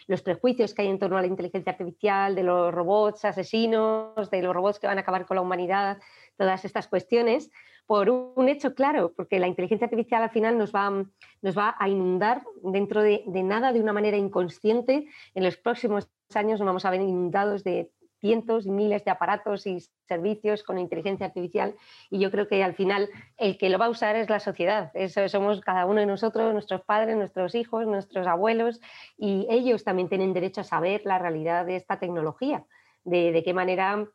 los 0.06 0.22
prejuicios 0.22 0.74
que 0.74 0.82
hay 0.82 0.88
en 0.88 0.98
torno 0.98 1.18
a 1.18 1.20
la 1.20 1.26
inteligencia 1.26 1.72
artificial, 1.72 2.34
de 2.34 2.42
los 2.42 2.72
robots 2.72 3.24
asesinos, 3.24 4.30
de 4.30 4.42
los 4.42 4.54
robots 4.54 4.78
que 4.78 4.86
van 4.86 4.98
a 4.98 5.02
acabar 5.02 5.26
con 5.26 5.36
la 5.36 5.42
humanidad, 5.42 5.98
todas 6.36 6.64
estas 6.64 6.88
cuestiones, 6.88 7.50
por 7.86 8.08
un 8.08 8.48
hecho 8.48 8.74
claro, 8.74 9.12
porque 9.14 9.38
la 9.38 9.48
inteligencia 9.48 9.84
artificial 9.84 10.22
al 10.22 10.30
final 10.30 10.56
nos 10.56 10.72
va, 10.72 11.04
nos 11.42 11.58
va 11.58 11.76
a 11.78 11.88
inundar 11.88 12.42
dentro 12.62 13.02
de, 13.02 13.24
de 13.26 13.42
nada 13.42 13.72
de 13.72 13.80
una 13.80 13.92
manera 13.92 14.16
inconsciente. 14.16 15.06
En 15.34 15.44
los 15.44 15.56
próximos 15.56 16.08
años 16.34 16.60
nos 16.60 16.66
vamos 16.66 16.84
a 16.84 16.90
ver 16.90 17.00
inundados 17.00 17.64
de 17.64 17.90
cientos 18.22 18.66
y 18.66 18.70
miles 18.70 19.04
de 19.04 19.10
aparatos 19.10 19.66
y 19.66 19.80
servicios 20.08 20.62
con 20.62 20.78
inteligencia 20.78 21.26
artificial 21.26 21.74
y 22.08 22.20
yo 22.20 22.30
creo 22.30 22.46
que 22.46 22.62
al 22.62 22.74
final 22.74 23.10
el 23.36 23.58
que 23.58 23.68
lo 23.68 23.78
va 23.78 23.86
a 23.86 23.90
usar 23.90 24.14
es 24.14 24.30
la 24.30 24.38
sociedad. 24.38 24.92
Eso 24.94 25.28
somos 25.28 25.60
cada 25.60 25.86
uno 25.86 26.00
de 26.00 26.06
nosotros, 26.06 26.52
nuestros 26.52 26.82
padres, 26.82 27.16
nuestros 27.16 27.54
hijos, 27.56 27.84
nuestros 27.86 28.26
abuelos 28.28 28.80
y 29.18 29.46
ellos 29.50 29.82
también 29.82 30.08
tienen 30.08 30.32
derecho 30.32 30.60
a 30.60 30.64
saber 30.64 31.02
la 31.04 31.18
realidad 31.18 31.66
de 31.66 31.74
esta 31.74 31.98
tecnología, 31.98 32.64
de, 33.02 33.42
qué 33.44 33.52
manera 33.52 34.08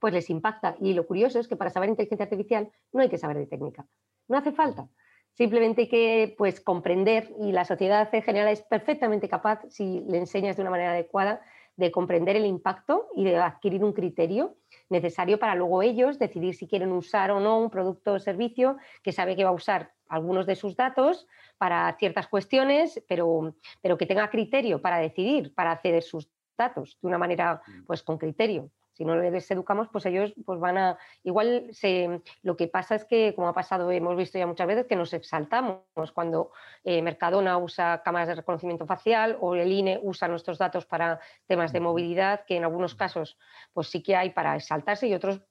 pues 0.00 0.12
les 0.12 0.28
impacta. 0.28 0.76
Y 0.80 0.92
lo 0.94 1.06
curioso 1.06 1.38
es 1.38 1.46
que 1.46 1.56
para 1.56 1.70
saber 1.70 1.88
inteligencia 1.88 2.24
artificial 2.24 2.68
no 2.92 3.00
hay 3.00 3.08
que 3.08 3.16
saber 3.16 3.38
de 3.38 3.46
técnica, 3.46 3.86
no 4.26 4.36
hace 4.36 4.50
falta. 4.50 4.88
Simplemente 5.34 5.82
hay 5.82 5.88
que 5.88 6.34
pues, 6.36 6.60
comprender 6.60 7.30
y 7.38 7.52
la 7.52 7.64
sociedad 7.64 8.12
en 8.12 8.22
general 8.22 8.48
es 8.48 8.62
perfectamente 8.62 9.28
capaz, 9.28 9.60
si 9.68 10.00
le 10.08 10.18
enseñas 10.18 10.56
de 10.56 10.62
una 10.62 10.70
manera 10.70 10.92
adecuada, 10.92 11.42
de 11.76 11.90
comprender 11.90 12.36
el 12.36 12.46
impacto 12.46 13.08
y 13.14 13.24
de 13.24 13.36
adquirir 13.36 13.84
un 13.84 13.92
criterio 13.92 14.56
necesario 14.88 15.38
para 15.38 15.54
luego 15.54 15.82
ellos 15.82 16.18
decidir 16.18 16.54
si 16.54 16.66
quieren 16.66 16.92
usar 16.92 17.30
o 17.30 17.40
no 17.40 17.58
un 17.58 17.70
producto 17.70 18.14
o 18.14 18.18
servicio 18.18 18.76
que 19.02 19.12
sabe 19.12 19.36
que 19.36 19.44
va 19.44 19.50
a 19.50 19.54
usar 19.54 19.92
algunos 20.08 20.46
de 20.46 20.56
sus 20.56 20.76
datos 20.76 21.26
para 21.58 21.94
ciertas 21.98 22.28
cuestiones, 22.28 23.02
pero, 23.08 23.54
pero 23.82 23.98
que 23.98 24.06
tenga 24.06 24.30
criterio 24.30 24.80
para 24.80 24.98
decidir, 24.98 25.54
para 25.54 25.72
acceder 25.72 26.02
sus 26.02 26.28
datos 26.56 26.98
de 27.02 27.08
una 27.08 27.18
manera 27.18 27.60
mm. 27.66 27.84
pues 27.84 28.02
con 28.02 28.18
criterio 28.18 28.70
si 28.96 29.04
no 29.04 29.14
les 29.14 29.50
educamos, 29.50 29.88
pues 29.92 30.06
ellos 30.06 30.32
pues 30.46 30.58
van 30.58 30.78
a... 30.78 30.98
Igual 31.22 31.68
se, 31.72 32.22
lo 32.42 32.56
que 32.56 32.66
pasa 32.66 32.94
es 32.94 33.04
que, 33.04 33.34
como 33.34 33.48
ha 33.48 33.52
pasado, 33.52 33.90
hemos 33.92 34.16
visto 34.16 34.38
ya 34.38 34.46
muchas 34.46 34.66
veces, 34.66 34.86
que 34.86 34.96
nos 34.96 35.12
exaltamos 35.12 35.82
cuando 36.14 36.50
eh, 36.82 37.02
Mercadona 37.02 37.58
usa 37.58 38.00
cámaras 38.02 38.28
de 38.28 38.36
reconocimiento 38.36 38.86
facial 38.86 39.36
o 39.40 39.54
el 39.54 39.70
INE 39.70 40.00
usa 40.02 40.28
nuestros 40.28 40.56
datos 40.56 40.86
para 40.86 41.20
temas 41.46 41.74
de 41.74 41.80
movilidad, 41.80 42.46
que 42.46 42.56
en 42.56 42.64
algunos 42.64 42.94
casos 42.94 43.38
pues 43.74 43.88
sí 43.88 44.02
que 44.02 44.16
hay 44.16 44.30
para 44.30 44.56
exaltarse 44.56 45.06
y 45.08 45.14
otros 45.14 45.42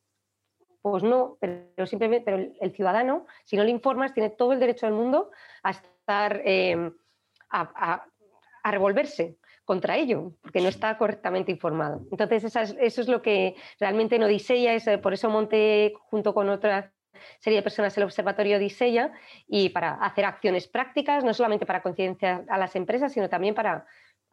pues 0.81 1.03
no, 1.03 1.37
pero 1.39 1.85
simplemente 1.85 2.25
pero 2.25 2.51
el, 2.59 2.71
ciudadano, 2.71 3.27
si 3.43 3.57
no 3.57 3.63
le 3.63 3.71
informas, 3.71 4.13
tiene 4.13 4.31
todo 4.31 4.53
el 4.53 4.59
derecho 4.59 4.87
del 4.87 4.95
mundo 4.95 5.29
a 5.61 5.69
estar... 5.69 6.41
Eh, 6.43 6.91
a 7.51 8.71
revolverse 8.71 9.37
contra 9.65 9.97
ello, 9.97 10.33
porque 10.41 10.61
no 10.61 10.69
está 10.69 10.97
correctamente 10.97 11.51
informado. 11.51 12.01
Entonces, 12.11 12.55
eso 12.55 13.01
es 13.01 13.07
lo 13.07 13.21
que 13.21 13.55
realmente 13.79 14.17
no 14.19 14.27
Odisea, 14.27 14.75
es, 14.75 14.85
por 14.99 15.13
eso 15.13 15.29
monté 15.29 15.93
junto 16.09 16.33
con 16.33 16.49
otra 16.49 16.93
serie 17.39 17.59
de 17.59 17.63
personas 17.63 17.97
el 17.97 18.03
Observatorio 18.03 18.57
Odisea 18.57 19.11
y 19.47 19.69
para 19.69 19.93
hacer 19.95 20.25
acciones 20.25 20.67
prácticas, 20.67 21.23
no 21.23 21.33
solamente 21.33 21.65
para 21.65 21.81
concienciar 21.81 22.45
a 22.47 22.57
las 22.57 22.75
empresas, 22.75 23.11
sino 23.11 23.29
también 23.29 23.55
para 23.55 23.85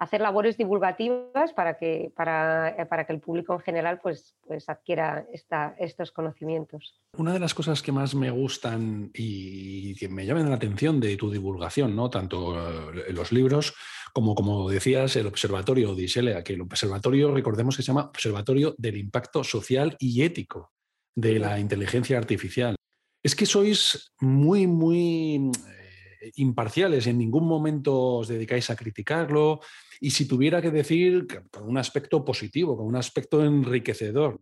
hacer 0.02 0.20
labores 0.20 0.56
divulgativas 0.56 1.52
para 1.54 1.78
que, 1.78 2.12
para, 2.16 2.70
eh, 2.70 2.86
para 2.86 3.04
que 3.06 3.12
el 3.12 3.20
público 3.20 3.54
en 3.54 3.60
general 3.60 4.00
pues, 4.02 4.34
pues 4.46 4.68
adquiera 4.68 5.24
esta, 5.32 5.76
estos 5.78 6.10
conocimientos. 6.10 7.00
Una 7.16 7.32
de 7.32 7.38
las 7.38 7.54
cosas 7.54 7.82
que 7.82 7.92
más 7.92 8.14
me 8.14 8.30
gustan 8.30 9.10
y 9.14 9.94
que 9.94 10.08
me 10.08 10.26
llaman 10.26 10.50
la 10.50 10.56
atención 10.56 10.98
de 10.98 11.16
tu 11.16 11.30
divulgación, 11.30 11.94
¿no? 11.94 12.10
tanto 12.10 12.56
eh, 12.56 13.12
los 13.12 13.30
libros 13.30 13.74
como, 14.12 14.34
como 14.34 14.68
decías, 14.68 15.16
el 15.16 15.26
Observatorio 15.26 15.92
Odisea, 15.92 16.44
que 16.44 16.52
el 16.52 16.60
observatorio, 16.60 17.32
recordemos 17.32 17.76
que 17.76 17.82
se 17.82 17.88
llama 17.88 18.04
Observatorio 18.04 18.74
del 18.76 18.98
Impacto 18.98 19.42
Social 19.42 19.96
y 19.98 20.22
Ético 20.22 20.72
de 21.14 21.38
la 21.38 21.58
inteligencia 21.58 22.18
artificial. 22.18 22.76
Es 23.22 23.34
que 23.34 23.46
sois 23.46 24.12
muy, 24.20 24.66
muy 24.66 25.50
eh, 25.68 26.30
imparciales, 26.36 27.06
en 27.06 27.18
ningún 27.18 27.46
momento 27.46 28.16
os 28.16 28.28
dedicáis 28.28 28.68
a 28.70 28.76
criticarlo 28.76 29.60
y 30.00 30.10
si 30.10 30.26
tuviera 30.26 30.60
que 30.60 30.70
decir 30.70 31.26
con 31.50 31.68
un 31.68 31.78
aspecto 31.78 32.24
positivo, 32.24 32.76
con 32.76 32.86
un 32.86 32.96
aspecto 32.96 33.44
enriquecedor. 33.44 34.40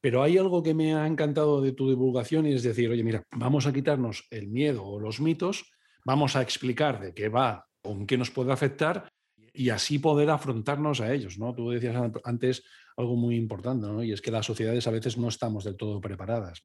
Pero 0.00 0.22
hay 0.22 0.38
algo 0.38 0.62
que 0.62 0.74
me 0.74 0.94
ha 0.94 1.06
encantado 1.06 1.62
de 1.62 1.72
tu 1.72 1.88
divulgación 1.88 2.46
y 2.46 2.54
es 2.54 2.62
decir, 2.62 2.90
oye, 2.90 3.04
mira, 3.04 3.22
vamos 3.32 3.66
a 3.66 3.72
quitarnos 3.72 4.26
el 4.30 4.48
miedo 4.48 4.84
o 4.84 5.00
los 5.00 5.20
mitos, 5.20 5.70
vamos 6.04 6.36
a 6.36 6.42
explicar 6.42 7.00
de 7.00 7.14
qué 7.14 7.28
va 7.28 7.66
en 7.84 8.06
qué 8.06 8.16
nos 8.16 8.30
puede 8.30 8.52
afectar 8.52 9.08
y 9.52 9.70
así 9.70 9.98
poder 9.98 10.30
afrontarnos 10.30 11.00
a 11.00 11.12
ellos. 11.12 11.38
¿no? 11.38 11.54
Tú 11.54 11.70
decías 11.70 11.96
antes 12.24 12.64
algo 12.96 13.16
muy 13.16 13.36
importante, 13.36 13.86
¿no? 13.86 14.02
y 14.02 14.12
es 14.12 14.20
que 14.20 14.30
las 14.30 14.46
sociedades 14.46 14.86
a 14.86 14.90
veces 14.90 15.16
no 15.16 15.28
estamos 15.28 15.64
del 15.64 15.76
todo 15.76 16.00
preparadas. 16.00 16.62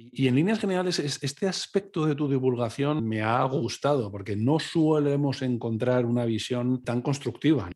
Y, 0.00 0.28
en 0.28 0.36
líneas 0.36 0.60
generales, 0.60 1.00
este 1.00 1.48
aspecto 1.48 2.06
de 2.06 2.14
tu 2.14 2.28
divulgación 2.28 3.04
me 3.04 3.20
ha 3.20 3.42
gustado, 3.44 4.12
porque 4.12 4.36
no 4.36 4.60
suelemos 4.60 5.42
encontrar 5.42 6.06
una 6.06 6.24
visión 6.24 6.84
tan 6.84 7.02
constructiva. 7.02 7.68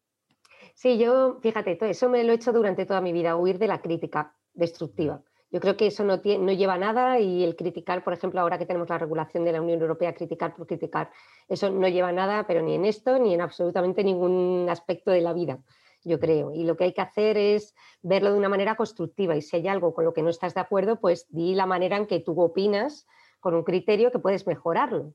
Sí, 0.75 0.99
yo, 0.99 1.40
fíjate, 1.42 1.77
eso 1.90 2.09
me 2.09 2.23
lo 2.23 2.31
he 2.31 2.37
hecho 2.37 2.53
durante 2.53 2.87
toda 2.87 3.01
mi 3.01 3.12
vida, 3.12 3.35
huir 3.35 3.59
de 3.59 3.66
la 3.66 3.83
crítica 3.83 4.37
destructiva. 4.55 5.25
Yo 5.53 5.61
creo 5.61 5.77
que 5.77 5.87
eso 5.87 6.03
no, 6.03 6.17
no 6.17 6.53
lleva 6.53 6.75
a 6.75 6.79
nada 6.79 7.21
y 7.21 7.45
el 7.45 7.55
criticar, 7.55 8.03
por 8.03 8.15
ejemplo, 8.15 8.41
ahora 8.41 8.59
que 8.59 8.67
tenemos 8.67 8.88
la 8.88 8.99
regulación 8.99 9.45
de 9.45 9.53
la 9.53 9.61
Unión 9.61 9.81
Europea, 9.81 10.15
criticar 10.15 10.57
por 10.57 10.67
criticar, 10.67 11.11
eso 11.47 11.71
no 11.71 11.87
lleva 11.88 12.09
a 12.09 12.12
nada, 12.12 12.47
pero 12.47 12.62
ni 12.62 12.75
en 12.75 12.87
esto 12.87 13.19
ni 13.19 13.35
en 13.35 13.43
absolutamente 13.43 14.03
ningún 14.03 14.67
aspecto 14.71 15.11
de 15.11 15.21
la 15.21 15.33
vida 15.33 15.61
yo 16.05 16.19
creo. 16.19 16.53
Y 16.53 16.65
lo 16.65 16.77
que 16.77 16.85
hay 16.85 16.93
que 16.93 17.01
hacer 17.01 17.37
es 17.37 17.75
verlo 18.03 18.33
de 18.33 18.38
una 18.38 18.49
manera 18.49 18.77
constructiva 18.77 19.37
y 19.37 19.43
si 19.43 19.57
hay 19.57 19.69
algo 19.69 19.95
con 19.95 20.05
lo 20.05 20.12
que 20.12 20.23
no 20.23 20.31
estás 20.31 20.55
de 20.55 20.61
acuerdo, 20.61 21.01
pues 21.01 21.27
di 21.29 21.55
la 21.55 21.67
manera 21.67 21.97
en 21.97 22.07
que 22.07 22.21
tú 22.21 22.41
opinas 22.41 23.07
con 23.41 23.55
un 23.55 23.62
criterio 23.62 24.11
que 24.11 24.19
puedes 24.19 24.47
mejorarlo. 24.47 25.15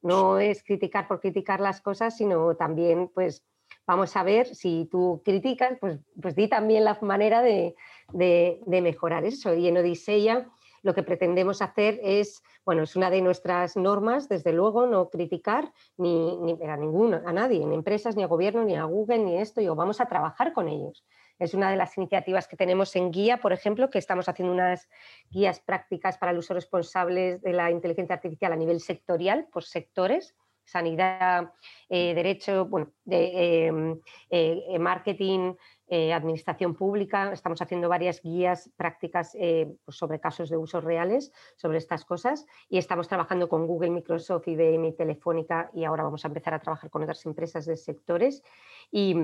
No 0.00 0.38
es 0.38 0.62
criticar 0.62 1.08
por 1.08 1.20
criticar 1.20 1.60
las 1.60 1.80
cosas, 1.80 2.16
sino 2.16 2.56
también, 2.56 3.08
pues, 3.08 3.44
vamos 3.88 4.14
a 4.16 4.22
ver 4.22 4.54
si 4.54 4.86
tú 4.90 5.22
criticas, 5.24 5.78
pues, 5.80 5.98
pues 6.20 6.36
di 6.36 6.46
también 6.46 6.84
la 6.84 6.98
manera 7.00 7.40
de, 7.40 7.74
de, 8.12 8.60
mejorar 8.66 9.24
eso. 9.24 9.54
Y 9.54 9.66
en 9.66 9.78
Odisea 9.78 10.46
lo 10.82 10.94
que 10.94 11.02
pretendemos 11.02 11.62
hacer 11.62 11.98
es, 12.02 12.42
bueno, 12.66 12.82
es 12.82 12.94
una 12.96 13.10
de 13.10 13.22
nuestras 13.22 13.76
normas, 13.76 14.28
desde 14.28 14.52
luego, 14.52 14.86
no 14.86 15.08
criticar 15.08 15.72
ni, 15.96 16.38
a 16.68 16.76
ninguna, 16.76 17.22
a 17.26 17.32
nadie, 17.32 17.64
ni 17.64 17.74
empresas, 17.74 18.14
ni 18.14 18.22
a 18.22 18.26
gobierno, 18.26 18.62
ni 18.62 18.76
a 18.76 18.84
Google, 18.84 19.18
ni 19.20 19.38
esto, 19.38 19.62
y 19.62 19.68
vamos 19.68 20.02
a 20.02 20.06
trabajar 20.06 20.52
con 20.52 20.68
ellos. 20.68 21.04
Es 21.38 21.54
una 21.54 21.70
de 21.70 21.76
las 21.76 21.96
iniciativas 21.96 22.46
que 22.46 22.56
tenemos 22.56 22.94
en 22.94 23.10
guía, 23.10 23.38
por 23.38 23.54
ejemplo, 23.54 23.88
que 23.88 23.98
estamos 23.98 24.28
haciendo 24.28 24.52
unas 24.52 24.88
guías 25.30 25.60
prácticas 25.60 26.18
para 26.18 26.32
el 26.32 26.38
uso 26.38 26.52
responsable 26.52 27.38
de 27.38 27.52
la 27.54 27.70
inteligencia 27.70 28.16
artificial 28.16 28.52
a 28.52 28.56
nivel 28.56 28.80
sectorial, 28.80 29.46
por 29.50 29.64
sectores, 29.64 30.34
sanidad, 30.68 31.52
eh, 31.88 32.14
derecho, 32.14 32.66
bueno, 32.66 32.92
de, 33.04 33.66
em, 33.66 34.00
eh, 34.30 34.78
marketing, 34.78 35.54
eh, 35.86 36.12
administración 36.12 36.74
pública, 36.74 37.32
estamos 37.32 37.62
haciendo 37.62 37.88
varias 37.88 38.20
guías 38.22 38.70
prácticas 38.76 39.32
pues 39.32 39.96
sobre 39.96 40.20
casos 40.20 40.50
de 40.50 40.58
usos 40.58 40.84
reales, 40.84 41.32
sobre 41.56 41.78
estas 41.78 42.04
cosas, 42.04 42.46
y 42.68 42.76
estamos 42.76 43.08
trabajando 43.08 43.48
con 43.48 43.66
Google, 43.66 43.90
Microsoft, 43.90 44.46
IBM, 44.48 44.92
Telefónica, 44.92 45.70
y 45.72 45.84
ahora 45.84 46.04
vamos 46.04 46.24
a 46.24 46.28
empezar 46.28 46.52
a 46.52 46.60
trabajar 46.60 46.90
con 46.90 47.02
otras 47.02 47.24
empresas 47.24 47.64
de 47.64 47.76
sectores. 47.76 48.42
Y 48.90 49.16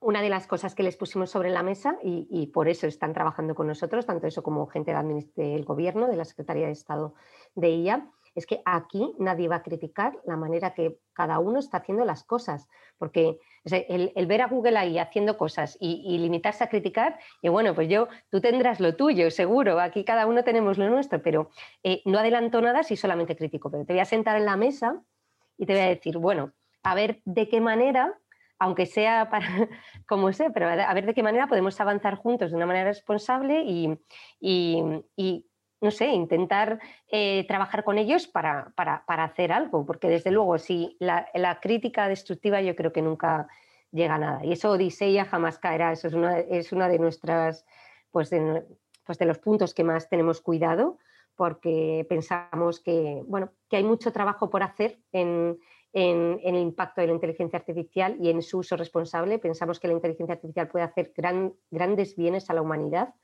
una 0.00 0.22
de 0.22 0.30
las 0.30 0.46
cosas 0.46 0.74
que 0.74 0.82
les 0.82 0.96
pusimos 0.96 1.30
sobre 1.30 1.50
la 1.50 1.62
mesa, 1.62 1.98
y, 2.02 2.46
por 2.46 2.68
eso 2.68 2.86
están 2.86 3.12
trabajando 3.12 3.54
con 3.54 3.66
nosotros, 3.66 4.06
tanto 4.06 4.26
eso 4.26 4.42
como 4.42 4.66
gente 4.68 4.94
del 5.34 5.64
gobierno, 5.64 6.06
de 6.06 6.16
la 6.16 6.24
Secretaría 6.24 6.66
de 6.66 6.72
Estado 6.72 7.14
de 7.54 7.70
IA, 7.70 8.10
es 8.38 8.46
que 8.46 8.60
aquí 8.64 9.14
nadie 9.18 9.48
va 9.48 9.56
a 9.56 9.62
criticar 9.62 10.18
la 10.24 10.36
manera 10.36 10.74
que 10.74 10.98
cada 11.12 11.38
uno 11.38 11.58
está 11.58 11.78
haciendo 11.78 12.04
las 12.04 12.24
cosas, 12.24 12.68
porque 12.96 13.38
el, 13.64 14.26
ver 14.26 14.42
a 14.42 14.46
Google 14.46 14.78
ahí 14.78 14.98
haciendo 14.98 15.36
cosas 15.36 15.76
y, 15.80 16.18
limitarse 16.18 16.64
a 16.64 16.68
criticar, 16.68 17.18
y 17.42 17.48
bueno, 17.48 17.74
pues 17.74 17.88
yo, 17.88 18.08
tú 18.30 18.40
tendrás 18.40 18.80
lo 18.80 18.96
tuyo, 18.96 19.30
seguro, 19.30 19.80
aquí 19.80 20.04
cada 20.04 20.26
uno 20.26 20.44
tenemos 20.44 20.78
lo 20.78 20.88
nuestro, 20.88 21.22
pero 21.22 21.50
eh, 21.82 22.02
no 22.04 22.18
adelanto 22.18 22.60
nada 22.60 22.82
si 22.82 22.96
solamente 22.96 23.36
critico, 23.36 23.70
pero 23.70 23.84
te 23.84 23.92
voy 23.92 24.00
a 24.00 24.04
sentar 24.04 24.36
en 24.36 24.46
la 24.46 24.56
mesa 24.56 25.02
y 25.56 25.66
te 25.66 25.72
voy 25.72 25.82
a 25.82 25.88
decir, 25.88 26.18
bueno, 26.18 26.52
a 26.82 26.94
ver 26.94 27.20
de 27.24 27.48
qué 27.48 27.60
manera 27.60 28.18
aunque 28.58 28.86
sea 28.86 29.30
para, 29.30 29.46
como 30.06 30.32
sé, 30.32 30.50
pero 30.50 30.68
a 30.68 30.94
ver 30.94 31.06
de 31.06 31.14
qué 31.14 31.22
manera 31.22 31.46
podemos 31.46 31.80
avanzar 31.80 32.16
juntos 32.16 32.50
de 32.50 32.56
una 32.56 32.66
manera 32.66 32.86
responsable 32.86 33.62
y, 33.64 33.98
no 35.80 35.90
sé, 35.90 36.08
intentar 36.08 36.80
eh, 37.08 37.44
trabajar 37.46 37.84
con 37.84 37.98
ellos 37.98 38.26
para, 38.26 38.72
hacer 39.06 39.52
algo, 39.52 39.86
porque 39.86 40.08
desde 40.08 40.30
luego, 40.30 40.58
si 40.58 40.96
la, 40.98 41.58
crítica 41.60 42.08
destructiva 42.08 42.60
yo 42.60 42.74
creo 42.74 42.92
que 42.92 43.02
nunca 43.02 43.48
llega 43.92 44.16
a 44.16 44.18
nada. 44.18 44.44
Y 44.44 44.52
eso 44.52 44.72
Odisea 44.72 45.24
jamás 45.24 45.58
caerá, 45.58 45.92
eso 45.92 46.08
es 46.08 46.14
una, 46.14 46.38
es 46.38 46.72
una 46.72 46.88
de 46.88 46.98
nuestras, 46.98 47.64
pues 48.10 48.30
de, 48.30 48.64
pues 49.04 49.18
de 49.18 49.26
los 49.26 49.38
puntos 49.38 49.72
que 49.72 49.84
más 49.84 50.08
tenemos 50.08 50.40
cuidado, 50.40 50.98
porque 51.36 52.04
pensamos 52.08 52.80
que, 52.80 53.22
bueno, 53.26 53.52
que 53.68 53.76
hay 53.76 53.84
mucho 53.84 54.12
trabajo 54.12 54.50
por 54.50 54.64
hacer 54.64 54.98
en, 55.12 55.58
en, 55.92 56.40
el 56.42 56.56
impacto 56.56 57.00
de 57.00 57.06
la 57.06 57.12
inteligencia 57.12 57.58
artificial 57.58 58.16
y 58.20 58.30
en 58.30 58.42
su 58.42 58.58
uso 58.58 58.76
responsable. 58.76 59.38
Pensamos 59.38 59.78
que 59.78 59.86
la 59.86 59.94
inteligencia 59.94 60.34
artificial 60.34 60.66
puede 60.66 60.84
hacer 60.84 61.12
grandes 61.70 62.16
bienes 62.16 62.50
a 62.50 62.54
la 62.54 62.62
humanidad 62.62 63.14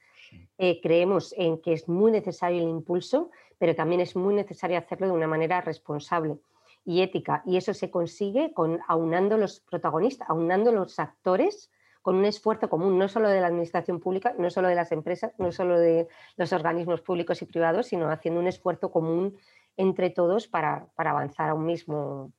eh, 0.59 0.81
creemos 0.81 1.35
en 1.37 1.61
que 1.61 1.73
es 1.73 1.89
muy 1.89 2.13
necesario 2.13 2.63
el 2.63 2.69
impulso, 2.69 3.31
pero 3.59 3.75
también 3.75 4.01
es 4.01 4.17
muy 4.17 4.35
necesario 4.35 4.79
hacerlo 4.79 5.07
de 5.07 5.13
una 5.13 5.27
manera 5.27 5.61
responsable 5.61 6.39
y 6.85 7.01
ética. 7.01 7.43
Y 7.47 7.57
eso 7.57 7.75
se 7.75 7.91
consigue 7.91 8.53
con 8.53 8.81
aunando 8.87 9.37
los 9.39 9.61
protagonistas, 9.61 10.29
aunando 10.29 10.73
los 10.73 10.99
actores 10.99 11.71
con 12.03 12.17
un 12.17 12.27
esfuerzo 12.27 12.69
común, 12.69 12.99
no 12.99 13.09
solo 13.09 13.31
de 13.31 13.41
la 13.41 13.47
administración 13.47 13.99
pública, 13.99 14.35
no 14.39 14.51
solo 14.51 14.69
de 14.69 14.75
las 14.75 14.93
empresas, 14.93 15.33
no 15.39 15.53
solo 15.53 15.79
de 15.79 16.07
los 16.37 16.53
organismos 16.53 17.01
públicos 17.01 17.41
y 17.41 17.47
privados, 17.47 17.87
sino 17.87 18.11
haciendo 18.11 18.41
un 18.41 18.47
esfuerzo 18.47 18.91
común 18.91 19.37
entre 19.79 20.11
todos 20.11 20.47
para, 20.47 20.87
para 20.97 21.13
avanzar 21.13 21.49
a 21.49 21.55
un 21.55 21.65
mismo, 21.65 22.31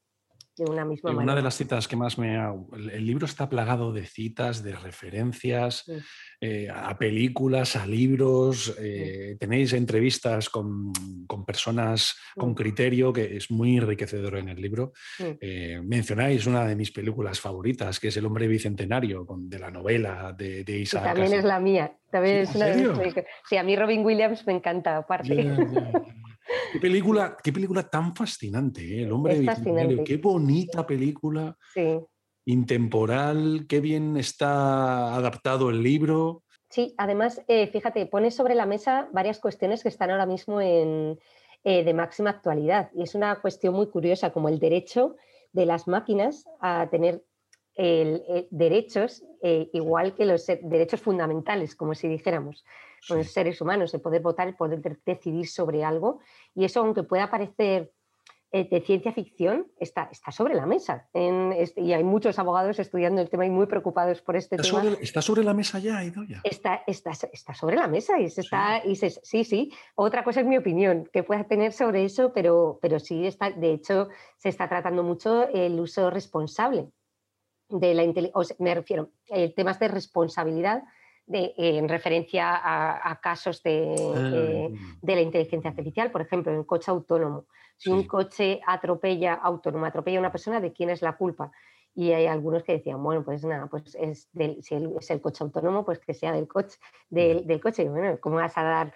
de 0.57 0.65
una 0.65 0.85
misma 0.85 1.11
manera. 1.11 1.23
Una 1.23 1.35
de 1.35 1.41
las 1.41 1.55
citas 1.55 1.87
que 1.87 1.95
más 1.95 2.17
me 2.17 2.37
ha... 2.37 2.53
El, 2.73 3.05
libro 3.05 3.25
está 3.25 3.49
plagado 3.49 3.91
de 3.91 4.05
citas, 4.05 4.63
de 4.63 4.75
referencias 4.75 5.85
eh, 6.39 6.67
a 6.73 6.97
películas, 6.97 7.75
a 7.75 7.85
libros. 7.85 8.75
Eh, 8.79 9.35
tenéis 9.39 9.73
entrevistas 9.73 10.49
con, 10.49 10.93
personas 11.45 12.15
con 12.35 12.55
criterio, 12.55 13.11
que 13.11 13.37
es 13.37 13.51
muy 13.51 13.77
enriquecedor 13.77 14.37
en 14.37 14.49
el 14.49 14.61
libro. 14.61 14.93
Eh, 15.19 15.81
mencionáis 15.83 16.45
una 16.45 16.65
de 16.65 16.75
mis 16.75 16.91
películas 16.91 17.39
favoritas, 17.39 17.99
que 17.99 18.07
es 18.07 18.17
El 18.17 18.25
hombre 18.25 18.47
bicentenario, 18.47 19.25
de 19.37 19.59
la 19.59 19.71
novela 19.71 20.33
de, 20.37 20.63
de 20.63 20.79
Isaac. 20.79 21.03
también 21.03 21.33
es 21.33 21.43
la 21.43 21.59
mía. 21.59 21.95
También 22.09 22.37
es 22.37 22.55
una 22.55 22.73
Sí, 23.49 23.57
a 23.57 23.63
mí 23.63 23.75
Robin 23.75 24.05
Williams 24.05 24.47
me 24.47 24.53
encanta, 24.53 24.97
aparte. 24.97 25.35
Qué 26.75 26.81
película, 26.81 27.37
qué 27.41 27.53
película 27.53 27.83
tan 27.83 28.13
fascinante, 28.13 28.81
¿eh? 28.81 29.03
El 29.03 29.11
hombre 29.13 29.39
de 29.39 30.03
Qué 30.03 30.17
bonita 30.17 30.85
película. 30.85 31.57
Intemporal, 32.43 33.65
qué 33.69 33.79
bien 33.79 34.17
está 34.17 35.15
adaptado 35.15 35.69
el 35.69 35.81
libro. 35.81 36.43
Sí, 36.69 36.93
además, 36.97 37.41
eh, 37.47 37.67
fíjate, 37.67 38.05
pone 38.07 38.29
sobre 38.29 38.55
la 38.55 38.65
mesa 38.65 39.07
varias 39.13 39.39
cuestiones 39.39 39.83
que 39.83 39.87
están 39.87 40.11
ahora 40.11 40.25
mismo 40.25 40.59
en, 40.59 41.17
eh, 41.63 41.85
de 41.85 41.93
máxima 41.93 42.31
actualidad. 42.31 42.91
Y 42.93 43.03
es 43.03 43.15
una 43.15 43.39
cuestión 43.39 43.73
muy 43.73 43.87
curiosa, 43.87 44.33
como 44.33 44.49
el 44.49 44.59
derecho 44.59 45.15
de 45.53 45.65
las 45.65 45.87
máquinas 45.87 46.43
a 46.59 46.89
tener 46.89 47.23
derechos 48.51 49.23
igual 49.41 50.13
que 50.15 50.25
los 50.25 50.45
derechos 50.45 51.01
fundamentales, 51.01 51.75
como 51.75 51.93
si 51.93 52.09
dijéramos 52.09 52.65
los 53.09 53.31
seres 53.31 53.61
humanos, 53.61 53.93
el 53.93 54.01
poder 54.01 54.21
votar, 54.21 54.47
el 54.47 54.55
poder 54.55 54.81
decidir 55.05 55.47
sobre 55.47 55.83
algo. 55.83 56.19
Y 56.53 56.65
eso, 56.65 56.81
aunque 56.81 57.03
pueda 57.03 57.29
parecer 57.29 57.91
eh, 58.51 58.69
de 58.69 58.79
ciencia 58.79 59.11
ficción, 59.11 59.67
está, 59.77 60.07
está 60.09 60.31
sobre 60.31 60.53
la 60.53 60.65
mesa. 60.65 61.09
Este, 61.13 61.81
y 61.81 61.91
hay 61.91 62.05
muchos 62.05 62.39
abogados 62.39 62.79
estudiando 62.79 63.21
el 63.21 63.29
tema 63.29 63.45
y 63.45 63.49
muy 63.49 63.65
preocupados 63.65 64.21
por 64.21 64.37
este 64.37 64.55
¿Está 64.55 64.69
tema. 64.69 64.81
Sobre, 64.81 65.03
¿Está 65.03 65.21
sobre 65.21 65.43
la 65.43 65.53
mesa 65.53 65.77
ya, 65.79 66.01
Idoya? 66.03 66.39
Está, 66.41 66.81
está, 66.87 67.11
está 67.33 67.53
sobre 67.53 67.75
la 67.75 67.87
mesa 67.87 68.17
y 68.17 68.29
se 68.29 68.39
está. 68.39 68.81
Y 68.85 68.95
sí, 68.95 69.43
sí. 69.43 69.73
Otra 69.95 70.23
cosa 70.23 70.39
es 70.39 70.45
mi 70.45 70.57
opinión 70.57 71.09
que 71.11 71.23
pueda 71.23 71.43
tener 71.43 71.73
sobre 71.73 72.05
eso, 72.05 72.31
pero, 72.33 72.79
pero 72.81 72.97
sí 72.99 73.27
está. 73.27 73.51
De 73.51 73.73
hecho, 73.73 74.07
se 74.37 74.47
está 74.47 74.69
tratando 74.69 75.03
mucho 75.03 75.49
el 75.49 75.77
uso 75.77 76.09
responsable 76.09 76.87
de 77.67 77.93
la 77.93 78.03
inteligencia. 78.03 78.55
Me 78.59 78.73
refiero, 78.73 79.09
el 79.27 79.53
temas 79.53 79.79
de 79.79 79.89
responsabilidad 79.89 80.83
en 81.27 81.89
referencia 81.89 82.51
a, 82.53 83.19
casos 83.21 83.63
de, 83.63 83.95
eh, 83.95 84.69
ah. 84.73 84.97
de, 85.01 85.15
la 85.15 85.21
inteligencia 85.21 85.69
artificial, 85.69 86.11
por 86.11 86.21
ejemplo, 86.21 86.53
en 86.53 86.63
coche 86.63 86.91
autónomo. 86.91 87.45
Si 87.77 87.89
un 87.89 88.03
coche 88.07 88.61
atropella, 88.65 89.33
autónomo, 89.33 89.85
atropella 89.85 90.17
a 90.17 90.21
una 90.21 90.31
persona, 90.31 90.61
¿de 90.61 90.71
quién 90.71 90.89
es 90.89 91.01
la 91.01 91.17
culpa? 91.17 91.51
y 91.95 92.11
hay 92.11 92.27
algunos 92.27 92.63
que 92.63 92.73
decían, 92.73 93.01
bueno, 93.01 93.23
pues 93.23 93.43
nada, 93.45 93.67
pues 93.67 93.95
es, 93.95 94.27
del, 94.33 94.61
si 94.61 94.75
es 94.75 95.09
el 95.09 95.21
coche 95.21 95.43
autónomo, 95.45 95.85
pues 95.85 95.99
que 95.99 96.13
sea 96.13 96.33
del 96.33 96.47
coche, 96.47 96.77
del, 97.09 97.47
del 97.47 97.61
coche. 97.61 97.83
Y 97.83 97.87
bueno, 97.87 98.19
¿cómo 98.19 98.35
vas 98.35 98.57
a 98.57 98.63
dar, 98.63 98.93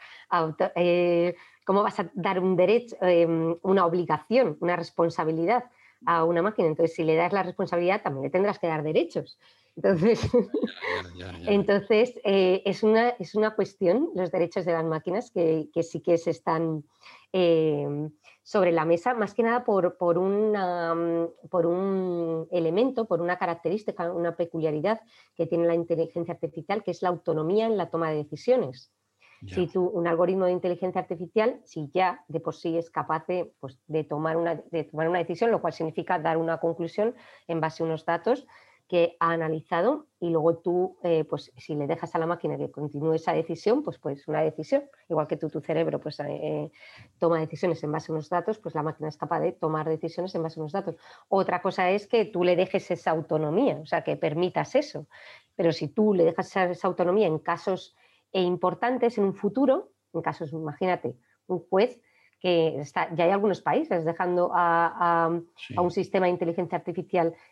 eh, 0.76 1.34
cómo 1.66 1.82
vas 1.82 1.98
a 2.02 2.12
dar 2.14 2.42
un 2.42 2.58
derecho, 2.58 2.98
em, 3.00 3.56
una 3.62 3.86
obligación, 3.86 4.58
una 4.60 4.76
responsabilidad 4.76 5.64
a 6.06 6.26
una 6.26 6.42
máquina? 6.42 6.68
Entonces, 6.68 6.94
si 6.94 7.06
le 7.06 7.16
das 7.16 7.32
la 7.32 7.44
responsabilidad, 7.44 8.02
también 8.04 8.24
le 8.24 8.30
tendrás 8.30 8.60
que 8.60 8.68
dar 8.68 8.84
derechos. 8.84 9.40
Entonces, 9.76 10.20
entonces 11.48 12.20
eh, 12.24 12.62
es, 12.66 12.84
una, 12.84 13.10
es 13.10 13.36
una 13.36 13.56
cuestión, 13.56 14.10
los 14.16 14.32
derechos 14.32 14.66
de 14.66 14.74
las 14.74 14.86
máquinas, 14.86 15.32
que, 15.32 15.70
que 15.74 15.84
sí 15.84 16.02
que 16.02 16.18
se 16.18 16.32
están 16.32 16.84
em, 17.32 18.12
sobre 18.44 18.72
la 18.72 18.86
mesa, 18.86 19.14
más 19.14 19.34
que 19.34 19.44
nada 19.44 19.64
por, 19.64 19.98
por, 19.98 20.18
una, 20.18 20.96
por 21.50 21.66
un 21.66 22.48
elemento, 22.52 23.06
por 23.06 23.22
una 23.22 23.38
característica, 23.38 24.12
una 24.12 24.36
peculiaridad 24.36 25.02
que 25.36 25.46
tiene 25.46 25.68
la 25.68 25.76
inteligencia 25.76 26.34
artificial, 26.34 26.84
que 26.84 26.92
es 26.92 27.02
la 27.02 27.10
autonomía 27.10 27.68
en 27.68 27.78
la 27.78 27.90
toma 27.90 28.10
de 28.10 28.18
decisiones. 28.18 28.92
Si 29.48 29.68
tú, 29.68 29.86
un 29.86 30.06
algoritmo 30.06 30.46
de 30.46 30.52
inteligencia 30.52 31.00
artificial, 31.00 31.62
si 31.64 31.90
ya 31.94 32.26
de 32.28 32.42
por 32.42 32.56
sí 32.56 32.78
es 32.78 32.90
capaz 32.90 33.26
de, 33.28 33.54
pues, 33.62 33.80
de, 33.88 34.04
tomar 34.04 34.36
una, 34.36 34.56
de 34.56 34.84
tomar 34.84 35.08
una 35.08 35.20
decisión, 35.20 35.50
lo 35.50 35.62
cual 35.62 35.72
significa 35.72 36.20
dar 36.20 36.38
una 36.38 36.58
conclusión 36.58 37.16
en 37.48 37.62
base 37.62 37.82
a 37.82 37.86
unos 37.86 38.04
datos, 38.04 38.46
que 38.90 39.16
ha 39.20 39.32
analizado 39.32 40.08
y 40.20 40.32
luego 40.32 40.58
tú, 40.58 40.98
eh, 41.04 41.24
pues 41.24 41.54
si 41.56 41.76
le 41.76 41.86
dejas 41.86 42.16
a 42.16 42.18
la 42.18 42.26
máquina 42.26 42.58
que 42.58 42.72
continúe 42.72 43.14
esa 43.14 43.34
decisión, 43.34 43.84
pues 43.84 44.00
pues 44.00 44.28
una 44.28 44.42
decisión, 44.42 44.84
igual 45.08 45.28
que 45.28 45.38
tú, 45.38 45.48
tu 45.48 45.62
cerebro 45.62 46.00
pues 46.00 46.20
eh, 46.22 46.72
toma 47.20 47.40
decisiones 47.40 47.84
en 47.84 47.92
base 47.92 48.12
a 48.12 48.16
unos 48.16 48.30
datos, 48.30 48.58
pues 48.58 48.74
la 48.74 48.82
máquina 48.82 49.08
es 49.08 49.16
capaz 49.16 49.42
de 49.42 49.52
tomar 49.52 49.88
decisiones 49.88 50.34
en 50.34 50.42
base 50.42 50.60
a 50.60 50.64
unos 50.64 50.72
datos. 50.72 50.96
Otra 51.28 51.62
cosa 51.62 51.92
es 51.92 52.08
que 52.08 52.26
tú 52.26 52.44
le 52.44 52.56
dejes 52.56 52.90
esa 52.90 53.12
autonomía, 53.12 53.78
o 53.80 53.86
sea, 53.86 54.04
que 54.04 54.18
permitas 54.18 54.74
eso, 54.74 55.06
pero 55.56 55.72
si 55.72 55.90
tú 55.90 56.16
le 56.16 56.26
dejas 56.26 56.48
esa, 56.56 56.88
autonomía 56.88 57.28
en 57.28 57.38
casos 57.38 57.96
eh, 58.34 58.42
importantes 58.42 59.20
en 59.20 59.26
un 59.26 59.36
futuro, 59.36 59.92
en 60.14 60.24
casos, 60.24 60.52
imagínate, 60.52 61.16
un 61.46 61.60
juez 61.60 62.02
que 62.40 62.80
está, 62.80 63.14
ya 63.14 63.26
hay 63.26 63.32
algunos 63.32 63.62
países 63.62 64.06
dejando 64.06 64.52
a, 64.54 65.26
a, 65.76 65.82
un 65.82 65.92
sistema 65.92 66.26
de 66.26 66.32
inteligencia 66.32 66.78
artificial 66.78 67.28
eh, 67.28 67.34
eh, 67.34 67.49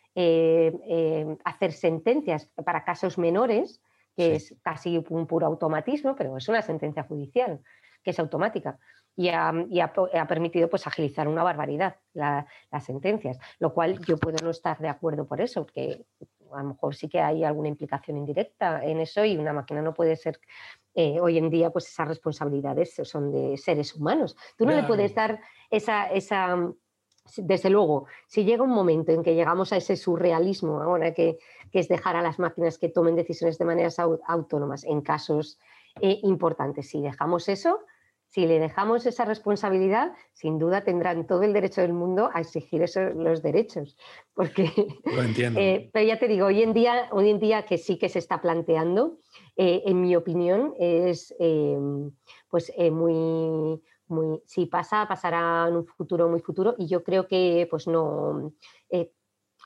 hacer 1.44 1.72
sentencias 1.74 2.50
para 2.64 2.84
casos 2.84 3.18
menores, 3.18 3.82
que 4.16 4.36
es 4.36 4.56
casi 4.64 5.04
un 5.10 5.28
puro 5.28 5.46
automatismo, 5.46 6.16
pero 6.16 6.36
es 6.38 6.50
una 6.50 6.64
sentencia 6.64 7.04
judicial, 7.04 7.62
que 8.04 8.10
es 8.10 8.20
automática. 8.20 8.80
Y 9.16 9.30
ha, 9.30 9.52
permitido 10.28 10.70
pues, 10.70 10.86
agilizar 10.86 11.28
una 11.28 11.44
barbaridad 11.44 11.98
las 12.14 12.86
sentencias, 12.86 13.40
lo 13.60 13.74
cual 13.74 14.00
yo 14.06 14.18
puedo 14.18 14.38
no 14.44 14.52
estar 14.52 14.78
de 14.80 14.90
acuerdo 14.90 15.28
por 15.28 15.42
eso, 15.42 15.64
porque 15.64 16.06
a 16.54 16.62
lo 16.62 16.70
mejor 16.70 16.96
sí 16.96 17.10
que 17.10 17.20
hay 17.20 17.44
alguna 17.44 17.68
implicación 17.68 18.18
indirecta 18.18 18.84
en 18.84 19.00
eso 19.00 19.26
y 19.26 19.38
una 19.38 19.54
máquina 19.54 19.82
no 19.82 19.94
puede 19.94 20.16
ser 20.16 20.40
eh, 20.94 21.20
hoy 21.20 21.38
en 21.38 21.50
día, 21.50 21.70
pues 21.72 21.88
esas 21.88 22.08
responsabilidades 22.08 22.96
son 23.04 23.32
de 23.32 23.58
seres 23.58 23.96
humanos. 23.96 24.36
Tú 24.58 24.66
no 24.66 24.72
le 24.72 24.84
puedes 24.84 25.14
dar 25.14 25.40
esa, 25.70 26.06
esa 26.08 26.56
desde 27.38 27.70
luego, 27.70 28.06
si 28.28 28.44
llega 28.44 28.64
un 28.64 28.72
momento 28.72 29.12
en 29.12 29.24
que 29.24 29.36
llegamos 29.36 29.74
a 29.74 29.78
ese 29.78 29.96
surrealismo 29.96 30.82
ahora 30.82 31.14
que, 31.14 31.38
es 31.74 31.88
dejar 31.88 32.16
a 32.16 32.24
las 32.24 32.40
máquinas 32.40 32.80
que 32.80 32.90
tomen 32.90 33.16
decisiones 33.16 33.60
de 33.60 33.66
maneras 33.66 34.00
autónomas 34.00 34.84
en 34.84 35.02
casos 35.02 35.60
eh, 36.02 36.20
importantes, 36.24 36.90
si 36.90 37.02
dejamos 37.02 37.50
eso, 37.50 37.82
si 38.30 38.48
le 38.48 38.58
dejamos 38.60 39.06
esa 39.06 39.26
responsabilidad, 39.26 40.14
sin 40.34 40.58
duda 40.58 40.84
tendrán 40.84 41.28
todo 41.28 41.44
el 41.44 41.54
derecho 41.54 41.82
del 41.82 41.94
mundo 41.94 42.32
a 42.34 42.42
exigir 42.42 42.82
esos, 42.82 43.16
los 43.16 43.44
derechos. 43.44 43.96
Porque, 44.34 44.72
Lo 45.06 45.22
entiendo. 45.22 45.60
Eh, 45.60 45.90
pero 45.94 46.08
ya 46.08 46.18
te 46.18 46.28
digo, 46.28 46.48
hoy 46.48 46.64
en 46.64 46.74
día, 46.74 47.10
hoy 47.12 47.30
en 47.30 47.40
día 47.40 47.64
que 47.66 47.78
sí 47.78 47.98
que 47.98 48.10
se 48.10 48.20
está 48.20 48.42
planteando, 48.42 49.20
eh, 49.56 49.84
en 49.86 50.02
mi 50.02 50.16
opinión, 50.16 50.74
es 50.80 51.36
pues, 52.50 52.72
muy, 52.92 53.82
si 54.46 54.66
pasa, 54.66 55.08
pasará 55.08 55.66
en 55.68 55.76
un 55.78 55.86
futuro 55.86 56.30
muy 56.30 56.40
futuro 56.40 56.76
y 56.78 56.88
yo 56.88 57.04
creo 57.04 57.28
que 57.28 57.68
pues 57.70 57.88
no, 57.88 58.54
eh, 58.90 59.12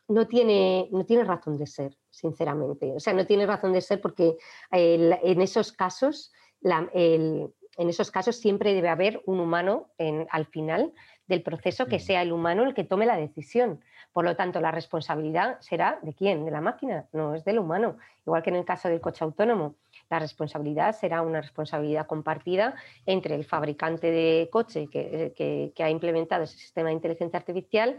no, 0.08 0.28
tiene, 0.28 0.90
no 0.92 1.06
tiene 1.06 1.24
razón 1.24 1.58
de 1.58 1.68
ser, 1.68 1.98
sinceramente. 2.10 2.94
O 2.94 3.00
sea, 3.00 3.14
no 3.14 3.26
tiene 3.26 3.46
razón 3.46 3.74
de 3.74 3.82
ser 3.82 4.02
porque 4.02 4.38
en 4.72 5.42
esos 5.42 5.72
casos, 5.72 6.32
en 6.64 7.54
esos 7.78 8.12
casos 8.12 8.36
siempre 8.38 8.74
debe 8.74 8.90
haber 8.90 9.22
un 9.26 9.40
humano 9.40 9.92
en, 9.98 10.28
al 10.32 10.46
final 10.46 10.94
del 11.28 11.44
proceso 11.44 11.86
que 11.86 12.00
sea 12.00 12.22
el 12.22 12.34
humano 12.34 12.64
el 12.64 12.74
que 12.74 12.84
tome 12.84 13.06
la 13.06 13.16
decisión. 13.16 13.82
Por 14.12 14.26
lo 14.26 14.36
tanto, 14.36 14.60
la 14.60 14.72
responsabilidad 14.72 15.60
será 15.62 16.00
de 16.02 16.14
quién, 16.14 16.44
de 16.44 16.52
la 16.52 16.60
máquina, 16.60 17.08
no 17.14 17.36
es 17.36 17.46
del 17.46 17.60
humano. 17.60 17.98
Igual 18.26 18.44
que 18.44 18.50
en 18.50 18.58
el 18.58 18.66
caso 18.66 18.90
del 18.90 19.00
coche 19.00 19.24
autónomo 19.24 19.76
la 20.12 20.20
responsabilidad 20.20 20.94
será 20.94 21.22
una 21.22 21.40
responsabilidad 21.40 22.06
compartida 22.06 22.76
entre 23.06 23.34
el 23.34 23.46
fabricante 23.46 24.12
de 24.12 24.50
coche 24.52 24.88
que, 24.92 25.74
ha 25.80 25.90
implementado 25.90 26.44
ese 26.44 26.58
sistema 26.58 26.90
de 26.90 26.96
inteligencia 26.96 27.40
artificial 27.40 27.98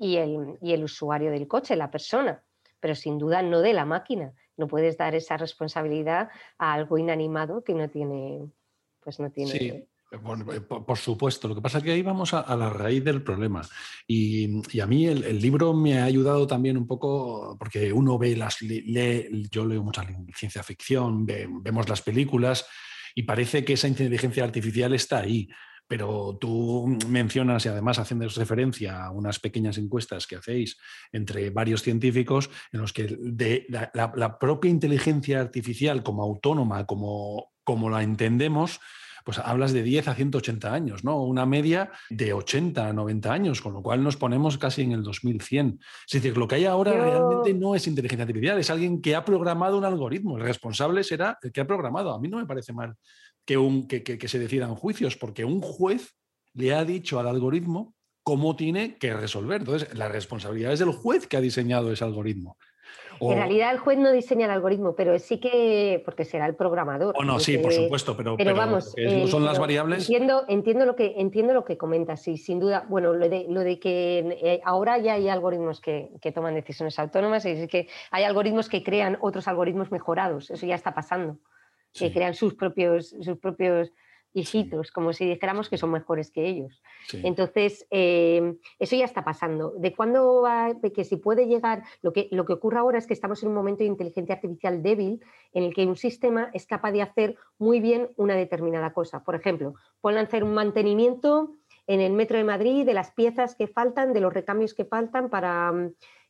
y 0.00 0.16
el, 0.16 0.58
y 0.60 0.72
el 0.72 0.82
usuario 0.82 1.30
del 1.30 1.46
coche, 1.46 1.76
la 1.76 1.92
persona, 1.92 2.42
pero 2.80 2.96
sin 2.96 3.18
duda 3.18 3.40
no 3.40 3.60
de 3.60 3.72
la 3.72 3.84
máquina. 3.84 4.32
No 4.56 4.66
puedes 4.66 4.96
dar 4.96 5.14
esa 5.14 5.36
responsabilidad 5.36 6.28
a 6.58 6.72
algo 6.72 6.98
inanimado 6.98 7.62
que 7.62 7.74
no 7.74 7.88
tiene, 7.88 8.50
pues 9.00 9.20
no 9.20 9.30
tiene. 9.30 9.52
Eh, 9.54 9.88
por, 10.18 10.98
supuesto, 10.98 11.48
lo 11.48 11.54
que 11.54 11.60
pasa 11.60 11.78
es 11.78 11.84
que 11.84 11.92
ahí 11.92 12.02
vamos 12.02 12.34
a, 12.34 12.56
la 12.56 12.70
raíz 12.70 13.04
del 13.04 13.22
problema. 13.22 13.62
Y, 14.06 14.80
a 14.80 14.86
mí 14.86 15.06
el, 15.06 15.40
libro 15.40 15.72
me 15.72 15.98
ha 15.98 16.04
ayudado 16.04 16.46
también 16.46 16.76
un 16.76 16.86
poco, 16.86 17.56
porque 17.58 17.92
uno 17.92 18.18
ve 18.18 18.36
las, 18.36 18.58
yo 18.60 19.66
leo 19.66 19.82
mucha 19.82 20.06
ciencia 20.34 20.62
ficción, 20.62 21.26
vemos 21.26 21.88
las 21.88 22.02
películas 22.02 22.66
y 23.14 23.22
parece 23.22 23.64
que 23.64 23.74
esa 23.74 23.88
inteligencia 23.88 24.44
artificial 24.44 24.94
está 24.94 25.18
ahí. 25.18 25.48
Pero 25.86 26.38
tú 26.40 26.96
mencionas, 27.08 27.66
y 27.66 27.68
además 27.68 27.98
haciendo 27.98 28.26
referencia 28.26 29.04
a 29.04 29.10
unas 29.10 29.38
pequeñas 29.38 29.76
encuestas 29.76 30.26
que 30.26 30.36
hacéis 30.36 30.78
entre 31.12 31.50
varios 31.50 31.82
científicos, 31.82 32.48
en 32.72 32.80
los 32.80 32.92
que 32.94 33.16
de 33.20 33.66
la, 33.68 34.38
propia 34.38 34.70
inteligencia 34.70 35.40
artificial 35.40 36.02
como 36.02 36.22
autónoma, 36.22 36.86
como, 36.86 37.52
como 37.64 37.90
la 37.90 38.02
entendemos, 38.02 38.80
pues 39.24 39.38
hablas 39.38 39.72
de 39.72 39.82
10 39.82 40.08
a 40.08 40.14
180 40.14 40.72
años, 40.72 41.02
¿no? 41.02 41.22
Una 41.22 41.46
media 41.46 41.90
de 42.10 42.32
80 42.32 42.88
a 42.88 42.92
90 42.92 43.32
años, 43.32 43.60
con 43.62 43.72
lo 43.72 43.82
cual 43.82 44.04
nos 44.04 44.16
ponemos 44.16 44.58
casi 44.58 44.82
en 44.82 44.92
el 44.92 45.02
2100. 45.02 45.80
Es 46.06 46.12
decir, 46.12 46.36
lo 46.36 46.46
que 46.46 46.56
hay 46.56 46.66
ahora 46.66 46.92
realmente 46.92 47.54
no 47.54 47.74
es 47.74 47.86
inteligencia 47.86 48.24
artificial, 48.24 48.58
es 48.58 48.70
alguien 48.70 49.00
que 49.00 49.16
ha 49.16 49.24
programado 49.24 49.78
un 49.78 49.84
algoritmo. 49.84 50.36
El 50.36 50.44
responsable 50.44 51.02
será 51.02 51.38
el 51.42 51.50
que 51.50 51.62
ha 51.62 51.66
programado. 51.66 52.12
A 52.12 52.20
mí 52.20 52.28
no 52.28 52.36
me 52.36 52.46
parece 52.46 52.72
mal 52.72 52.94
que, 53.44 53.56
un, 53.56 53.88
que, 53.88 54.02
que 54.02 54.28
se 54.28 54.38
decidan 54.38 54.74
juicios, 54.74 55.16
porque 55.16 55.44
un 55.44 55.62
juez 55.62 56.14
le 56.52 56.74
ha 56.74 56.84
dicho 56.84 57.18
al 57.18 57.26
algoritmo 57.26 57.94
cómo 58.22 58.56
tiene 58.56 58.96
que 58.98 59.14
resolver. 59.14 59.60
Entonces, 59.60 59.96
la 59.96 60.08
responsabilidad 60.08 60.72
es 60.72 60.78
del 60.78 60.92
juez 60.92 61.26
que 61.26 61.36
ha 61.36 61.40
diseñado 61.40 61.90
ese 61.92 62.04
algoritmo. 62.04 62.58
En 63.20 63.36
realidad 63.36 63.72
el 63.72 63.78
juez 63.78 63.98
no 63.98 64.12
diseña 64.12 64.46
el 64.46 64.52
algoritmo, 64.52 64.94
pero 64.94 65.18
sí 65.18 65.38
que, 65.38 66.02
porque 66.04 66.24
será 66.24 66.46
el 66.46 66.54
programador. 66.54 67.14
O 67.18 67.24
no, 67.24 67.38
sí, 67.40 67.58
por 67.58 67.72
supuesto, 67.72 68.16
pero, 68.16 68.36
pero, 68.36 68.54
vamos, 68.54 68.94
eh, 68.96 69.26
son 69.28 69.44
las 69.44 69.58
variables. 69.58 70.08
Entiendo, 70.08 70.44
entiendo, 70.48 70.86
lo 70.86 70.96
que, 70.96 71.14
entiendo 71.16 71.54
lo 71.54 71.64
que 71.64 71.76
comentas, 71.76 72.22
sí, 72.22 72.36
sin 72.36 72.60
duda. 72.60 72.86
Bueno, 72.88 73.12
lo 73.12 73.28
de, 73.28 73.46
lo 73.48 73.60
de 73.60 73.78
que 73.78 74.38
eh, 74.42 74.60
ahora 74.64 74.98
ya 74.98 75.14
hay 75.14 75.28
algoritmos 75.28 75.80
que, 75.80 76.10
que, 76.20 76.32
toman 76.32 76.54
decisiones 76.54 76.98
autónomas 76.98 77.44
y 77.46 77.66
que 77.68 77.88
hay 78.10 78.24
algoritmos 78.24 78.68
que 78.68 78.82
crean 78.82 79.18
otros 79.20 79.48
algoritmos 79.48 79.90
mejorados, 79.90 80.50
eso 80.50 80.66
ya 80.66 80.74
está 80.74 80.94
pasando. 80.94 81.38
Que 81.92 82.12
crean 82.12 82.34
sus 82.34 82.54
propios, 82.54 83.14
sus 83.20 83.38
propios 83.38 83.92
hijitos, 84.34 84.90
como 84.90 85.12
si 85.12 85.24
dijéramos 85.24 85.68
que 85.68 85.78
son 85.78 85.92
mejores 85.92 86.30
que 86.30 86.46
ellos. 86.46 86.82
Entonces, 87.12 87.86
eh, 87.90 88.56
eso 88.80 88.96
ya 88.96 89.04
está 89.04 89.24
pasando. 89.24 89.72
¿De 89.78 89.94
cuándo 89.94 90.42
va? 90.42 90.74
De 90.74 90.92
que 90.92 91.04
si 91.04 91.16
puede 91.16 91.46
llegar, 91.46 91.84
lo 92.02 92.12
que, 92.12 92.28
lo 92.32 92.44
que 92.44 92.52
ocurre 92.52 92.78
ahora 92.78 92.98
es 92.98 93.06
que 93.06 93.14
estamos 93.14 93.42
en 93.42 93.50
un 93.50 93.54
momento 93.54 93.78
de 93.78 93.86
inteligencia 93.86 94.34
artificial 94.34 94.82
débil 94.82 95.20
en 95.52 95.62
el 95.62 95.72
que 95.72 95.86
un 95.86 95.96
sistema 95.96 96.50
es 96.52 96.66
capaz 96.66 96.90
de 96.90 97.02
hacer 97.02 97.36
muy 97.58 97.78
bien 97.78 98.10
una 98.16 98.34
determinada 98.34 98.92
cosa. 98.92 99.22
Por 99.22 99.36
ejemplo, 99.36 99.74
pueden 100.00 100.18
hacer 100.18 100.42
un 100.42 100.52
mantenimiento 100.52 101.54
en 101.86 102.00
el 102.00 102.12
metro 102.12 102.36
de 102.36 102.44
Madrid 102.44 102.84
de 102.84 102.94
las 102.94 103.12
piezas 103.12 103.54
que 103.54 103.68
faltan, 103.68 104.12
de 104.12 104.20
los 104.20 104.32
recambios 104.32 104.74
que 104.74 104.84
faltan 104.84 105.30
para 105.30 105.72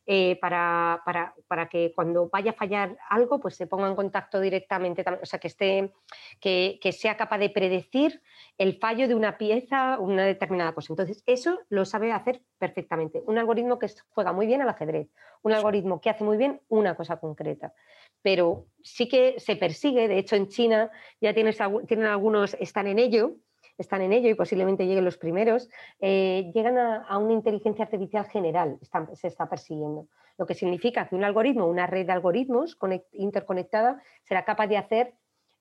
eh, 0.07 0.37
para, 0.39 1.01
para, 1.47 1.67
que 1.67 1.91
cuando 1.95 2.29
vaya 2.29 2.51
a 2.51 2.53
fallar 2.53 2.95
algo, 3.09 3.39
pues 3.39 3.55
se 3.55 3.65
ponga 3.65 3.87
en 3.87 3.95
contacto 3.95 4.39
directamente, 4.39 5.03
o 5.21 5.25
sea, 5.25 5.39
que, 5.39 5.47
esté, 5.47 5.93
que, 6.39 6.91
sea 6.91 7.17
capaz 7.17 7.39
de 7.39 7.49
predecir 7.49 8.21
el 8.59 8.77
fallo 8.77 9.07
de 9.07 9.15
una 9.15 9.37
pieza, 9.37 9.97
una 9.99 10.25
determinada 10.25 10.73
cosa. 10.73 10.93
Entonces, 10.93 11.23
eso 11.25 11.59
lo 11.69 11.85
sabe 11.85 12.11
hacer 12.11 12.43
perfectamente. 12.59 13.23
Un 13.25 13.39
algoritmo 13.39 13.79
que 13.79 13.87
juega 14.09 14.31
muy 14.31 14.45
bien 14.45 14.61
al 14.61 14.69
ajedrez, 14.69 15.09
un 15.41 15.53
algoritmo 15.53 15.99
que 15.99 16.11
hace 16.11 16.23
muy 16.23 16.37
bien 16.37 16.61
una 16.69 16.95
cosa 16.95 17.19
concreta. 17.19 17.73
Pero 18.21 18.67
sí 18.83 19.07
que 19.07 19.39
se 19.39 19.55
persigue, 19.55 20.07
de 20.07 20.19
hecho 20.19 20.35
en 20.35 20.49
China 20.49 20.91
ya 21.19 21.33
tienes, 21.33 21.57
tienen 21.87 22.05
algunos, 22.05 22.55
están 22.59 22.85
en 22.87 22.99
ello, 22.99 23.37
están 23.77 24.01
en 24.01 24.13
ello 24.13 24.29
y 24.29 24.33
posiblemente 24.35 24.85
lleguen 24.85 25.05
los 25.05 25.17
primeros, 25.17 25.69
eh, 25.99 26.51
llegan 26.53 26.77
a, 26.77 27.17
una 27.17 27.33
inteligencia 27.33 27.85
artificial 27.85 28.25
general, 28.25 28.79
se 29.13 29.27
está 29.27 29.49
persiguiendo. 29.49 30.07
lo 30.37 30.45
que 30.45 30.53
significa 30.53 31.07
que 31.07 31.15
un 31.15 31.23
algoritmo, 31.23 31.65
una 31.65 31.87
red 31.87 32.05
de 32.05 32.11
algoritmos 32.11 32.77
interconectada, 33.13 34.01
será 34.23 34.43
capaz 34.43 34.67
de 34.67 34.77
hacer 34.77 35.13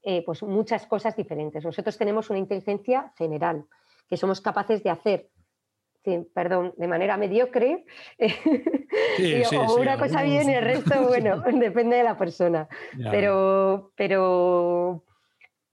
eh, 0.02 0.22
pues 0.26 0.42
muchas 0.42 0.86
cosas 0.86 1.16
diferentes. 1.16 1.64
Nosotros 1.64 1.96
tenemos 1.96 2.28
una 2.30 2.38
inteligencia 2.38 3.12
general, 3.16 3.66
que 4.08 4.16
somos 4.16 4.40
capaces 4.40 4.82
de 4.82 4.90
hacer 4.90 5.30
perdón, 6.34 6.74
de 6.76 6.88
manera 6.88 7.16
mediocre, 7.16 7.84
o 9.56 9.80
una 9.80 9.98
cosa 9.98 10.22
bien 10.22 10.50
y 10.50 10.54
el 10.54 10.64
resto, 10.64 11.02
bueno, 11.08 11.40
depende 11.52 11.96
de 11.96 12.04
la 12.04 12.16
persona. 12.16 12.68
Pero, 13.10 13.92
pero, 13.96 15.04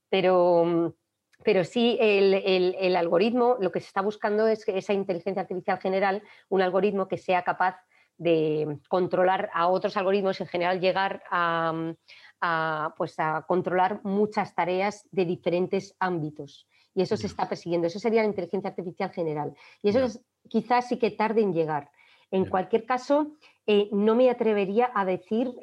pero, 0.10 0.96
pero 1.44 1.64
sí, 1.64 1.98
el, 2.00 2.96
algoritmo, 2.96 3.58
lo 3.60 3.72
que 3.72 3.80
se 3.80 3.88
está 3.88 4.02
buscando 4.02 4.48
es 4.48 4.68
esa 4.68 4.94
inteligencia 4.94 5.42
artificial 5.42 5.80
general, 5.80 6.24
un 6.50 6.62
algoritmo 6.62 7.08
que 7.08 7.18
sea 7.18 7.44
capaz 7.44 7.78
de 8.18 8.78
controlar 8.88 9.50
a 9.54 9.68
otros 9.68 9.98
algoritmos 9.98 10.40
y 10.40 10.44
en 10.44 10.50
general 10.50 10.80
llegar 10.80 11.24
a, 11.32 11.94
a, 12.40 12.94
pues 12.98 13.16
a 13.18 13.46
controlar 13.48 14.02
muchas 14.04 14.54
tareas 14.54 15.08
de 15.12 15.26
diferentes 15.26 15.96
ámbitos. 16.00 16.68
Y 16.94 17.02
eso 17.02 17.18
se 17.18 17.28
está 17.28 17.48
persiguiendo. 17.48 17.88
Eso 17.88 18.00
sería 18.00 18.22
la 18.22 18.28
inteligencia 18.28 18.70
artificial 18.70 19.12
general. 19.12 19.56
Y 19.82 19.90
eso 19.90 20.04
es, 20.04 20.22
quizás 20.50 20.88
sí 20.88 20.98
que 20.98 21.12
tarde 21.12 21.42
en 21.42 21.54
llegar. 21.54 21.90
En 22.32 22.46
cualquier 22.46 22.86
caso, 22.86 23.38
eh, 23.68 23.90
no 23.92 24.16
me 24.16 24.30
atrevería 24.30 24.92
a 24.94 25.06
decir, 25.06 25.54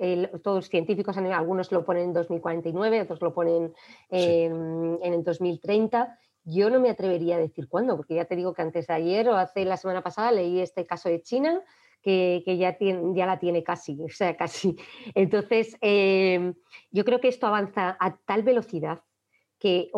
todos 0.42 0.56
los 0.56 0.68
científicos, 0.68 1.16
algunos 1.16 1.72
lo 1.72 1.84
ponen 1.84 2.04
en 2.04 2.12
2049, 2.12 3.02
otros 3.02 3.20
lo 3.20 3.34
ponen 3.34 3.74
en 4.10 4.98
el 5.02 5.24
2030. 5.24 6.16
Yo 6.44 6.70
no 6.70 6.80
me 6.80 6.90
atrevería 6.90 7.36
a 7.36 7.40
decir 7.40 7.68
cuándo, 7.68 7.96
porque 7.96 8.14
ya 8.14 8.24
te 8.24 8.36
digo 8.36 8.54
que 8.54 8.62
antes 8.62 8.86
de 8.86 8.94
ayer 8.94 9.28
o 9.28 9.36
hace 9.36 9.64
la 9.64 9.76
semana 9.76 10.02
pasada 10.02 10.32
leí 10.32 10.60
este 10.60 10.86
caso 10.86 11.08
de 11.08 11.20
China 11.22 11.62
que, 12.02 12.56
ya, 12.58 12.78
tiene, 12.78 13.14
ya 13.14 13.26
la 13.26 13.38
tiene 13.38 13.62
casi, 13.62 14.00
o 14.02 14.08
sea, 14.08 14.36
casi. 14.36 14.76
Entonces, 15.14 15.76
em, 15.80 16.54
yo 16.90 17.04
creo 17.04 17.20
que 17.20 17.28
esto 17.28 17.46
avanza 17.46 17.96
a 18.00 18.16
tal 18.16 18.42
velocidad 18.42 19.02
que, 19.58 19.90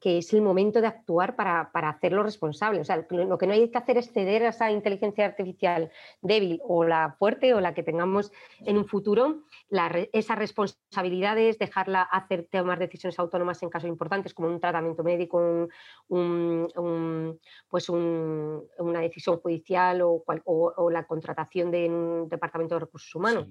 que, 0.00 0.18
es 0.18 0.32
el 0.32 0.42
momento 0.42 0.80
de 0.80 0.88
actuar 0.88 1.36
para, 1.36 1.70
para, 1.72 1.88
hacerlo 1.88 2.22
responsable. 2.22 2.80
O 2.80 2.84
sea, 2.84 3.06
lo 3.08 3.38
que 3.38 3.46
no 3.46 3.52
hay 3.52 3.70
que 3.70 3.78
hacer 3.78 3.96
es 3.96 4.12
ceder 4.12 4.44
a 4.44 4.48
esa 4.48 4.70
inteligencia 4.70 5.24
artificial 5.24 5.90
débil 6.20 6.60
o 6.64 6.84
la 6.84 7.14
fuerte 7.18 7.54
o 7.54 7.60
la 7.60 7.74
que 7.74 7.82
tengamos 7.84 8.32
en 8.60 8.76
un 8.76 8.86
futuro. 8.86 9.42
La, 9.68 9.88
esas 10.12 10.38
responsabilidades, 10.38 11.58
dejarla 11.58 12.02
hacer 12.02 12.48
tomar 12.50 12.78
decisiones 12.78 13.18
autónomas 13.18 13.62
en 13.62 13.70
casos 13.70 13.88
importantes 13.88 14.34
como 14.34 14.48
un 14.48 14.60
tratamiento 14.60 15.04
médico, 15.04 15.68
un, 16.08 17.38
pues 17.68 17.88
una 17.88 19.00
decisión 19.00 19.38
judicial 19.38 20.02
o, 20.02 20.24
o, 20.44 20.90
la 20.90 21.06
contratación 21.06 21.70
de 21.70 21.88
un 21.88 22.28
departamento 22.28 22.74
de 22.74 22.80
recursos 22.80 23.14
humanos. 23.14 23.48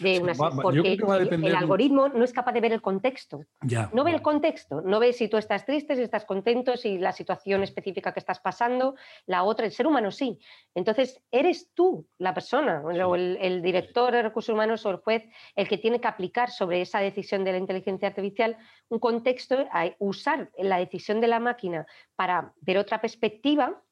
De 0.00 0.18
una, 0.18 0.32
porque 0.34 0.94
el 0.94 1.54
algoritmo 1.54 2.08
no 2.08 2.24
es 2.24 2.32
capaz 2.32 2.52
de 2.52 2.60
ver 2.60 2.72
el 2.72 2.82
contexto. 2.82 3.44
no 3.92 4.04
ve 4.04 4.10
el 4.10 4.22
contexto, 4.22 4.82
no 4.88 5.00
ves 5.00 5.18
si 5.18 5.28
tú 5.28 5.36
estás 5.36 5.66
triste, 5.66 5.94
si 5.94 6.02
estás 6.02 6.24
contento, 6.24 6.76
si 6.76 6.98
la 6.98 7.12
situación 7.12 7.62
específica 7.62 8.12
que 8.12 8.20
estás 8.20 8.40
pasando, 8.40 8.96
la 9.26 9.44
otra, 9.44 9.66
el 9.66 9.72
ser 9.72 9.86
humano 9.86 10.10
sí. 10.10 10.38
Entonces, 10.74 11.20
eres 11.30 11.70
tú 11.74 12.08
la 12.18 12.32
persona, 12.32 12.82
o 12.82 13.14
el, 13.14 13.62
director 13.62 14.12
de 14.12 14.22
recursos 14.22 14.54
humanos 14.54 14.86
o 14.86 14.90
el 14.90 14.96
juez, 14.96 15.24
el 15.54 15.68
que 15.68 15.78
tiene 15.78 16.00
que 16.00 16.08
aplicar 16.08 16.50
sobre 16.50 16.80
esa 16.80 17.00
decisión 17.00 17.44
de 17.44 17.52
la 17.52 17.58
inteligencia 17.58 18.08
artificial 18.08 18.56
un 18.88 18.98
contexto, 18.98 19.68
usar 19.98 20.50
la 20.56 20.78
decisión 20.78 21.20
de 21.20 21.28
la 21.28 21.40
máquina 21.40 21.86
para 22.16 22.54
ver 22.60 22.78
otra 22.78 23.00
perspectiva 23.00 23.82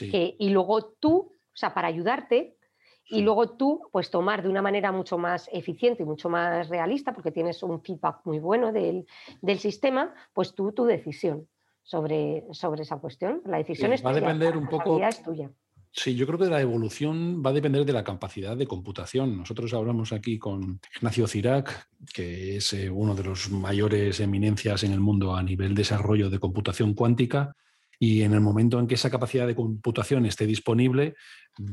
y 0.00 0.50
luego 0.50 0.92
tú, 1.00 1.32
o 1.32 1.56
sea, 1.56 1.72
para 1.72 1.88
ayudarte, 1.88 2.57
y 3.10 3.22
luego 3.22 3.50
tú, 3.50 3.82
pues 3.90 4.10
tomar 4.10 4.42
de 4.42 4.48
una 4.48 4.62
manera 4.62 4.92
mucho 4.92 5.18
más 5.18 5.48
eficiente 5.52 6.02
y 6.02 6.06
mucho 6.06 6.28
más 6.28 6.68
realista, 6.68 7.12
porque 7.12 7.30
tienes 7.30 7.62
un 7.62 7.80
feedback 7.82 8.20
muy 8.24 8.38
bueno 8.38 8.72
del, 8.72 9.06
sistema, 9.58 10.14
pues 10.32 10.54
tú 10.54 10.72
tu 10.72 10.84
decisión 10.84 11.48
sobre, 11.82 12.44
sobre 12.52 12.82
esa 12.82 12.98
cuestión. 12.98 13.42
La 13.46 13.58
decisión 13.58 13.92
es 13.92 14.04
va 14.04 14.10
a 14.10 14.14
depender 14.14 14.56
un 14.56 14.68
poco. 14.68 15.02
Es 15.02 15.22
tuya. 15.22 15.50
Sí, 15.90 16.14
yo 16.14 16.26
creo 16.26 16.38
que 16.38 16.46
la 16.46 16.60
evolución 16.60 17.42
va 17.44 17.50
a 17.50 17.54
depender 17.54 17.84
de 17.84 17.94
la 17.94 18.04
capacidad 18.04 18.56
de 18.56 18.66
computación. 18.66 19.38
Nosotros 19.38 19.72
hablamos 19.72 20.12
aquí 20.12 20.38
con 20.38 20.80
Ignacio 20.96 21.26
Cirac, 21.26 21.88
que 22.12 22.56
es 22.56 22.72
eh, 22.74 22.90
uno 22.90 23.14
de 23.14 23.24
los 23.24 23.50
mayores 23.50 24.20
eminencias 24.20 24.84
en 24.84 24.92
el 24.92 25.00
mundo 25.00 25.34
a 25.34 25.42
nivel 25.42 25.74
desarrollo 25.74 26.28
de 26.28 26.38
computación 26.38 26.92
cuántica 26.92 27.54
y 27.98 28.22
en 28.22 28.32
el 28.32 28.40
momento 28.40 28.78
en 28.78 28.86
que 28.86 28.94
esa 28.94 29.10
capacidad 29.10 29.46
de 29.46 29.56
computación 29.56 30.24
esté 30.26 30.46
disponible, 30.46 31.16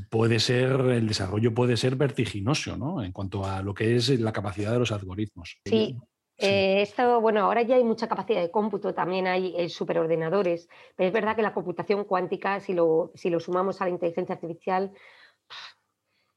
puede 0.09 0.39
ser, 0.39 0.71
el 0.82 1.07
desarrollo 1.07 1.53
puede 1.53 1.78
ser 1.78 1.95
vertiginoso, 1.95 2.78
¿no? 2.78 3.03
En 3.03 3.11
cuanto 3.11 3.45
a 3.45 3.61
lo 3.61 3.73
que 3.73 3.95
es 3.95 4.19
la 4.19 4.34
capacidad 4.34 4.71
de 4.71 4.80
los 4.80 4.91
algoritmos. 4.91 5.59
Sí. 5.65 5.97
Eh, 6.38 6.82
esto, 6.82 7.21
bueno, 7.21 7.41
ahora 7.41 7.61
ya 7.61 7.76
hay 7.76 7.84
mucha 7.84 8.07
capacidad 8.07 8.41
de 8.41 8.51
cómputo, 8.51 8.93
también 8.93 9.26
hay 9.26 9.53
eh, 9.57 9.69
superordenadores, 9.69 10.67
pero 10.95 11.07
es 11.07 11.13
verdad 11.13 11.36
que 11.36 11.41
la 11.41 11.53
computación 11.53 12.03
cuántica, 12.03 12.59
si 12.59 12.73
lo, 12.73 13.11
si 13.15 13.30
lo 13.30 13.39
sumamos 13.39 13.82
a 13.82 13.86
la 13.86 13.91
inteligencia 13.91 14.36
artificial, 14.36 14.91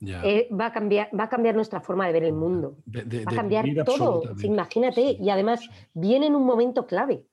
eh, 0.01 0.49
va, 0.53 0.67
a 0.67 0.73
cambiar, 0.73 1.11
va 1.19 1.25
a 1.25 1.29
cambiar 1.29 1.57
nuestra 1.57 1.81
forma 1.81 2.07
de 2.07 2.13
ver 2.13 2.23
el 2.23 2.33
mundo. 2.33 2.77
va 2.87 3.33
a 3.33 3.35
cambiar 3.35 3.67
todo. 3.85 4.23
Imagínate, 4.43 5.17
y 5.19 5.31
además 5.31 5.69
viene 5.95 6.27
en 6.27 6.37
un 6.37 6.47
momento 6.47 6.87
clave. 6.87 7.25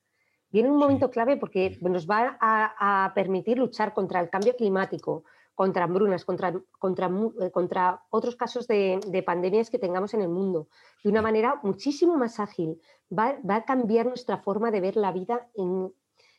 Viene 0.55 0.71
un 0.71 0.77
momento 0.77 1.11
clave 1.11 1.35
porque 1.35 1.77
nos 1.81 2.07
va 2.07 2.37
a, 2.39 3.11
permitir 3.13 3.57
luchar 3.57 3.93
contra 3.93 4.21
el 4.21 4.29
cambio 4.29 4.55
climático, 4.55 5.25
contra 5.53 5.83
hambrunas, 5.83 6.23
contra, 6.23 6.53
contra, 6.79 7.11
eh, 7.41 7.51
contra 7.51 8.01
otros 8.09 8.37
casos 8.37 8.65
de, 8.65 9.23
pandemias 9.25 9.69
que 9.69 9.79
tengamos 9.79 10.13
en 10.13 10.21
el 10.21 10.29
mundo, 10.29 10.69
de 11.03 11.09
una 11.09 11.21
manera 11.21 11.59
muchísimo 11.61 12.15
más 12.15 12.39
ágil. 12.39 12.79
Va, 13.11 13.37
a 13.49 13.65
cambiar 13.65 14.05
nuestra 14.05 14.37
forma 14.37 14.71
de 14.71 14.79
ver 14.79 14.95
la 14.95 15.11
vida 15.11 15.45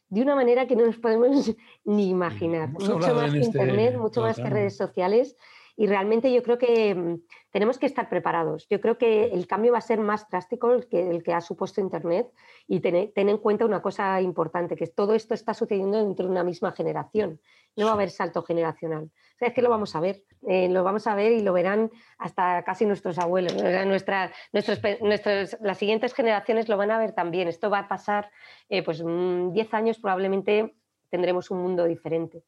de 0.08 0.22
una 0.22 0.34
manera 0.34 0.66
que 0.66 0.76
no 0.76 0.86
nos 0.86 0.96
podemos 0.96 1.52
ni 1.84 2.08
imaginar. 2.08 2.70
mucho 2.70 2.98
más 2.98 3.32
que 3.32 3.40
este 3.40 3.58
Internet, 3.58 3.98
mucho 3.98 4.22
más 4.22 4.36
que 4.36 4.48
redes 4.48 4.78
sociales. 4.78 5.36
Y 5.76 5.86
realmente 5.86 6.32
yo 6.32 6.42
creo 6.42 6.56
que 6.56 6.94
mm, 6.94 7.20
tenemos 7.50 7.78
que 7.78 7.86
estar 7.86 8.08
preparados. 8.08 8.66
Yo 8.68 8.80
creo 8.80 8.96
que 8.96 9.26
el 9.26 9.46
cambio 9.46 9.72
va 9.72 9.78
a 9.78 9.82
ser 9.82 10.00
más 10.00 10.28
drástico 10.28 10.80
que 10.90 11.10
el 11.10 11.22
que 11.22 11.34
ha 11.34 11.40
supuesto 11.42 11.82
Internet 11.82 12.32
y 12.66 12.80
ten, 12.80 13.12
en 13.14 13.38
cuenta 13.38 13.66
una 13.66 13.82
cosa 13.82 14.20
importante, 14.22 14.74
que 14.74 14.86
todo 14.86 15.14
esto 15.14 15.34
está 15.34 15.52
sucediendo 15.52 15.98
dentro 15.98 16.24
de 16.26 16.32
una 16.32 16.44
misma 16.44 16.72
generación. 16.72 17.40
No 17.76 17.84
va 17.84 17.92
a 17.92 17.94
haber 17.94 18.10
salto 18.10 18.42
generacional. 18.42 19.04
O 19.04 19.38
sea, 19.38 19.48
es 19.48 19.54
que 19.54 19.60
lo 19.60 19.68
vamos 19.68 19.94
a 19.94 20.00
ver, 20.00 20.22
eh, 20.48 20.68
lo 20.70 20.82
vamos 20.82 21.06
a 21.06 21.14
ver 21.14 21.32
y 21.32 21.42
lo 21.42 21.52
verán 21.52 21.90
hasta 22.16 22.62
casi 22.64 22.86
nuestros 22.86 23.18
abuelos. 23.18 23.54
nuestras, 23.86 24.30
las 25.60 25.78
siguientes 25.78 26.14
generaciones 26.14 26.70
lo 26.70 26.78
van 26.78 26.90
a 26.90 26.98
ver 26.98 27.12
también. 27.12 27.48
Esto 27.48 27.68
va 27.68 27.80
a 27.80 27.88
pasar, 27.88 28.30
eh, 28.70 28.82
pues 28.82 28.98
10 28.98 29.06
mm, 29.06 29.76
años 29.76 29.98
probablemente 29.98 30.74
tendremos 31.10 31.50
un 31.50 31.62
mundo 31.62 31.84
diferente. 31.84 32.44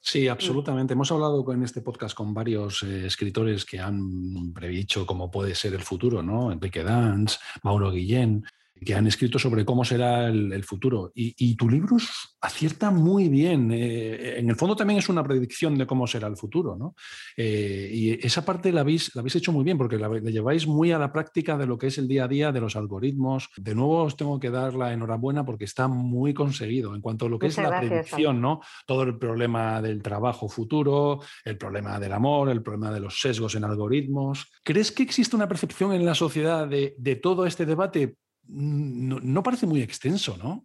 Sí, 0.00 0.26
mm. 0.26 0.30
absolutamente. 0.30 0.94
Hemos 0.94 1.10
hablado 1.12 1.44
en 1.52 1.62
este 1.62 1.80
podcast 1.80 2.16
con 2.16 2.32
varios 2.32 2.82
eh, 2.82 3.06
escritores 3.06 3.64
que 3.64 3.80
han 3.80 4.52
predicho 4.52 5.06
cómo 5.06 5.30
puede 5.30 5.54
ser 5.54 5.74
el 5.74 5.82
futuro, 5.82 6.22
¿no? 6.22 6.52
Enrique 6.52 6.82
Danz, 6.82 7.38
Mauro 7.62 7.90
Guillén, 7.90 8.44
que 8.84 8.94
han 8.94 9.06
escrito 9.06 9.38
sobre 9.38 9.64
cómo 9.64 9.84
será 9.84 10.26
el, 10.28 10.64
futuro. 10.64 11.12
Y, 11.14 11.56
tu 11.56 11.68
libro 11.68 11.96
acierta 12.40 12.90
muy 12.90 13.28
bien. 13.28 13.70
Eh, 13.72 14.38
en 14.38 14.48
el 14.48 14.56
fondo 14.56 14.76
también 14.76 14.98
es 14.98 15.08
una 15.08 15.24
predicción 15.24 15.76
de 15.76 15.86
cómo 15.86 16.06
será 16.06 16.28
el 16.28 16.36
futuro. 16.36 16.76
¿no? 16.76 16.94
Eh, 17.36 17.90
y 17.92 18.26
esa 18.26 18.44
parte 18.44 18.72
la 18.72 18.82
habéis, 18.82 19.14
la 19.14 19.20
habéis 19.20 19.36
hecho 19.36 19.52
muy 19.52 19.64
bien 19.64 19.78
porque 19.78 19.98
la, 19.98 20.08
lleváis 20.18 20.66
muy 20.66 20.92
a 20.92 20.98
la 20.98 21.12
práctica 21.12 21.56
de 21.56 21.66
lo 21.66 21.78
que 21.78 21.88
es 21.88 21.98
el 21.98 22.08
día 22.08 22.24
a 22.24 22.28
día 22.28 22.52
de 22.52 22.60
los 22.60 22.76
algoritmos. 22.76 23.50
De 23.56 23.74
nuevo 23.74 24.04
os 24.04 24.16
tengo 24.16 24.38
que 24.38 24.50
dar 24.50 24.74
la 24.74 24.92
enhorabuena 24.92 25.44
porque 25.44 25.64
está 25.64 25.88
muy 25.88 26.34
conseguido 26.34 26.94
en 26.94 27.00
cuanto 27.00 27.26
a 27.26 27.28
lo 27.28 27.38
que 27.38 27.48
es 27.48 27.56
la 27.56 27.80
predicción. 27.80 28.40
¿no? 28.40 28.60
Todo 28.86 29.02
el 29.02 29.18
problema 29.18 29.82
del 29.82 30.02
trabajo 30.02 30.48
futuro, 30.48 31.20
el 31.44 31.56
problema 31.58 31.98
del 31.98 32.12
amor, 32.12 32.50
el 32.50 32.62
problema 32.62 32.92
de 32.92 33.00
los 33.00 33.20
sesgos 33.20 33.54
en 33.54 33.64
algoritmos. 33.64 34.50
¿Crees 34.62 34.92
que 34.92 35.02
existe 35.02 35.36
una 35.36 35.48
percepción 35.48 35.92
en 35.92 36.04
la 36.04 36.14
sociedad 36.14 36.68
de, 36.68 36.94
de 36.98 37.16
todo 37.16 37.46
este 37.46 37.66
debate 37.66 38.16
no, 38.48 39.42
parece 39.42 39.66
muy 39.66 39.82
extenso, 39.82 40.36
¿no? 40.36 40.64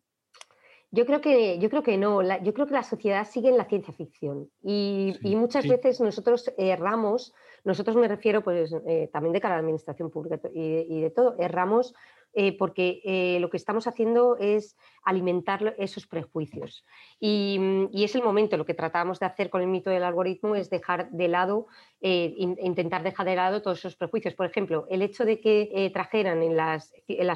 Yo 0.91 1.05
creo 1.07 1.21
que, 1.21 1.57
yo 1.57 1.69
creo 1.69 1.81
que 1.81 1.97
no. 1.97 2.21
yo 2.43 2.53
creo 2.53 2.67
que 2.67 2.73
la 2.73 2.83
sociedad 2.83 3.27
sigue 3.27 3.49
en 3.49 3.57
la 3.57 3.65
ciencia 3.65 3.93
ficción 3.93 4.49
y, 4.61 5.15
muchas 5.35 5.67
veces 5.67 5.99
nosotros 5.99 6.53
erramos, 6.57 7.33
nosotros 7.63 7.95
me 7.95 8.07
refiero 8.07 8.43
pues 8.43 8.73
eh, 8.85 9.09
también 9.11 9.33
de 9.33 9.41
cara 9.41 9.55
a 9.55 9.57
la 9.57 9.61
administración 9.61 10.11
pública 10.11 10.39
y, 10.53 11.01
de 11.01 11.09
todo, 11.09 11.35
erramos 11.39 11.95
eh, 12.35 12.57
porque 12.57 12.99
eh, 13.03 13.37
lo 13.39 13.49
que 13.51 13.57
estamos 13.57 13.85
haciendo 13.85 14.37
es 14.37 14.75
alimentar 15.03 15.75
esos 15.77 16.07
prejuicios. 16.07 16.83
Y, 17.19 17.59
es 17.93 18.15
el 18.15 18.23
momento, 18.23 18.57
lo 18.57 18.65
que 18.65 18.73
tratamos 18.73 19.19
de 19.19 19.27
hacer 19.27 19.49
con 19.49 19.61
el 19.61 19.67
mito 19.67 19.89
del 19.89 20.03
algoritmo 20.03 20.55
es 20.55 20.69
dejar 20.69 21.11
de 21.11 21.27
lado, 21.27 21.67
eh, 22.01 22.33
intentar 22.37 23.03
dejar 23.03 23.27
de 23.27 23.35
lado 23.35 23.61
todos 23.61 23.79
esos 23.79 23.95
prejuicios. 23.95 24.33
Por 24.33 24.47
ejemplo, 24.47 24.87
el 24.89 25.01
hecho 25.03 25.25
de 25.25 25.39
que 25.39 25.91
trajeran 25.93 26.41
en 26.41 26.57
las, 26.57 26.91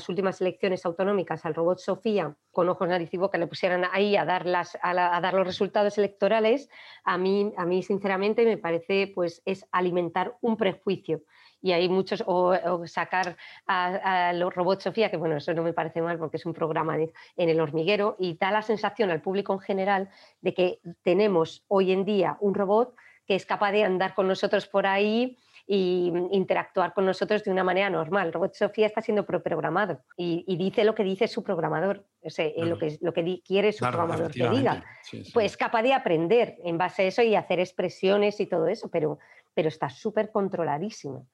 últimas 0.09 0.41
elecciones 0.41 0.85
autonómicas 0.85 1.45
al 1.45 1.53
robot 1.53 1.79
Sofía 1.79 2.35
con 2.51 2.67
ojos, 2.69 2.87
nariz 2.87 3.13
y 3.13 3.17
boca, 3.17 3.37
le 3.37 3.47
pusieran 3.47 3.85
ahí 3.91 4.15
a 4.15 4.25
dar, 4.25 4.47
a, 4.47 5.21
dar 5.21 5.33
los 5.35 5.45
resultados 5.45 5.97
electorales, 5.97 6.69
a 7.03 7.17
mí, 7.17 7.53
a 7.55 7.65
mí 7.65 7.83
sinceramente 7.83 8.45
me 8.45 8.57
parece 8.57 9.11
pues 9.13 9.43
es 9.45 9.65
alimentar 9.71 10.37
un 10.41 10.57
prejuicio 10.57 11.21
y 11.62 11.72
hay 11.72 11.89
muchos, 11.89 12.24
o, 12.26 12.86
sacar 12.86 13.38
a, 13.66 14.34
los 14.34 14.53
robots 14.53 14.84
Sofía, 14.84 15.10
que 15.10 15.18
bueno, 15.18 15.38
eso 15.38 15.53
no 15.53 15.64
me 15.64 15.74
parece 15.74 16.01
mal 16.01 16.18
porque 16.18 16.38
es 16.38 16.45
un 16.45 16.53
programa 16.53 16.97
en 16.97 17.12
el 17.49 17.60
hormiguero 17.60 18.16
y 18.20 18.38
da 18.38 18.51
la 18.51 18.62
sensación 18.62 19.10
al 19.10 19.22
público 19.22 19.53
en 19.53 19.60
general 19.60 20.10
de 20.41 20.53
que 20.53 20.80
tenemos 21.03 21.64
hoy 21.68 21.91
en 21.91 22.05
día 22.05 22.38
un 22.39 22.53
robot 22.53 22.95
que 23.26 23.36
es 23.36 23.45
capaz 23.45 23.72
de 23.72 23.84
andar 23.84 24.16
con 24.16 24.28
nosotros 24.28 24.68
por 24.68 24.88
ahí 24.88 25.38
y 25.70 26.14
interactuar 26.32 26.93
con 26.93 27.05
nosotros 27.05 27.43
de 27.43 27.51
una 27.51 27.64
manera 27.66 27.89
normal. 27.89 28.32
Robot 28.32 28.53
Sofía 28.55 28.88
está 28.88 29.01
siendo 29.01 29.26
programado 29.26 30.01
y, 30.16 30.55
dice 30.55 30.86
lo 30.86 30.95
que 30.95 31.03
dice 31.03 31.28
su 31.28 31.43
programador, 31.43 32.05
o 32.24 32.30
sea, 32.30 32.49
lo, 32.55 32.78
que, 32.80 32.97
lo 33.01 33.14
que 33.14 33.41
quiere 33.45 33.74
su 33.74 33.86
programador 33.86 34.32
que 34.32 34.49
diga. 34.49 34.86
Pues 35.34 35.47
es 35.47 35.58
capaz 35.58 35.82
de 35.82 35.93
aprender 35.93 36.55
en 36.64 36.78
base 36.78 37.01
a 37.01 37.05
eso 37.08 37.22
y 37.22 37.36
hacer 37.36 37.60
expresiones 37.60 38.39
y 38.39 38.45
todo 38.45 38.68
eso, 38.68 38.89
pero, 38.89 39.20
pero 39.53 39.68
está 39.68 39.89
súper 39.89 40.32
controladísimo 40.32 41.28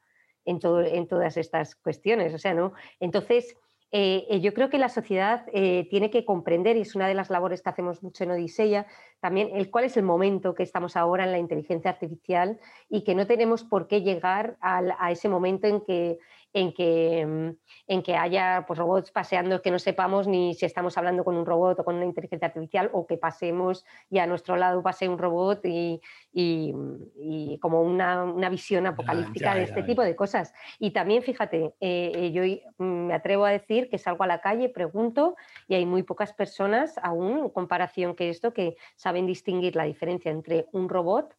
en, 0.46 0.60
todo, 0.60 0.84
todas 1.08 1.38
estas 1.38 1.76
cuestiones. 1.76 2.34
O 2.34 2.38
sea, 2.38 2.54
¿no? 2.54 2.74
Entonces, 3.00 3.56
eh, 3.96 4.26
eh, 4.28 4.42
yo 4.42 4.56
creo 4.56 4.72
que 4.72 4.80
la 4.80 4.90
sociedad 4.90 5.46
eh, 5.54 5.88
tiene 5.88 6.10
que 6.10 6.26
comprender, 6.26 6.78
y 6.78 6.82
es 6.82 6.96
una 6.96 7.08
de 7.08 7.14
las 7.14 7.30
labores 7.30 7.62
que 7.62 7.70
hacemos 7.70 8.02
mucho 8.02 8.24
en 8.24 8.32
Odisea, 8.32 8.88
también 9.20 9.52
el 9.54 9.70
cuál 9.70 9.86
es 9.86 9.96
el 9.98 10.04
momento 10.04 10.56
que 10.56 10.64
estamos 10.64 10.98
ahora 10.98 11.26
en 11.26 11.32
la 11.32 11.38
inteligencia 11.38 11.92
artificial 11.92 12.60
y 12.90 13.04
que 13.04 13.14
no 13.14 13.28
tenemos 13.28 13.64
por 13.64 13.88
qué 13.88 14.02
llegar 14.02 14.58
a 14.62 15.12
ese 15.12 15.30
momento 15.30 15.68
en 15.68 15.82
que 15.82 16.18
en 16.54 16.72
que, 16.72 17.26
mm, 17.26 17.50
en 17.88 18.04
que 18.04 18.16
haya 18.16 18.64
pues, 18.68 18.80
robots 18.80 19.12
paseando 19.12 19.62
que 19.62 19.72
no 19.72 19.80
sepamos 19.80 20.28
ni 20.28 20.54
si 20.54 20.66
estamos 20.66 20.98
hablando 20.98 21.24
con 21.24 21.36
un 21.36 21.46
robot 21.46 21.80
o 21.80 21.84
con 21.84 21.96
una 21.96 22.06
inteligencia 22.06 22.48
artificial 22.48 22.90
o 22.94 23.08
que 23.08 23.18
pasemos 23.18 23.86
y 24.10 24.20
a 24.20 24.28
nuestro 24.28 24.56
lado 24.56 24.82
pase 24.84 25.10
un 25.10 25.18
robot 25.18 25.66
y, 25.66 26.00
y, 26.32 27.58
como 27.60 27.82
una, 27.82 28.24
una, 28.24 28.50
visión 28.50 28.86
apocalíptica 28.86 29.56
de 29.56 29.64
este 29.64 29.84
tipo 29.84 30.04
de 30.04 30.16
cosas. 30.16 30.54
Y 30.80 30.92
también, 30.92 31.24
fíjate, 31.24 31.74
eh, 31.80 32.12
eh, 32.14 32.32
yo 32.32 32.44
me 32.84 33.14
atrevo 33.14 33.46
a 33.46 33.52
decir 33.52 33.90
que 33.90 33.98
salgo 33.98 34.24
a 34.24 34.28
la 34.28 34.42
calle, 34.42 34.70
pregunto 34.70 35.36
y 35.68 35.76
hay 35.76 35.86
muy 35.86 36.04
pocas 36.04 36.34
personas 36.34 37.00
aún 37.02 37.40
en 37.40 37.50
comparación 37.50 38.16
que 38.16 38.30
esto 38.30 38.54
que 38.54 38.76
saben 38.96 39.26
distinguir 39.26 39.76
la 39.76 39.86
diferencia 39.86 40.32
entre 40.32 40.68
un 40.72 40.90
robot 40.90 41.34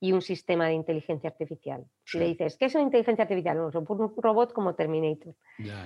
y 0.00 0.12
un 0.12 0.22
sistema 0.22 0.66
de 0.66 0.72
inteligencia 0.72 1.30
artificial. 1.30 1.84
Si 2.04 2.18
le 2.18 2.26
dices, 2.26 2.56
¿qué 2.56 2.64
es 2.64 2.74
una 2.74 2.84
inteligencia 2.84 3.22
artificial? 3.24 3.60
un 3.60 4.14
robot 4.16 4.52
como 4.52 4.74
Terminator. 4.74 5.34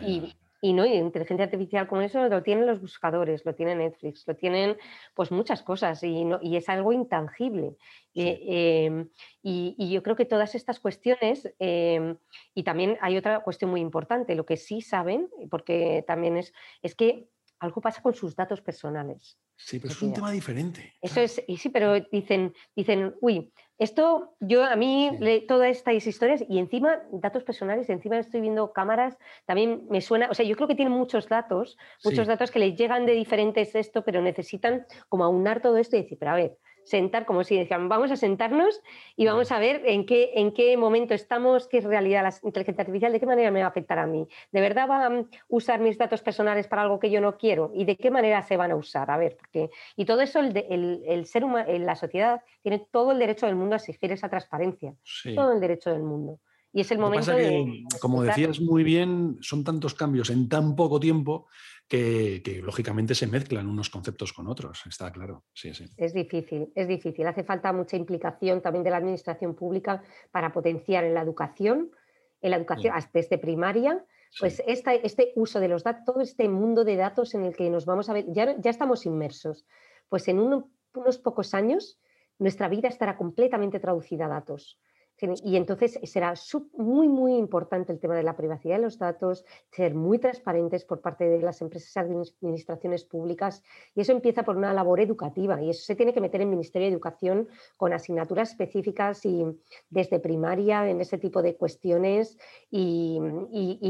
Y, 0.06 0.32
y, 0.60 0.72
no, 0.72 0.86
y 0.86 0.94
inteligencia 0.94 1.44
artificial 1.44 1.88
como 1.88 2.00
eso 2.00 2.26
lo 2.28 2.42
tienen 2.42 2.66
los 2.66 2.80
buscadores, 2.80 3.44
lo 3.44 3.54
tiene 3.54 3.74
Netflix, 3.74 4.26
lo 4.26 4.36
tienen 4.36 4.78
pues 5.14 5.30
muchas 5.30 5.62
cosas 5.62 6.02
y, 6.04 6.24
no, 6.24 6.38
y 6.40 6.56
es 6.56 6.68
algo 6.68 6.92
intangible. 6.92 7.76
Em, 8.14 9.10
y, 9.42 9.90
yo 9.90 10.02
creo 10.02 10.14
que 10.16 10.24
todas 10.24 10.54
estas 10.54 10.78
cuestiones, 10.78 11.52
em, 11.58 12.16
y 12.54 12.62
también 12.62 12.96
hay 13.00 13.16
otra 13.16 13.40
cuestión 13.40 13.70
muy 13.72 13.80
importante, 13.80 14.36
lo 14.36 14.46
que 14.46 14.56
sí 14.56 14.80
saben, 14.80 15.28
porque 15.50 16.04
también 16.06 16.36
es, 16.36 16.54
es 16.82 16.94
que 16.94 17.28
algo 17.64 17.80
pasa 17.80 18.02
con 18.02 18.14
sus 18.14 18.36
datos 18.36 18.60
personales. 18.60 19.38
Sí, 19.56 19.78
pero 19.78 19.92
es 19.92 20.02
un 20.02 20.12
tema 20.12 20.30
diferente. 20.30 20.94
Eso 21.00 21.20
es, 21.20 21.42
y 21.46 21.56
sí, 21.56 21.68
pero 21.68 22.00
dicen, 22.12 22.54
dicen, 22.74 23.14
uy, 23.20 23.52
esto 23.78 24.36
yo 24.40 24.64
a 24.64 24.76
mí 24.76 25.10
todas 25.48 25.70
estas 25.70 26.06
historias 26.06 26.44
y 26.48 26.58
encima 26.58 27.02
datos 27.10 27.42
personales, 27.42 27.88
encima 27.88 28.18
estoy 28.18 28.40
viendo 28.40 28.72
cámaras, 28.72 29.16
también 29.46 29.86
me 29.90 30.00
suena, 30.00 30.28
o 30.30 30.34
sea, 30.34 30.46
yo 30.46 30.54
creo 30.56 30.68
que 30.68 30.74
tienen 30.74 30.92
muchos 30.92 31.28
datos, 31.28 31.76
muchos 32.04 32.26
datos 32.26 32.50
que 32.50 32.60
les 32.60 32.76
llegan 32.76 33.06
de 33.06 33.12
diferentes 33.12 33.74
esto, 33.74 34.04
pero 34.04 34.20
necesitan 34.22 34.86
como 35.08 35.24
aunar 35.24 35.60
todo 35.60 35.76
esto 35.76 35.96
y 35.96 36.02
decir, 36.02 36.18
pero 36.18 36.32
a 36.32 36.36
ver, 36.36 36.58
sentar, 36.84 37.24
como 37.26 37.44
si 37.44 37.58
decían, 37.58 37.88
vamos 37.88 38.10
a 38.10 38.16
sentarnos 38.16 38.80
y 39.16 39.26
vamos 39.26 39.50
a 39.52 39.58
ver 39.58 39.82
en 39.86 40.06
qué, 40.06 40.32
en 40.34 40.52
qué 40.52 40.76
momento 40.76 41.14
estamos, 41.14 41.68
qué 41.68 41.78
es 41.78 41.84
realidad 41.84 42.22
la 42.22 42.34
inteligencia 42.42 42.82
artificial, 42.82 43.12
de 43.12 43.20
qué 43.20 43.26
manera 43.26 43.50
me 43.50 43.60
va 43.60 43.66
a 43.66 43.68
afectar 43.70 43.98
a 43.98 44.06
mí. 44.06 44.26
¿De 44.52 44.60
verdad 44.60 44.86
van 44.86 45.12
a 45.12 45.24
usar 45.48 45.80
mis 45.80 45.98
datos 45.98 46.22
personales 46.22 46.68
para 46.68 46.82
algo 46.82 46.98
que 46.98 47.10
yo 47.10 47.20
no 47.20 47.36
quiero? 47.36 47.70
¿Y 47.74 47.84
de 47.84 47.96
qué 47.96 48.10
manera 48.10 48.42
se 48.42 48.56
van 48.56 48.70
a 48.70 48.76
usar? 48.76 49.10
A 49.10 49.16
ver, 49.16 49.36
porque... 49.36 49.70
Y 49.96 50.04
todo 50.04 50.20
eso, 50.20 50.40
el, 50.40 51.02
el, 51.06 51.26
ser 51.26 51.44
humano, 51.44 51.70
la 51.78 51.96
sociedad 51.96 52.42
tiene 52.62 52.86
todo 52.90 53.12
el 53.12 53.18
derecho 53.18 53.46
del 53.46 53.56
mundo 53.56 53.74
a 53.74 53.78
exigir 53.78 54.12
esa 54.12 54.28
transparencia. 54.28 54.94
Todo 55.34 55.52
el 55.52 55.60
derecho 55.60 55.90
del 55.90 56.02
mundo. 56.02 56.38
Y 56.74 56.80
es 56.80 56.90
el 56.90 56.98
momento 56.98 57.30
de, 57.30 57.84
Como 58.00 58.24
decías 58.24 58.60
muy 58.60 58.82
bien, 58.82 59.38
son 59.40 59.62
tantos 59.62 59.94
cambios 59.94 60.28
en 60.30 60.48
tan 60.48 60.74
poco 60.74 60.98
tiempo 60.98 61.46
que, 61.86 62.42
lógicamente 62.64 63.14
se 63.14 63.28
mezclan 63.28 63.68
unos 63.68 63.90
conceptos 63.90 64.32
con 64.32 64.48
otros, 64.48 64.82
está 64.84 65.12
claro. 65.12 65.44
Sí, 65.54 65.72
sí. 65.72 65.84
Es 65.96 66.12
difícil, 66.12 66.72
es 66.74 66.88
difícil. 66.88 67.28
Hace 67.28 67.44
falta 67.44 67.72
mucha 67.72 67.96
implicación 67.96 68.60
también 68.60 68.82
de 68.82 68.90
la 68.90 68.96
administración 68.96 69.54
pública 69.54 70.02
para 70.32 70.52
potenciar 70.52 71.04
en 71.04 71.14
la 71.14 71.22
educación, 71.22 71.92
en 72.42 72.50
la 72.50 72.56
educación 72.56 72.92
desde 73.12 73.38
primaria, 73.38 74.04
pues 74.40 74.60
este 74.66 75.32
uso 75.36 75.60
de 75.60 75.68
los 75.68 75.84
datos, 75.84 76.04
todo 76.04 76.20
este 76.22 76.48
mundo 76.48 76.84
de 76.84 76.96
datos 76.96 77.36
en 77.36 77.44
el 77.44 77.54
que 77.54 77.70
nos 77.70 77.86
vamos 77.86 78.10
a 78.10 78.14
ver, 78.14 78.24
ya, 78.32 78.56
ya 78.58 78.70
estamos 78.70 79.06
inmersos. 79.06 79.64
Pues 80.08 80.26
en 80.26 80.40
unos 80.40 81.18
pocos 81.18 81.54
años 81.54 82.00
nuestra 82.40 82.68
vida 82.68 82.88
estará 82.88 83.16
completamente 83.16 83.78
traducida 83.78 84.24
a 84.24 84.28
datos. 84.28 84.80
Y 85.20 85.56
entonces 85.56 85.98
será 86.02 86.34
muy, 86.76 87.08
muy 87.08 87.34
importante 87.36 87.92
el 87.92 88.00
tema 88.00 88.16
de 88.16 88.24
la 88.24 88.36
privacidad 88.36 88.76
de 88.76 88.82
los 88.82 88.98
datos, 88.98 89.44
ser 89.70 89.94
muy 89.94 90.18
transparentes 90.18 90.84
por 90.84 91.00
parte 91.00 91.24
de 91.24 91.40
las 91.40 91.62
empresas 91.62 91.94
y 91.96 91.98
administraciones 92.00 93.04
públicas. 93.04 93.62
Y 93.94 94.00
eso 94.00 94.12
empieza 94.12 94.42
por 94.42 94.56
una 94.56 94.72
labor 94.72 95.00
educativa 95.00 95.62
y 95.62 95.70
eso 95.70 95.84
se 95.84 95.94
tiene 95.94 96.12
que 96.12 96.20
meter 96.20 96.40
en 96.40 96.50
Ministerio 96.50 96.88
de 96.88 96.92
Educación 96.92 97.48
con 97.76 97.92
asignaturas 97.92 98.50
específicas 98.50 99.24
y 99.24 99.44
desde 99.88 100.18
primaria 100.18 100.88
en 100.90 101.00
ese 101.00 101.16
tipo 101.16 101.42
de 101.42 101.56
cuestiones 101.56 102.36
y, 102.70 103.20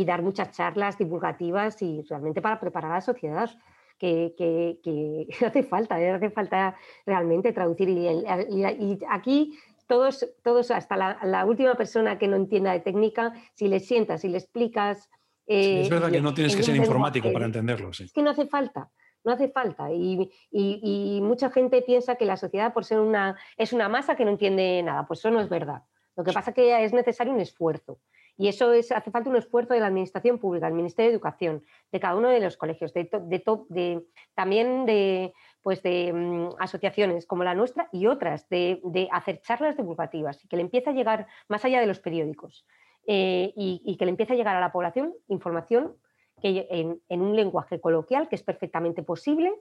dar 0.04 0.20
muchas 0.20 0.50
charlas 0.50 0.98
divulgativas 0.98 1.80
y 1.80 2.02
realmente 2.02 2.42
para 2.42 2.60
preparar 2.60 2.92
a 2.92 2.94
la 2.96 3.00
sociedad. 3.00 3.50
Que, 3.96 4.34
que, 4.36 5.28
hace 5.46 5.62
falta, 5.62 5.98
¿eh? 5.98 6.10
hace 6.10 6.28
falta 6.28 6.76
realmente 7.06 7.52
traducir. 7.52 7.88
y, 7.88 8.98
aquí 9.08 9.56
todos, 9.94 10.26
todos 10.42 10.70
hasta 10.72 10.96
la, 10.96 11.44
última 11.46 11.76
persona 11.76 12.18
que 12.18 12.26
no 12.26 12.34
entienda 12.34 12.72
de 12.72 12.80
técnica, 12.80 13.32
si 13.54 13.68
le 13.68 13.78
sientas, 13.78 14.22
si 14.22 14.28
le 14.28 14.38
explicas... 14.38 15.08
es 15.46 15.88
verdad 15.88 16.10
que 16.10 16.20
no 16.20 16.34
tienes 16.34 16.56
que 16.56 16.64
ser 16.64 16.74
informático 16.74 17.32
para 17.32 17.44
entenderlo. 17.44 17.90
Es 17.90 18.12
que 18.12 18.22
no 18.22 18.30
hace 18.30 18.46
falta, 18.46 18.90
no 19.22 19.32
hace 19.32 19.48
falta. 19.48 19.92
Y, 19.92 20.28
y, 20.50 21.20
mucha 21.22 21.48
gente 21.50 21.80
piensa 21.82 22.16
que 22.16 22.24
la 22.24 22.36
sociedad 22.36 22.74
por 22.74 22.84
ser 22.84 22.98
una, 22.98 23.38
es 23.56 23.72
una 23.72 23.88
masa 23.88 24.16
que 24.16 24.24
no 24.24 24.32
entiende 24.32 24.82
nada. 24.82 25.06
Pues 25.06 25.20
eso 25.20 25.30
no 25.30 25.40
es 25.40 25.48
verdad. 25.48 25.82
Lo 26.16 26.24
que 26.24 26.32
pasa 26.32 26.50
es 26.50 26.56
que 26.56 26.84
es 26.84 26.92
necesario 26.92 27.32
un 27.32 27.40
esfuerzo. 27.40 28.00
Y 28.36 28.48
eso 28.48 28.72
es, 28.72 28.90
hace 28.90 29.12
falta 29.12 29.30
un 29.30 29.36
esfuerzo 29.36 29.74
de 29.74 29.80
la 29.80 29.86
Administración 29.86 30.40
Pública, 30.40 30.66
del 30.66 30.74
Ministerio 30.74 31.10
de 31.10 31.14
Educación, 31.14 31.62
de 31.92 32.00
cada 32.00 32.16
uno 32.16 32.28
de 32.30 32.40
los 32.40 32.56
colegios, 32.56 32.92
de, 32.92 33.08
de, 33.28 34.04
también 34.34 34.86
de, 34.86 35.32
pues 35.64 35.82
de 35.82 36.12
mm, 36.12 36.50
asociaciones 36.60 37.26
como 37.26 37.42
la 37.42 37.54
nuestra 37.54 37.88
y 37.90 38.06
otras, 38.06 38.48
de, 38.50 39.08
hacer 39.10 39.40
charlas 39.40 39.76
divulgativas 39.78 40.44
y 40.44 40.46
que 40.46 40.56
le 40.56 40.62
empiece 40.62 40.90
a 40.90 40.92
llegar 40.92 41.26
más 41.48 41.64
allá 41.64 41.80
de 41.80 41.86
los 41.86 42.00
periódicos 42.00 42.66
eh, 43.06 43.52
y, 43.56 43.96
que 43.96 44.04
le 44.04 44.10
empiece 44.10 44.34
a 44.34 44.36
llegar 44.36 44.54
a 44.54 44.60
la 44.60 44.72
población 44.72 45.14
información 45.26 45.96
que 46.42 46.66
en, 46.70 47.20
un 47.22 47.34
lenguaje 47.34 47.80
coloquial 47.80 48.28
que 48.28 48.36
es 48.36 48.42
perfectamente 48.42 49.02
posible 49.02 49.54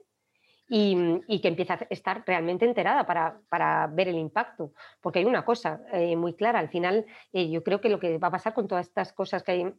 y, 0.68 1.40
que 1.40 1.48
empiece 1.48 1.72
a 1.72 1.86
estar 1.88 2.22
realmente 2.26 2.66
enterada 2.66 3.06
para, 3.06 3.86
ver 3.86 4.08
el 4.08 4.18
impacto. 4.18 4.72
Porque 5.00 5.20
hay 5.20 5.24
una 5.24 5.46
cosa 5.46 5.80
eh, 5.90 6.16
muy 6.16 6.34
clara, 6.34 6.58
al 6.58 6.68
final 6.68 7.06
eh, 7.32 7.48
yo 7.48 7.64
creo 7.64 7.80
que 7.80 7.88
lo 7.88 7.98
que 7.98 8.18
va 8.18 8.28
a 8.28 8.32
pasar 8.32 8.52
con 8.52 8.68
todas 8.68 8.88
estas 8.88 9.14
cosas 9.14 9.42
que 9.42 9.52
hay 9.52 9.72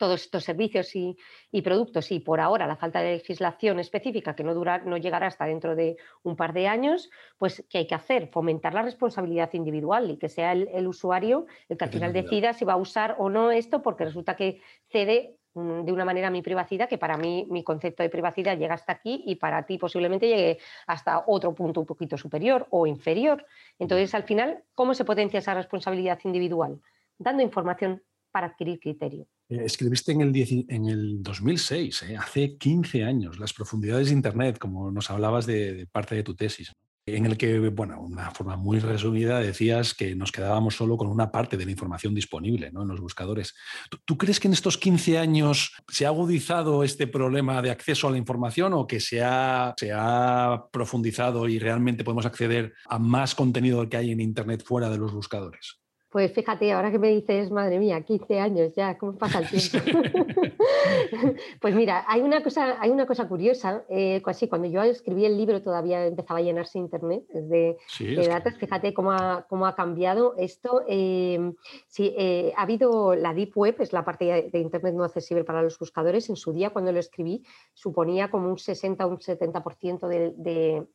todos 0.00 0.22
estos 0.22 0.44
servicios 0.44 0.96
y, 0.96 1.14
productos 1.62 2.10
y 2.10 2.20
por 2.20 2.40
ahora 2.40 2.66
la 2.66 2.76
falta 2.76 3.02
de 3.02 3.18
legislación 3.18 3.78
específica 3.78 4.34
que 4.34 4.42
no, 4.42 4.54
dura, 4.54 4.78
no 4.78 4.96
llegará 4.96 5.26
hasta 5.26 5.44
dentro 5.44 5.76
de 5.76 5.98
un 6.22 6.36
par 6.36 6.54
de 6.54 6.66
años, 6.66 7.10
pues 7.36 7.62
¿qué 7.68 7.78
hay 7.78 7.86
que 7.86 7.94
hacer? 7.94 8.28
Fomentar 8.28 8.72
la 8.72 8.80
responsabilidad 8.80 9.50
individual 9.52 10.10
y 10.10 10.16
que 10.16 10.30
sea 10.30 10.52
el, 10.52 10.88
usuario 10.88 11.46
el 11.68 11.76
que 11.76 11.84
al 11.84 11.90
final 11.90 12.14
decida 12.14 12.54
si 12.54 12.64
va 12.64 12.72
a 12.72 12.76
usar 12.76 13.16
o 13.18 13.28
no 13.28 13.50
esto 13.50 13.82
porque 13.82 14.06
resulta 14.06 14.36
que 14.36 14.62
cede 14.88 15.36
mm, 15.52 15.82
de 15.82 15.92
una 15.92 16.06
manera 16.06 16.30
mi 16.30 16.40
privacidad, 16.40 16.88
que 16.88 16.96
para 16.96 17.18
mí 17.18 17.46
mi 17.50 17.62
concepto 17.62 18.02
de 18.02 18.08
privacidad 18.08 18.56
llega 18.56 18.74
hasta 18.74 18.92
aquí 18.92 19.22
y 19.26 19.34
para 19.36 19.66
ti 19.66 19.76
posiblemente 19.76 20.28
llegue 20.28 20.58
hasta 20.86 21.24
otro 21.26 21.52
punto 21.54 21.80
un 21.80 21.86
poquito 21.86 22.16
superior 22.16 22.66
o 22.70 22.86
inferior. 22.86 23.44
Entonces, 23.78 24.14
al 24.14 24.22
final, 24.22 24.64
¿cómo 24.74 24.94
se 24.94 25.04
potencia 25.04 25.40
esa 25.40 25.52
responsabilidad 25.52 26.18
individual? 26.24 26.80
Dando 27.18 27.42
información 27.42 28.02
para 28.30 28.48
adquirir 28.48 28.78
criterio 28.80 29.26
Eh, 29.48 29.64
escribiste 29.64 30.12
en 30.12 30.20
el, 30.20 30.66
en 30.68 30.86
el 30.86 31.22
2006, 31.22 32.02
eh, 32.02 32.16
hace 32.16 32.56
15 32.56 33.04
años, 33.04 33.38
Las 33.38 33.52
profundidades 33.52 34.08
de 34.08 34.14
Internet, 34.14 34.58
como 34.58 34.90
nos 34.90 35.10
hablabas 35.10 35.46
de, 35.46 35.74
de 35.74 35.86
parte 35.86 36.14
de 36.14 36.22
tu 36.22 36.34
tesis, 36.34 36.68
¿no? 36.68 36.90
en 37.06 37.26
el 37.26 37.36
que, 37.36 37.58
bueno, 37.70 38.00
una 38.00 38.30
forma 38.30 38.56
muy 38.56 38.78
resumida, 38.78 39.40
decías 39.40 39.94
que 39.94 40.14
nos 40.14 40.32
quedábamos 40.32 40.76
solo 40.76 40.96
con 40.96 41.08
una 41.08 41.30
parte 41.30 41.56
de 41.56 41.64
la 41.64 41.70
información 41.70 42.14
disponible 42.14 42.70
¿no? 42.70 42.82
en 42.82 42.88
los 42.88 43.00
buscadores. 43.00 43.54
¿Tú, 43.90 43.98
tú 44.04 44.18
crees 44.18 44.38
que 44.40 44.48
en 44.48 44.54
estos 44.54 44.78
15 44.78 45.18
años 45.18 45.72
se 45.88 46.06
ha 46.06 46.08
agudizado 46.08 46.84
este 46.84 47.06
problema 47.06 47.62
de 47.62 47.70
acceso 47.70 48.08
a 48.08 48.10
la 48.10 48.18
información 48.18 48.72
o 48.74 48.86
que 48.86 49.00
se 49.00 49.22
ha, 49.22 49.74
se 49.76 49.92
ha 49.92 50.66
profundizado 50.70 51.48
y 51.48 51.58
realmente 51.58 52.04
podemos 52.04 52.26
acceder 52.26 52.74
a 52.86 52.98
más 52.98 53.34
contenido 53.34 53.88
que 53.88 53.96
hay 53.96 54.12
en 54.12 54.20
Internet 54.20 54.62
fuera 54.64 54.90
de 54.90 54.98
los 54.98 55.12
buscadores? 55.12 55.79
Pues 56.10 56.32
fíjate, 56.32 56.72
ahora 56.72 56.90
que 56.90 56.98
me 56.98 57.08
dices, 57.08 57.52
madre 57.52 57.78
mía, 57.78 58.00
15 58.02 58.40
años 58.40 58.74
ya, 58.74 58.98
¿cómo 58.98 59.12
pasa 59.16 59.38
el 59.38 59.48
tiempo? 59.48 59.78
pues 61.60 61.74
mira, 61.74 62.04
hay 62.08 62.20
una 62.20 62.42
cosa, 62.42 62.80
hay 62.80 62.90
una 62.90 63.06
cosa 63.06 63.28
curiosa, 63.28 63.84
eh, 63.88 64.20
así, 64.26 64.48
cuando 64.48 64.66
yo 64.66 64.82
escribí 64.82 65.24
el 65.24 65.36
libro 65.36 65.62
todavía 65.62 66.04
empezaba 66.06 66.40
a 66.40 66.42
llenarse 66.42 66.78
internet 66.80 67.22
de, 67.28 67.76
Sí, 67.86 68.06
de 68.06 68.22
es 68.22 68.26
que- 68.26 68.34
datos, 68.34 68.54
fíjate 68.54 68.92
cómo 68.92 69.12
ha, 69.12 69.46
cómo 69.48 69.66
ha 69.66 69.76
cambiado 69.76 70.34
esto. 70.36 70.82
eh, 70.88 71.52
sí, 71.86 72.12
eh, 72.18 72.52
ha 72.56 72.62
habido 72.62 73.14
la 73.14 73.32
Deep 73.32 73.52
Web, 73.56 73.76
es 73.78 73.92
la 73.92 74.04
parte 74.04 74.50
de 74.52 74.58
internet 74.58 74.94
no 74.94 75.04
accesible 75.04 75.44
para 75.44 75.62
los 75.62 75.78
buscadores, 75.78 76.28
en 76.28 76.34
su 76.36 76.52
día 76.52 76.70
cuando 76.70 76.90
lo 76.92 76.98
escribí 76.98 77.44
suponía 77.72 78.30
como 78.32 78.48
un 78.48 78.58
60 78.58 79.06
o 79.06 79.10
un 79.10 79.18
70% 79.18 80.08
de, 80.08 80.32
de, 80.36 80.86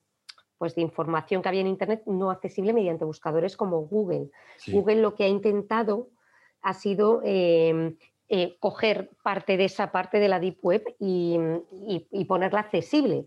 pues 0.58 0.76
de 0.76 0.82
información 0.82 1.42
que 1.42 1.50
había 1.50 1.62
en 1.62 1.68
Internet 1.68 2.04
no 2.06 2.32
accesible 2.32 2.74
mediante 2.74 3.06
buscadores 3.06 3.58
como 3.58 3.82
Google. 3.82 4.30
Sí. 4.58 4.72
Google 4.72 5.02
lo 5.02 5.16
que 5.16 5.24
ha 5.26 5.28
intentado 5.28 6.10
ha 6.62 6.74
sido 6.74 7.22
eh, 7.24 7.96
eh, 8.30 8.58
coger 8.60 9.12
parte 9.24 9.58
de 9.58 9.66
esa 9.66 9.92
parte 9.92 10.20
de 10.20 10.28
la 10.30 10.40
Deep 10.40 10.58
Web 10.64 10.96
y, 11.00 11.38
y- 11.72 12.08
y 12.12 12.26
ponerla 12.26 12.62
accesible. 12.62 13.26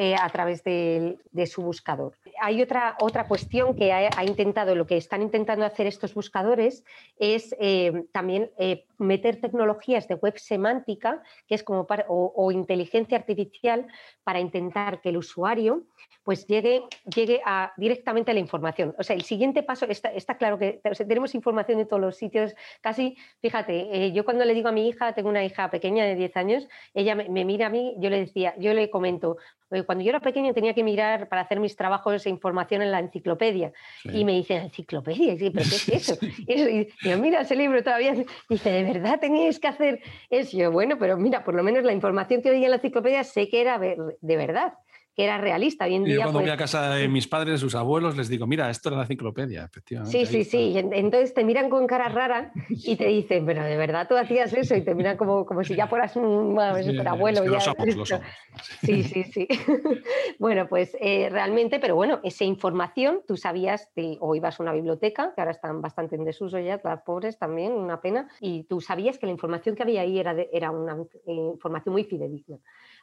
eh, 0.00 0.14
a 0.14 0.28
través 0.28 0.62
de, 0.62 1.18
de 1.32 1.46
su 1.46 1.60
buscador. 1.60 2.12
Hay 2.40 2.62
otra, 2.62 2.96
otra 3.00 3.26
cuestión 3.26 3.74
que 3.74 3.92
ha, 3.92 4.12
ha 4.16 4.24
intentado, 4.24 4.76
lo 4.76 4.86
que 4.86 4.96
están 4.96 5.22
intentando 5.22 5.64
hacer 5.66 5.88
estos 5.88 6.14
buscadores 6.14 6.84
es 7.18 7.52
eh, 7.58 8.04
también 8.12 8.52
eh, 8.58 8.86
meter 8.98 9.40
tecnologías 9.40 10.06
de 10.08 10.14
web 10.16 10.38
semántica, 10.38 11.22
que 11.46 11.54
es 11.54 11.62
como 11.62 11.86
para- 11.86 12.06
o, 12.08 12.32
o 12.36 12.50
inteligencia 12.52 13.16
artificial, 13.18 13.86
para 14.24 14.40
intentar 14.40 15.00
que 15.00 15.08
el 15.10 15.16
usuario 15.16 15.84
pues 16.24 16.46
llegue, 16.46 16.82
llegue 17.14 17.40
a, 17.46 17.72
directamente 17.78 18.30
a 18.32 18.34
la 18.34 18.40
información. 18.40 18.94
O 18.98 19.02
sea, 19.02 19.16
el 19.16 19.22
siguiente 19.22 19.62
paso, 19.62 19.86
está, 19.86 20.12
está 20.12 20.36
claro 20.36 20.58
que 20.58 20.80
o 20.84 20.94
sea, 20.94 21.06
tenemos 21.06 21.34
información 21.34 21.78
de 21.78 21.86
todos 21.86 22.02
los 22.02 22.16
sitios, 22.16 22.54
casi, 22.82 23.16
fíjate, 23.40 23.88
eh, 24.04 24.12
yo 24.12 24.26
cuando 24.26 24.44
le 24.44 24.52
digo 24.52 24.68
a 24.68 24.72
mi 24.72 24.88
hija, 24.88 25.14
tengo 25.14 25.30
una 25.30 25.42
hija 25.42 25.70
pequeña 25.70 26.04
de 26.04 26.16
10 26.16 26.36
años, 26.36 26.68
ella 26.92 27.14
me, 27.14 27.30
me 27.30 27.46
mira 27.46 27.68
a 27.68 27.70
mí, 27.70 27.94
yo 27.98 28.10
le 28.10 28.18
decía, 28.20 28.54
yo 28.58 28.74
le 28.74 28.90
comento, 28.90 29.38
"Oye, 29.70 29.84
cuando 29.84 30.04
yo 30.04 30.10
era 30.10 30.20
pequeña 30.20 30.52
tenía 30.52 30.74
que 30.74 30.84
mirar 30.84 31.28
para 31.30 31.42
hacer 31.42 31.60
mis 31.60 31.76
trabajos 31.76 32.26
e 32.26 32.30
información 32.30 32.82
en 32.82 32.90
la 32.90 32.98
enciclopedia. 33.00 33.72
Sí. 34.02 34.10
Y 34.20 34.24
me 34.26 34.32
dice, 34.32 34.56
¿enciclopedia? 34.56 35.32
Y, 35.34 35.50
¿Pero 35.50 35.52
qué 35.68 35.76
es 35.76 35.88
eso? 35.88 36.18
Y 36.46 36.52
eso- 36.52 36.68
y 36.68 36.88
yo, 37.08 37.18
mira 37.18 37.40
ese 37.40 37.54
libro 37.56 37.82
todavía. 37.82 38.14
Y 38.14 38.26
dice, 38.50 38.70
¿de 38.70 38.87
verdad 38.92 39.20
teníais 39.20 39.58
que 39.60 39.68
hacer 39.68 40.00
eso? 40.30 40.72
Bueno, 40.72 40.96
pero 40.98 41.16
mira, 41.16 41.44
por 41.44 41.54
lo 41.54 41.62
menos 41.62 41.84
la 41.84 41.92
información 41.92 42.42
que 42.42 42.50
veía 42.50 42.66
en 42.66 42.70
la 42.72 42.76
enciclopedia 42.76 43.24
sé 43.24 43.48
que 43.48 43.60
era 43.60 43.78
de 43.78 44.36
verdad, 44.36 44.74
que 45.18 45.24
era 45.24 45.36
realista. 45.36 45.84
Hoy 45.84 45.96
en 45.96 46.02
Y 46.06 46.10
yo 46.10 46.14
día, 46.14 46.22
cuando 46.26 46.38
voy 46.38 46.46
pues, 46.46 46.54
a 46.54 46.56
casa 46.56 46.90
de 46.94 47.08
mis 47.08 47.26
padres, 47.26 47.58
sus 47.58 47.74
abuelos, 47.74 48.16
les 48.16 48.28
digo, 48.28 48.46
mira, 48.46 48.70
esto 48.70 48.88
era 48.88 48.98
la 48.98 49.02
enciclopedia, 49.02 49.64
efectivamente. 49.64 50.16
Sí, 50.16 50.26
sí, 50.26 50.38
está. 50.42 50.50
sí. 50.52 50.88
Entonces 50.92 51.34
te 51.34 51.42
miran 51.42 51.68
con 51.68 51.88
cara 51.88 52.08
rara 52.08 52.52
y 52.68 52.94
te 52.94 53.06
dicen, 53.08 53.44
pero 53.44 53.64
de 53.64 53.76
verdad 53.76 54.06
tú 54.08 54.16
hacías 54.16 54.52
eso 54.52 54.76
y 54.76 54.82
te 54.82 54.94
miran 54.94 55.16
como, 55.16 55.44
como 55.44 55.64
si 55.64 55.74
ya 55.74 55.88
fueras 55.88 56.14
un 56.14 56.54
bueno, 56.54 56.78
Sí, 56.78 56.84
super 56.90 57.08
abuelo. 57.08 57.38
es 57.38 57.42
que 57.42 57.48
lo 57.48 57.54
ya. 57.54 57.60
somos, 57.60 57.96
lo 57.96 58.06
somos. 58.06 58.26
Sí, 58.84 59.02
sí, 59.02 59.24
sí. 59.24 59.48
bueno, 60.38 60.68
pues 60.68 60.96
eh, 61.00 61.28
realmente, 61.32 61.80
pero 61.80 61.96
bueno, 61.96 62.20
esa 62.22 62.44
información 62.44 63.22
tú 63.26 63.36
sabías, 63.36 63.92
de- 63.96 64.18
o 64.20 64.36
ibas 64.36 64.60
a 64.60 64.62
una 64.62 64.72
biblioteca, 64.72 65.32
que 65.34 65.40
ahora 65.40 65.50
están 65.50 65.80
bastante 65.82 66.14
en 66.14 66.24
desuso 66.24 66.60
ya, 66.60 66.80
las 66.84 67.02
pobres 67.02 67.38
también, 67.38 67.72
una 67.72 68.00
pena, 68.00 68.28
y 68.40 68.62
tú 68.64 68.80
sabías 68.80 69.18
que 69.18 69.26
la 69.26 69.32
información 69.32 69.74
que 69.74 69.82
había 69.82 70.02
ahí 70.02 70.18
era, 70.20 70.32
de- 70.32 70.48
era 70.52 70.70
una 70.70 70.96
eh, 71.26 71.32
información 71.54 71.92
muy 71.92 72.04
fidedigna. 72.04 72.58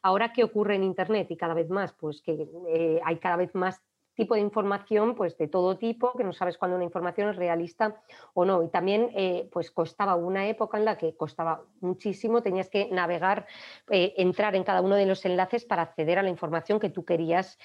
Ahora, 0.06 0.34
¿qué 0.34 0.44
ocurre 0.44 0.76
en 0.76 0.84
Internet? 0.84 1.32
Y 1.32 1.36
cada 1.36 1.56
vez 1.56 1.68
más, 1.68 1.92
pues 1.94 2.22
que 2.22 2.48
eh, 2.70 3.02
hay 3.04 3.18
cada 3.18 3.38
vez 3.38 3.56
más 3.56 3.82
tipo 4.14 4.36
de 4.36 4.42
información 4.42 5.16
pues 5.16 5.36
de 5.36 5.48
todo 5.48 5.80
tipo, 5.80 6.14
que 6.14 6.24
no 6.24 6.32
sabes 6.32 6.60
cuándo 6.60 6.76
una 6.76 6.86
información 6.86 7.30
es 7.30 7.38
realista 7.38 8.04
o 8.36 8.46
no. 8.46 8.62
Y 8.62 8.70
también 8.70 9.10
eh, 9.16 9.50
pues 9.52 9.72
costaba 9.72 10.16
una 10.16 10.46
época 10.48 10.78
en 10.78 10.86
la 10.86 10.96
que 10.96 11.18
costaba 11.18 11.64
muchísimo, 11.82 12.44
tenías 12.44 12.70
que 12.70 12.88
navegar, 12.92 13.48
eh, 13.90 14.14
entrar 14.18 14.56
en 14.56 14.64
cada 14.64 14.82
uno 14.82 14.94
de 14.96 15.08
los 15.08 15.26
enlaces 15.26 15.66
para 15.66 15.82
acceder 15.82 16.20
a 16.20 16.24
la 16.24 16.30
información 16.30 16.80
que 16.80 16.92
tú 16.92 17.04
querías 17.04 17.58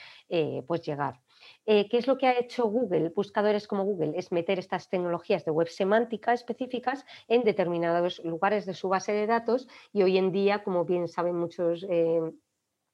pues 0.66 0.80
llegar. 0.80 1.20
Eh, 1.66 1.88
¿Qué 1.88 1.98
es 1.98 2.06
lo 2.06 2.16
que 2.16 2.26
ha 2.26 2.38
hecho 2.38 2.64
Google? 2.66 3.12
Buscadores 3.14 3.68
como 3.68 3.84
Google 3.84 4.12
es 4.16 4.32
meter 4.32 4.58
estas 4.58 4.88
tecnologías 4.88 5.44
de 5.44 5.50
web 5.50 5.68
semántica 5.68 6.32
específicas 6.32 7.04
en 7.28 7.44
determinados 7.44 8.20
lugares 8.24 8.66
de 8.66 8.74
su 8.74 8.88
base 8.88 9.12
de 9.12 9.26
datos 9.26 9.68
y 9.92 10.02
hoy 10.02 10.18
en 10.18 10.32
día, 10.32 10.64
como 10.64 10.84
bien 10.84 11.06
saben 11.06 11.36
muchos 11.36 11.86
eh, 11.88 12.20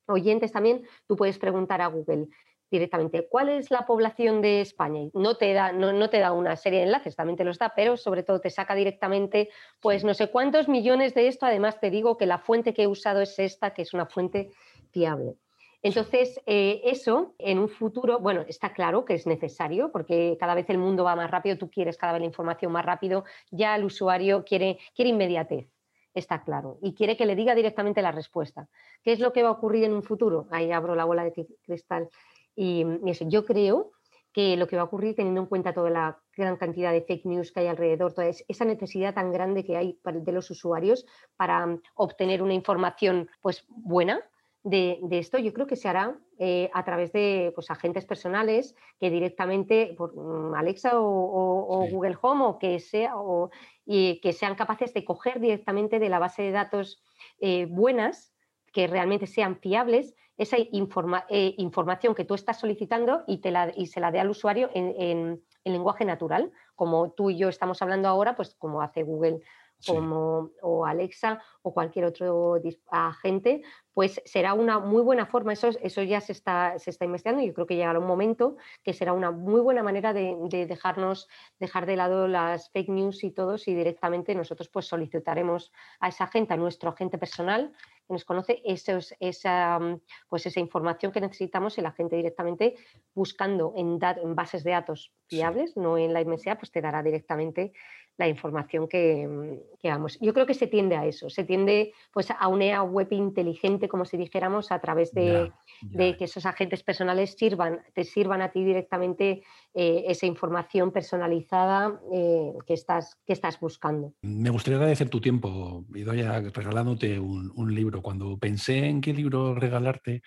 oyentes 0.06 0.52
también, 0.52 0.86
tú 1.06 1.16
puedes 1.16 1.38
preguntar 1.38 1.80
a 1.80 1.86
Google 1.86 2.28
directamente 2.70 3.28
cuál 3.28 3.48
es 3.48 3.70
la 3.70 3.86
población 3.86 4.42
de 4.42 4.60
España. 4.60 5.00
Y 5.02 5.10
no 5.14 5.36
te 5.36 5.52
da, 5.52 5.72
no, 5.72 5.92
no 5.92 6.10
te 6.10 6.18
da 6.18 6.32
una 6.32 6.56
serie 6.56 6.80
de 6.80 6.86
enlaces, 6.86 7.14
también 7.14 7.36
te 7.36 7.44
los 7.44 7.58
da, 7.58 7.72
pero 7.74 7.96
sobre 7.96 8.24
todo 8.24 8.40
te 8.40 8.50
saca 8.50 8.74
directamente, 8.74 9.50
pues 9.80 10.04
no 10.04 10.14
sé 10.14 10.30
cuántos 10.30 10.68
millones 10.68 11.14
de 11.14 11.28
esto. 11.28 11.46
Además, 11.46 11.80
te 11.80 11.90
digo 11.90 12.16
que 12.16 12.26
la 12.26 12.38
fuente 12.38 12.74
que 12.74 12.82
he 12.82 12.86
usado 12.88 13.20
es 13.20 13.38
esta, 13.38 13.72
que 13.72 13.82
es 13.82 13.94
una 13.94 14.06
fuente 14.06 14.50
fiable. 14.90 15.36
Entonces, 15.82 16.40
eh, 16.46 16.80
eso 16.84 17.34
en 17.38 17.58
un 17.58 17.68
futuro, 17.68 18.18
bueno, 18.18 18.44
está 18.48 18.72
claro 18.72 19.04
que 19.04 19.14
es 19.14 19.26
necesario 19.26 19.92
porque 19.92 20.36
cada 20.40 20.54
vez 20.54 20.68
el 20.70 20.78
mundo 20.78 21.04
va 21.04 21.16
más 21.16 21.30
rápido, 21.30 21.58
tú 21.58 21.70
quieres 21.70 21.96
cada 21.96 22.12
vez 22.14 22.20
la 22.20 22.26
información 22.26 22.72
más 22.72 22.84
rápido, 22.84 23.24
ya 23.50 23.76
el 23.76 23.84
usuario 23.84 24.44
quiere, 24.44 24.78
quiere 24.94 25.10
inmediatez, 25.10 25.68
está 26.14 26.42
claro, 26.42 26.78
y 26.82 26.94
quiere 26.94 27.16
que 27.16 27.26
le 27.26 27.36
diga 27.36 27.54
directamente 27.54 28.02
la 28.02 28.12
respuesta. 28.12 28.68
¿Qué 29.02 29.12
es 29.12 29.20
lo 29.20 29.32
que 29.32 29.42
va 29.42 29.50
a 29.50 29.52
ocurrir 29.52 29.84
en 29.84 29.92
un 29.92 30.02
futuro? 30.02 30.46
Ahí 30.50 30.72
abro 30.72 30.94
la 30.94 31.04
bola 31.04 31.24
de 31.24 31.32
cri- 31.32 31.56
cristal. 31.62 32.08
Y, 32.54 32.84
eso, 33.06 33.26
yo 33.28 33.44
creo 33.44 33.92
que 34.32 34.56
lo 34.56 34.66
que 34.66 34.76
va 34.76 34.82
a 34.82 34.86
ocurrir 34.86 35.14
teniendo 35.14 35.40
en 35.40 35.46
cuenta 35.46 35.72
toda 35.72 35.88
la 35.90 36.22
gran 36.36 36.56
cantidad 36.56 36.92
de 36.92 37.02
fake 37.02 37.24
news 37.24 37.52
que 37.52 37.60
hay 37.60 37.66
alrededor, 37.68 38.12
toda 38.12 38.28
es- 38.28 38.44
esa 38.48 38.64
necesidad 38.64 39.14
tan 39.14 39.32
grande 39.32 39.64
que 39.64 39.76
hay 39.76 39.98
de 40.04 40.32
los 40.32 40.50
usuarios 40.50 41.06
para 41.36 41.66
mm, 41.66 41.82
obtener 41.94 42.42
una 42.42 42.52
información 42.54 43.30
pues 43.40 43.64
buena, 43.68 44.20
de, 44.68 44.98
de 45.02 45.18
esto 45.18 45.38
yo 45.38 45.52
creo 45.52 45.66
que 45.68 45.76
se 45.76 45.88
hará 45.88 46.18
eh, 46.38 46.68
a 46.74 46.84
través 46.84 47.12
de 47.12 47.52
pues, 47.54 47.70
agentes 47.70 48.04
personales 48.04 48.74
que 48.98 49.10
directamente 49.10 49.94
por 49.96 50.14
mm, 50.16 50.54
Alexa 50.54 50.98
o, 50.98 51.04
o- 51.06 51.66
o 51.84 51.88
Google 51.88 52.16
Home 52.20 52.44
o 52.44 52.58
que 52.58 52.80
sea 52.80 53.16
o, 53.16 53.50
y 53.84 54.20
que 54.20 54.32
sean 54.32 54.56
capaces 54.56 54.92
de 54.92 55.04
coger 55.04 55.38
directamente 55.40 55.98
de 56.00 56.08
la 56.08 56.18
base 56.18 56.42
de 56.42 56.50
datos 56.50 57.00
eh, 57.38 57.66
buenas 57.66 58.34
que 58.72 58.88
realmente 58.88 59.26
sean 59.28 59.56
fiables 59.60 60.14
esa 60.36 60.58
informa- 60.58 61.24
eh, 61.30 61.54
información 61.58 62.14
que 62.14 62.24
tú 62.24 62.34
estás 62.34 62.58
solicitando 62.58 63.22
y, 63.28 63.38
te 63.40 63.50
la, 63.52 63.72
y 63.74 63.86
se 63.86 64.00
la 64.00 64.10
dé 64.10 64.18
al 64.18 64.30
usuario 64.30 64.68
en, 64.74 64.94
en- 65.00 65.42
en 65.64 65.72
lenguaje 65.72 66.04
natural, 66.04 66.52
como 66.74 67.10
tú 67.12 67.30
y 67.30 67.38
yo 67.38 67.48
estamos 67.48 67.80
hablando 67.82 68.08
ahora, 68.08 68.36
pues 68.36 68.54
como 68.54 68.82
hace 68.82 69.02
Google 69.02 69.40
como, 69.84 70.50
o 70.62 70.86
Alexa 70.86 71.42
o 71.62 71.72
cualquier 71.74 72.04
otro 72.06 72.60
agente, 72.90 73.62
pues 73.92 74.20
será 74.24 74.54
una 74.54 74.78
muy 74.78 75.02
buena 75.02 75.26
forma, 75.26 75.52
eso, 75.52 75.68
eso 75.80 76.02
ya 76.02 76.20
se 76.20 76.32
está, 76.32 76.78
se 76.78 76.90
está 76.90 77.04
investigando 77.04 77.42
y 77.42 77.46
yo 77.48 77.54
creo 77.54 77.66
que 77.66 77.76
llegará 77.76 77.98
un 77.98 78.06
momento 78.06 78.56
que 78.82 78.92
será 78.92 79.12
una 79.12 79.30
muy 79.30 79.60
buena 79.60 79.82
manera 79.82 80.12
de, 80.12 80.36
de 80.50 80.66
dejarnos, 80.66 81.28
dejar 81.58 81.86
de 81.86 81.96
lado 81.96 82.28
las 82.28 82.70
fake 82.70 82.88
news 82.90 83.24
y 83.24 83.30
todos 83.30 83.68
y 83.68 83.74
directamente 83.74 84.34
nosotros 84.34 84.68
pues 84.68 84.86
solicitaremos 84.86 85.72
a 86.00 86.08
esa 86.08 86.26
gente, 86.26 86.54
a 86.54 86.56
nuestro 86.56 86.90
agente 86.90 87.16
personal 87.18 87.72
que 88.06 88.12
nos 88.12 88.24
conoce, 88.24 88.62
esos- 88.64 89.14
esa, 89.18 89.78
mm, 89.78 90.00
pues 90.28 90.46
esa 90.46 90.60
información 90.60 91.10
que 91.10 91.20
necesitamos 91.20 91.76
y 91.78 91.80
la 91.80 91.92
gente 91.92 92.16
directamente 92.16 92.76
buscando 93.14 93.72
en, 93.76 93.98
dat- 93.98 94.18
en 94.22 94.34
bases 94.34 94.62
de 94.62 94.72
datos 94.72 95.12
fiables, 95.26 95.76
no 95.76 95.96
en 95.98 96.12
la 96.12 96.20
MSA, 96.20 96.58
pues 96.58 96.70
te 96.70 96.80
dará 96.80 97.02
directamente 97.02 97.72
la 98.18 98.28
información 98.28 98.88
que, 98.88 99.26
mm, 99.26 99.78
que 99.80 99.88
vamos. 99.88 100.18
Yo 100.20 100.32
creo 100.32 100.46
que 100.46 100.54
se 100.54 100.66
tiende 100.66 100.96
a 100.96 101.06
eso, 101.06 101.28
se 101.30 101.44
tiende 101.44 101.92
pues 102.12 102.30
a 102.30 102.48
una 102.48 102.82
web 102.82 103.08
inteligente, 103.10 103.88
como 103.88 104.04
si 104.04 104.16
dijéramos, 104.16 104.72
a 104.72 104.78
través 104.80 105.12
de, 105.12 105.52
de 105.82 106.16
que 106.16 106.24
esos 106.24 106.46
agentes 106.46 106.82
personales 106.82 107.34
sirvan, 107.38 107.80
te 107.94 108.04
sirvan 108.04 108.42
a 108.42 108.50
ti 108.50 108.64
directamente 108.64 109.42
eh, 109.74 110.04
esa 110.06 110.26
información 110.26 110.92
personalizada 110.92 112.00
eh, 112.12 112.52
que, 112.66 112.74
estás, 112.74 113.16
que 113.26 113.32
estás 113.32 113.60
buscando. 113.60 114.14
Me 114.22 114.50
gustaría 114.50 114.78
agradecer 114.78 115.08
tu 115.08 115.20
tiempo, 115.20 115.84
Idoia, 115.94 116.40
regalándote 116.40 117.18
un, 117.18 117.52
un 117.54 117.74
libro. 117.74 118.02
Cuando 118.02 118.38
pensé 118.38 118.86
en 118.86 119.00
qué 119.00 119.12
libro 119.12 119.54
regalarte, 119.54 120.22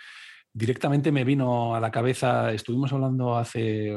directamente 0.54 1.12
me 1.12 1.24
vino 1.24 1.76
a 1.76 1.80
la 1.80 1.91
cabeza, 1.91 2.52
estuvimos 2.52 2.91
hablando 2.91 3.38
hace 3.38 3.88
eh, 3.89 3.93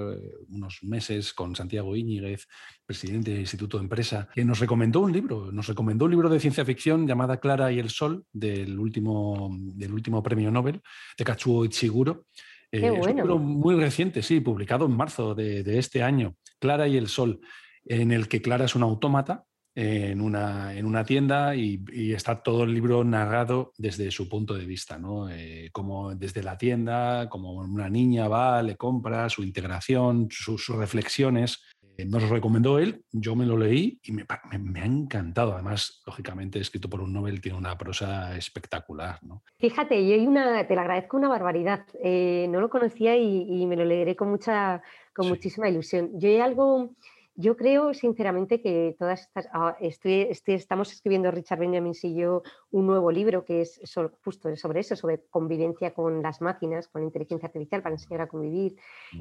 unos 0.49 0.81
meses 0.83 1.33
con 1.33 1.57
Santiago 1.57 1.97
Íñiguez, 1.97 2.47
presidente 2.85 3.31
del 3.31 3.41
Instituto 3.41 3.79
de 3.79 3.85
Empresa, 3.85 4.29
que 4.35 4.45
nos 4.45 4.59
recomendó 4.59 5.01
un 5.01 5.13
libro, 5.13 5.51
nos 5.51 5.67
recomendó 5.67 6.05
un 6.05 6.11
libro 6.11 6.29
de 6.29 6.41
ciencia 6.41 6.65
ficción 6.65 7.07
llamada 7.07 7.39
Clara 7.39 7.73
y 7.73 7.79
el 7.79 7.91
Sol, 7.91 8.25
del 8.33 8.79
último, 8.79 9.51
del 9.59 9.93
último 9.93 10.23
premio 10.23 10.51
Nobel, 10.51 10.81
de 11.17 11.25
Kachuo 11.25 11.65
Ichiguro. 11.65 12.27
Qué 12.71 12.87
Es 12.87 12.93
un 12.93 12.99
bueno. 13.01 13.17
libro 13.17 13.39
muy 13.39 13.75
reciente, 13.77 14.23
sí, 14.23 14.41
publicado 14.41 14.87
en 14.87 14.97
marzo 14.97 15.35
de, 15.35 15.63
de 15.63 15.79
este 15.79 16.03
año, 16.03 16.37
Clara 16.59 16.87
y 16.89 16.97
el 16.97 17.09
Sol, 17.09 17.41
en 17.85 18.13
el 18.13 18.29
que 18.29 18.41
Clara 18.41 18.67
es 18.67 18.75
un 18.75 18.83
autómata 18.83 19.45
en 19.75 20.21
una, 20.21 20.75
en 20.77 20.85
una 20.85 21.05
tienda 21.05 21.55
y, 21.57 21.83
y 21.93 22.13
está 22.13 22.43
todo 22.43 22.65
el 22.65 22.75
libro 22.75 23.05
narrado 23.05 23.73
desde 23.79 24.11
su 24.11 24.29
punto 24.29 24.55
de 24.55 24.67
vista, 24.67 24.99
¿no? 24.99 25.29
Eh, 25.31 25.71
como 25.73 26.15
desde 26.15 26.43
la 26.43 26.59
tienda, 26.59 27.29
como 27.31 27.53
una 27.55 27.89
niña 27.89 28.29
va, 28.29 28.63
le 28.63 28.77
compra, 28.77 29.29
su 29.31 29.43
integración, 29.43 30.29
sus, 30.31 30.65
sus 30.65 30.77
reflexiones. 30.77 31.63
Eh, 31.99 32.07
nos 32.07 32.23
lo 32.23 32.31
recomendó 32.31 32.79
él, 32.79 33.05
yo 33.13 33.37
me 33.37 33.45
lo 33.45 33.57
leí 33.59 33.99
y 34.03 34.13
me, 34.13 34.25
me- 34.51 34.59
me 34.59 34.81
ha 34.81 34.87
encantado. 34.87 35.53
Además, 35.53 36.03
lógicamente, 36.07 36.59
escrito 36.59 36.89
por 36.89 37.03
un 37.03 37.13
Nobel, 37.13 37.41
tiene 37.43 37.59
una 37.59 37.77
prosa 37.77 38.35
espectacular, 38.37 39.19
¿no? 39.23 39.43
Fíjate, 39.59 40.07
yo 40.09 40.15
hay 40.15 40.27
una, 40.27 40.67
te 40.67 40.75
lo 40.75 40.81
agradezco 40.81 41.19
una 41.19 41.29
barbaridad. 41.29 41.85
Eh, 42.03 42.47
no 42.49 42.61
lo 42.61 42.71
conocía 42.71 43.17
y, 43.17 43.43
y 43.47 43.67
me 43.67 43.77
lo 43.77 43.85
leeré 43.85 44.17
con 44.17 44.31
mucha, 44.31 44.83
con 45.15 45.29
muchísima 45.29 45.69
ilusión. 45.69 46.11
Yo 46.19 46.29
hay 46.31 46.39
algo, 46.39 46.95
yo 47.35 47.57
creo 47.57 47.95
sinceramente 47.95 48.61
que 48.61 48.95
todas 48.99 49.23
estas, 49.23 49.49
ah, 49.53 49.77
estoy, 49.81 50.23
estoy- 50.31 50.55
estamos 50.55 50.93
escribiendo 50.93 51.31
Richard 51.31 51.59
Benjamin 51.61 51.95
y 52.03 52.15
yo 52.15 52.43
un 52.71 52.87
nuevo 52.87 53.11
libro 53.11 53.45
que 53.45 53.63
es 53.63 53.81
justo 54.25 54.55
sobre 54.57 54.81
eso, 54.81 54.97
sobre 54.97 55.25
convivencia 55.31 55.95
con 55.95 56.23
las 56.23 56.41
máquinas, 56.41 56.89
con 56.89 57.03
la 57.03 57.07
inteligencia 57.07 57.47
artificial 57.47 57.83
para 57.83 57.95
enseñar 57.95 58.21
a 58.23 58.29
convivir. 58.29 58.77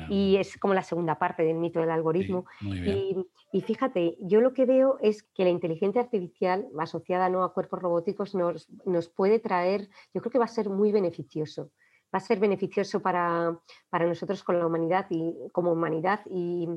Y 0.10 0.38
es 0.38 0.58
como 0.58 0.74
la 0.74 0.84
segunda 0.84 1.18
parte 1.18 1.44
del 1.44 1.56
mito 1.58 1.80
del 1.80 1.90
algoritmo. 1.92 2.46
bien. 2.82 2.98
Y, 3.52 3.58
y 3.58 3.62
fíjate, 3.62 4.18
yo 4.22 4.42
lo 4.42 4.54
que 4.54 4.66
veo 4.66 4.98
es 5.02 5.24
que 5.24 5.44
la 5.44 5.50
inteligencia 5.50 6.02
artificial 6.02 6.68
asociada 6.80 7.30
¿no? 7.30 7.44
a 7.44 7.54
cuerpos 7.54 7.82
robóticos 7.82 8.36
nos, 8.36 8.70
nos 8.86 9.10
puede 9.10 9.40
traer, 9.40 9.90
yo 10.14 10.22
creo 10.22 10.32
que 10.32 10.40
va 10.40 10.46
a 10.46 10.48
ser 10.50 10.70
muy 10.70 10.92
beneficioso. 10.92 11.72
Va 12.14 12.18
a 12.18 12.20
ser 12.20 12.40
beneficioso 12.40 13.02
para, 13.02 13.58
para 13.90 14.06
nosotros 14.06 14.44
con 14.44 14.60
la 14.60 14.68
humanidad 14.68 15.08
y, 15.10 15.34
como 15.52 15.72
humanidad 15.72 16.22
y, 16.30 16.68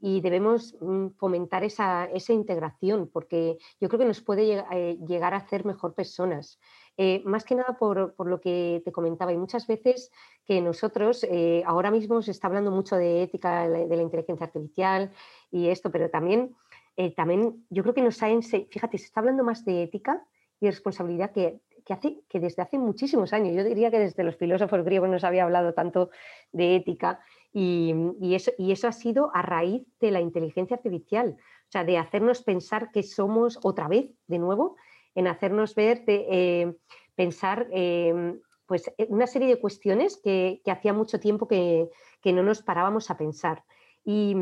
y 0.00 0.20
debemos 0.20 0.76
mm, 0.80 1.10
fomentar 1.16 1.62
esa, 1.62 2.06
esa 2.06 2.32
integración 2.32 3.08
porque 3.12 3.58
yo 3.80 3.88
creo 3.88 4.00
que 4.00 4.06
nos 4.06 4.20
puede 4.20 4.42
lleg- 4.44 4.66
eh, 4.72 4.98
llegar 5.06 5.34
a 5.34 5.38
hacer 5.38 5.64
mejor 5.64 5.94
personas. 5.94 6.58
Eh, 6.96 7.22
más 7.24 7.44
que 7.44 7.54
nada 7.54 7.78
por, 7.78 8.14
por 8.14 8.26
lo 8.28 8.40
que 8.40 8.82
te 8.84 8.92
comentaba, 8.92 9.32
y 9.32 9.36
muchas 9.38 9.66
veces 9.66 10.10
que 10.44 10.60
nosotros, 10.60 11.24
eh, 11.24 11.62
ahora 11.64 11.90
mismo 11.90 12.20
se 12.20 12.30
está 12.30 12.48
hablando 12.48 12.70
mucho 12.70 12.96
de 12.96 13.22
ética 13.22 13.68
de 13.68 13.96
la, 13.96 14.02
inteligencia 14.02 14.44
artificial 14.46 15.10
y 15.50 15.68
esto, 15.68 15.90
pero 15.90 16.10
también, 16.10 16.54
eh, 16.96 17.14
también 17.14 17.64
yo 17.70 17.82
creo 17.82 17.94
que 17.94 18.02
nos 18.02 18.22
ha 18.22 18.28
fíjate, 18.28 18.98
se 18.98 19.04
está 19.06 19.20
hablando 19.20 19.44
más 19.44 19.64
de 19.64 19.84
ética 19.84 20.26
y 20.60 20.66
responsabilidad 20.66 21.32
que, 21.32 21.60
que, 21.98 22.40
desde 22.40 22.62
hace 22.62 22.78
muchísimos 22.78 23.32
años, 23.32 23.54
yo 23.54 23.64
diría 23.64 23.90
que 23.90 23.98
desde 23.98 24.22
los 24.22 24.36
filósofos 24.36 24.84
griegos 24.84 25.08
no 25.08 25.18
se 25.18 25.26
había 25.26 25.44
hablado 25.44 25.74
tanto 25.74 26.10
de 26.52 26.76
ética 26.76 27.20
y, 27.52 27.94
eso, 28.34 28.52
y 28.58 28.72
eso 28.72 28.86
ha 28.86 28.92
sido 28.92 29.30
a 29.34 29.42
raíz 29.42 29.82
de 29.98 30.10
la 30.10 30.20
inteligencia 30.20 30.76
artificial, 30.76 31.36
o 31.38 31.70
sea, 31.70 31.84
de 31.84 31.98
hacernos 31.98 32.42
pensar 32.42 32.90
que 32.92 33.02
somos 33.02 33.58
otra 33.62 33.88
vez, 33.88 34.10
de 34.28 34.38
nuevo, 34.38 34.76
en 35.14 35.26
hacernos 35.26 35.74
ver, 35.74 36.04
de, 36.04 36.26
eh, 36.30 36.74
pensar 37.16 37.66
eh, 37.72 38.38
pues, 38.66 38.92
una 39.08 39.26
serie 39.26 39.48
de 39.48 39.58
cuestiones 39.58 40.20
que, 40.22 40.62
hacía 40.66 40.92
mucho 40.92 41.18
tiempo 41.18 41.48
que, 41.48 41.88
que 42.22 42.32
no 42.32 42.42
nos 42.42 42.62
parábamos 42.62 43.10
a 43.10 43.16
pensar. 43.16 43.64
Y, 44.04 44.36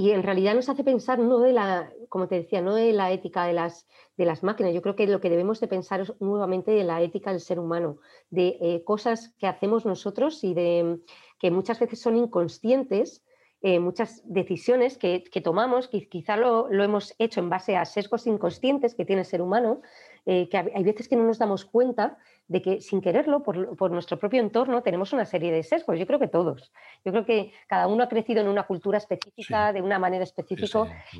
y 0.00 0.12
en 0.12 0.22
realidad 0.22 0.54
nos 0.54 0.70
hace 0.70 0.82
pensar 0.82 1.18
no 1.18 1.40
de 1.40 1.52
la, 1.52 1.92
como 2.08 2.26
te 2.26 2.36
decía, 2.36 2.62
no 2.62 2.74
de 2.74 2.94
la 2.94 3.12
ética 3.12 3.44
de 3.44 3.52
las, 3.52 3.86
de 4.16 4.24
las 4.24 4.42
máquinas. 4.42 4.72
Yo 4.72 4.80
creo 4.80 4.96
que 4.96 5.06
lo 5.06 5.20
que 5.20 5.28
debemos 5.28 5.60
de 5.60 5.68
pensar 5.68 6.00
es 6.00 6.14
nuevamente 6.20 6.70
de 6.70 6.84
la 6.84 7.02
ética 7.02 7.32
del 7.32 7.40
ser 7.40 7.58
humano, 7.58 7.98
de 8.30 8.56
eh, 8.62 8.82
cosas 8.82 9.34
que 9.38 9.46
hacemos 9.46 9.84
nosotros 9.84 10.42
y 10.42 10.54
de 10.54 11.00
que 11.38 11.50
muchas 11.50 11.78
veces 11.78 12.00
son 12.00 12.16
inconscientes, 12.16 13.22
eh, 13.60 13.78
muchas 13.78 14.22
decisiones 14.24 14.96
que, 14.96 15.22
que 15.22 15.42
tomamos, 15.42 15.86
que 15.86 16.08
quizá 16.08 16.38
lo, 16.38 16.68
lo 16.70 16.82
hemos 16.82 17.14
hecho 17.18 17.40
en 17.40 17.50
base 17.50 17.76
a 17.76 17.84
sesgos 17.84 18.26
inconscientes 18.26 18.94
que 18.94 19.04
tiene 19.04 19.20
el 19.20 19.26
ser 19.26 19.42
humano, 19.42 19.82
eh, 20.24 20.48
que 20.48 20.56
hay 20.56 20.70
hay 20.74 20.82
veces 20.82 21.08
que 21.08 21.16
no 21.16 21.24
nos 21.24 21.38
damos 21.38 21.66
cuenta 21.66 22.16
de 22.50 22.60
que 22.60 22.80
sin 22.80 23.00
quererlo, 23.00 23.44
por, 23.44 23.76
por 23.76 23.92
nuestro 23.92 24.18
propio 24.18 24.40
entorno, 24.40 24.82
tenemos 24.82 25.12
una 25.12 25.24
serie 25.24 25.52
de 25.52 25.62
sesgos. 25.62 25.96
Yo 26.00 26.06
creo 26.06 26.18
que 26.18 26.26
todos. 26.26 26.72
Yo 27.04 27.12
creo 27.12 27.24
que 27.24 27.52
cada 27.68 27.86
uno 27.86 28.02
ha 28.02 28.08
crecido 28.08 28.40
en 28.40 28.48
una 28.48 28.64
cultura 28.64 28.98
específica, 28.98 29.72
de 29.72 29.82
una 29.82 30.00
manera 30.00 30.24
específica, 30.24 30.66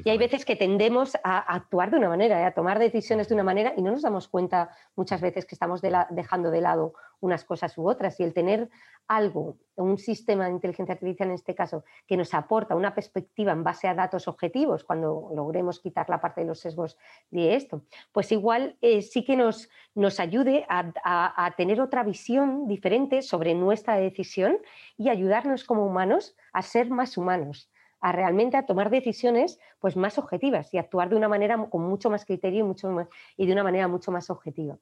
y 0.05 0.11
hay 0.11 0.19
veces 0.19 0.45
que 0.45 0.57
tendemos 0.57 1.15
a, 1.23 1.39
a 1.39 1.55
actuar 1.55 1.93
de 1.93 1.99
una 1.99 2.09
manera, 2.09 2.41
eh, 2.41 2.45
a 2.47 2.53
tomar 2.53 2.81
decisiones 2.81 3.29
de 3.29 3.35
una 3.35 3.45
manera 3.45 3.73
y 3.77 3.83
no 3.83 3.93
nos 3.93 4.03
damos 4.03 4.27
cuenta 4.27 4.71
muchas 4.97 5.21
veces 5.21 5.47
que 5.47 5.55
estamos 5.55 5.81
de 5.81 5.91
la- 5.91 6.09
dejando 6.11 6.51
de 6.51 6.61
lado 6.63 6.95
unas 7.21 7.45
cosas 7.45 7.79
u 7.79 7.89
otras. 7.89 8.19
Y 8.19 8.25
el 8.25 8.35
tener 8.35 8.69
algo, 9.07 9.57
un 9.77 9.99
sistema 9.99 10.47
de 10.47 10.53
inteligencia 10.53 10.95
artificial 10.95 11.29
en 11.29 11.35
este 11.35 11.55
caso, 11.55 11.85
que 12.07 12.17
nos 12.17 12.33
aporta 12.35 12.75
una 12.77 12.95
perspectiva 12.95 13.53
en 13.53 13.63
base 13.65 13.89
a 13.89 13.95
datos 13.95 14.27
objetivos, 14.29 14.85
cuando 14.85 15.31
logremos 15.35 15.81
quitar 15.81 16.09
la 16.09 16.21
parte 16.21 16.41
de 16.43 16.47
los 16.47 16.61
sesgos 16.61 16.97
de 17.31 17.55
esto, 17.57 17.83
pues 18.13 18.31
igual 18.33 18.77
eh, 18.81 19.03
sí 19.03 19.25
que 19.25 19.37
nos, 19.37 19.69
nos 19.95 20.19
ayude 20.21 20.65
a, 20.69 20.93
a- 21.05 21.20
a 21.27 21.51
tener 21.53 21.81
otra 21.81 22.03
visión 22.03 22.67
diferente 22.67 23.23
sobre 23.23 23.55
nuestra 23.55 23.97
decisión 23.97 24.59
y 24.97 25.09
ayudarnos 25.09 25.65
como 25.65 25.87
humanos 25.87 26.37
a 26.53 26.63
ser 26.63 26.91
más 26.91 27.17
humanos 27.17 27.71
a 28.01 28.13
realmente 28.13 28.57
a 28.57 28.67
tomar 28.67 28.91
decisiones 28.91 29.59
pues 29.79 29.97
más 29.97 30.19
objetivas 30.19 30.73
y 30.73 30.79
actuar 30.79 31.09
de 31.11 31.17
una 31.17 31.29
manera 31.29 31.57
con 31.69 31.83
mucho 31.83 32.11
más 32.11 32.25
criterio 32.25 32.61
y, 32.61 32.63
mucho 32.67 33.09
y 33.37 33.47
de 33.47 33.53
una 33.53 33.63
manera 33.63 33.89
mucho 33.89 34.11
más 34.11 34.31
objetiva. 34.31 34.79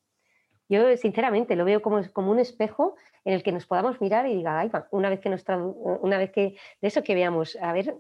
Yo 0.70 0.97
sinceramente 0.99 1.57
lo 1.57 1.64
veo 1.64 1.80
como, 1.80 2.01
como 2.12 2.30
un 2.30 2.39
espejo 2.39 2.95
en 3.24 3.32
el 3.32 3.43
que 3.43 3.53
nos 3.53 3.66
podamos 3.66 4.01
mirar 4.03 4.26
y 4.26 4.36
diga, 4.36 4.59
"Ay, 4.59 4.68
va", 4.68 4.86
una 4.91 5.09
vez 5.09 5.20
que 5.20 5.30
nos 5.30 5.43
una 5.49 6.18
vez 6.18 6.30
que 6.30 6.57
de 6.82 6.89
eso 6.89 7.03
que 7.03 7.14
veamos, 7.14 7.57
a 7.57 7.72
ver, 7.72 7.97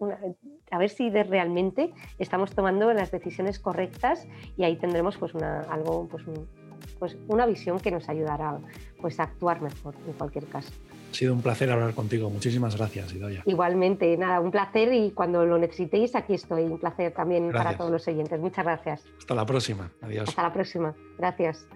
a 0.70 0.78
ver 0.78 0.90
si 0.90 1.08
de 1.08 1.24
realmente 1.24 1.92
estamos 2.18 2.54
tomando 2.54 2.92
las 2.92 3.10
decisiones 3.10 3.58
correctas 3.58 4.28
y 4.56 4.64
ahí 4.64 4.76
tendremos 4.76 5.16
pues 5.16 5.32
una, 5.32 5.62
algo, 5.62 6.08
pues, 6.08 6.24
pues 6.98 7.16
una 7.28 7.46
visión 7.46 7.78
que 7.80 7.90
nos 7.90 8.08
ayudará 8.08 8.58
pues 9.00 9.18
a 9.20 9.24
actuar 9.24 9.60
mejor 9.60 9.94
en 10.06 10.12
cualquier 10.14 10.46
caso. 10.46 10.72
Ha 11.10 11.14
sido 11.14 11.32
un 11.32 11.40
placer 11.40 11.70
hablar 11.70 11.94
contigo. 11.94 12.28
Muchísimas 12.28 12.76
gracias, 12.76 13.14
Idoia. 13.14 13.42
Igualmente, 13.46 14.16
nada, 14.16 14.40
un 14.40 14.50
placer 14.50 14.92
y 14.92 15.12
cuando 15.12 15.46
lo 15.46 15.58
necesitéis 15.58 16.14
aquí 16.14 16.34
estoy. 16.34 16.64
Un 16.64 16.78
placer 16.78 17.12
también 17.12 17.50
para 17.50 17.76
todos 17.76 17.90
los 17.90 18.06
oyentes. 18.08 18.38
Muchas 18.38 18.64
gracias. 18.64 19.04
Hasta 19.18 19.34
la 19.34 19.46
próxima. 19.46 19.90
Adiós. 20.02 20.28
Hasta 20.28 20.42
la 20.42 20.52
próxima. 20.52 20.94
Gracias. 21.16 21.66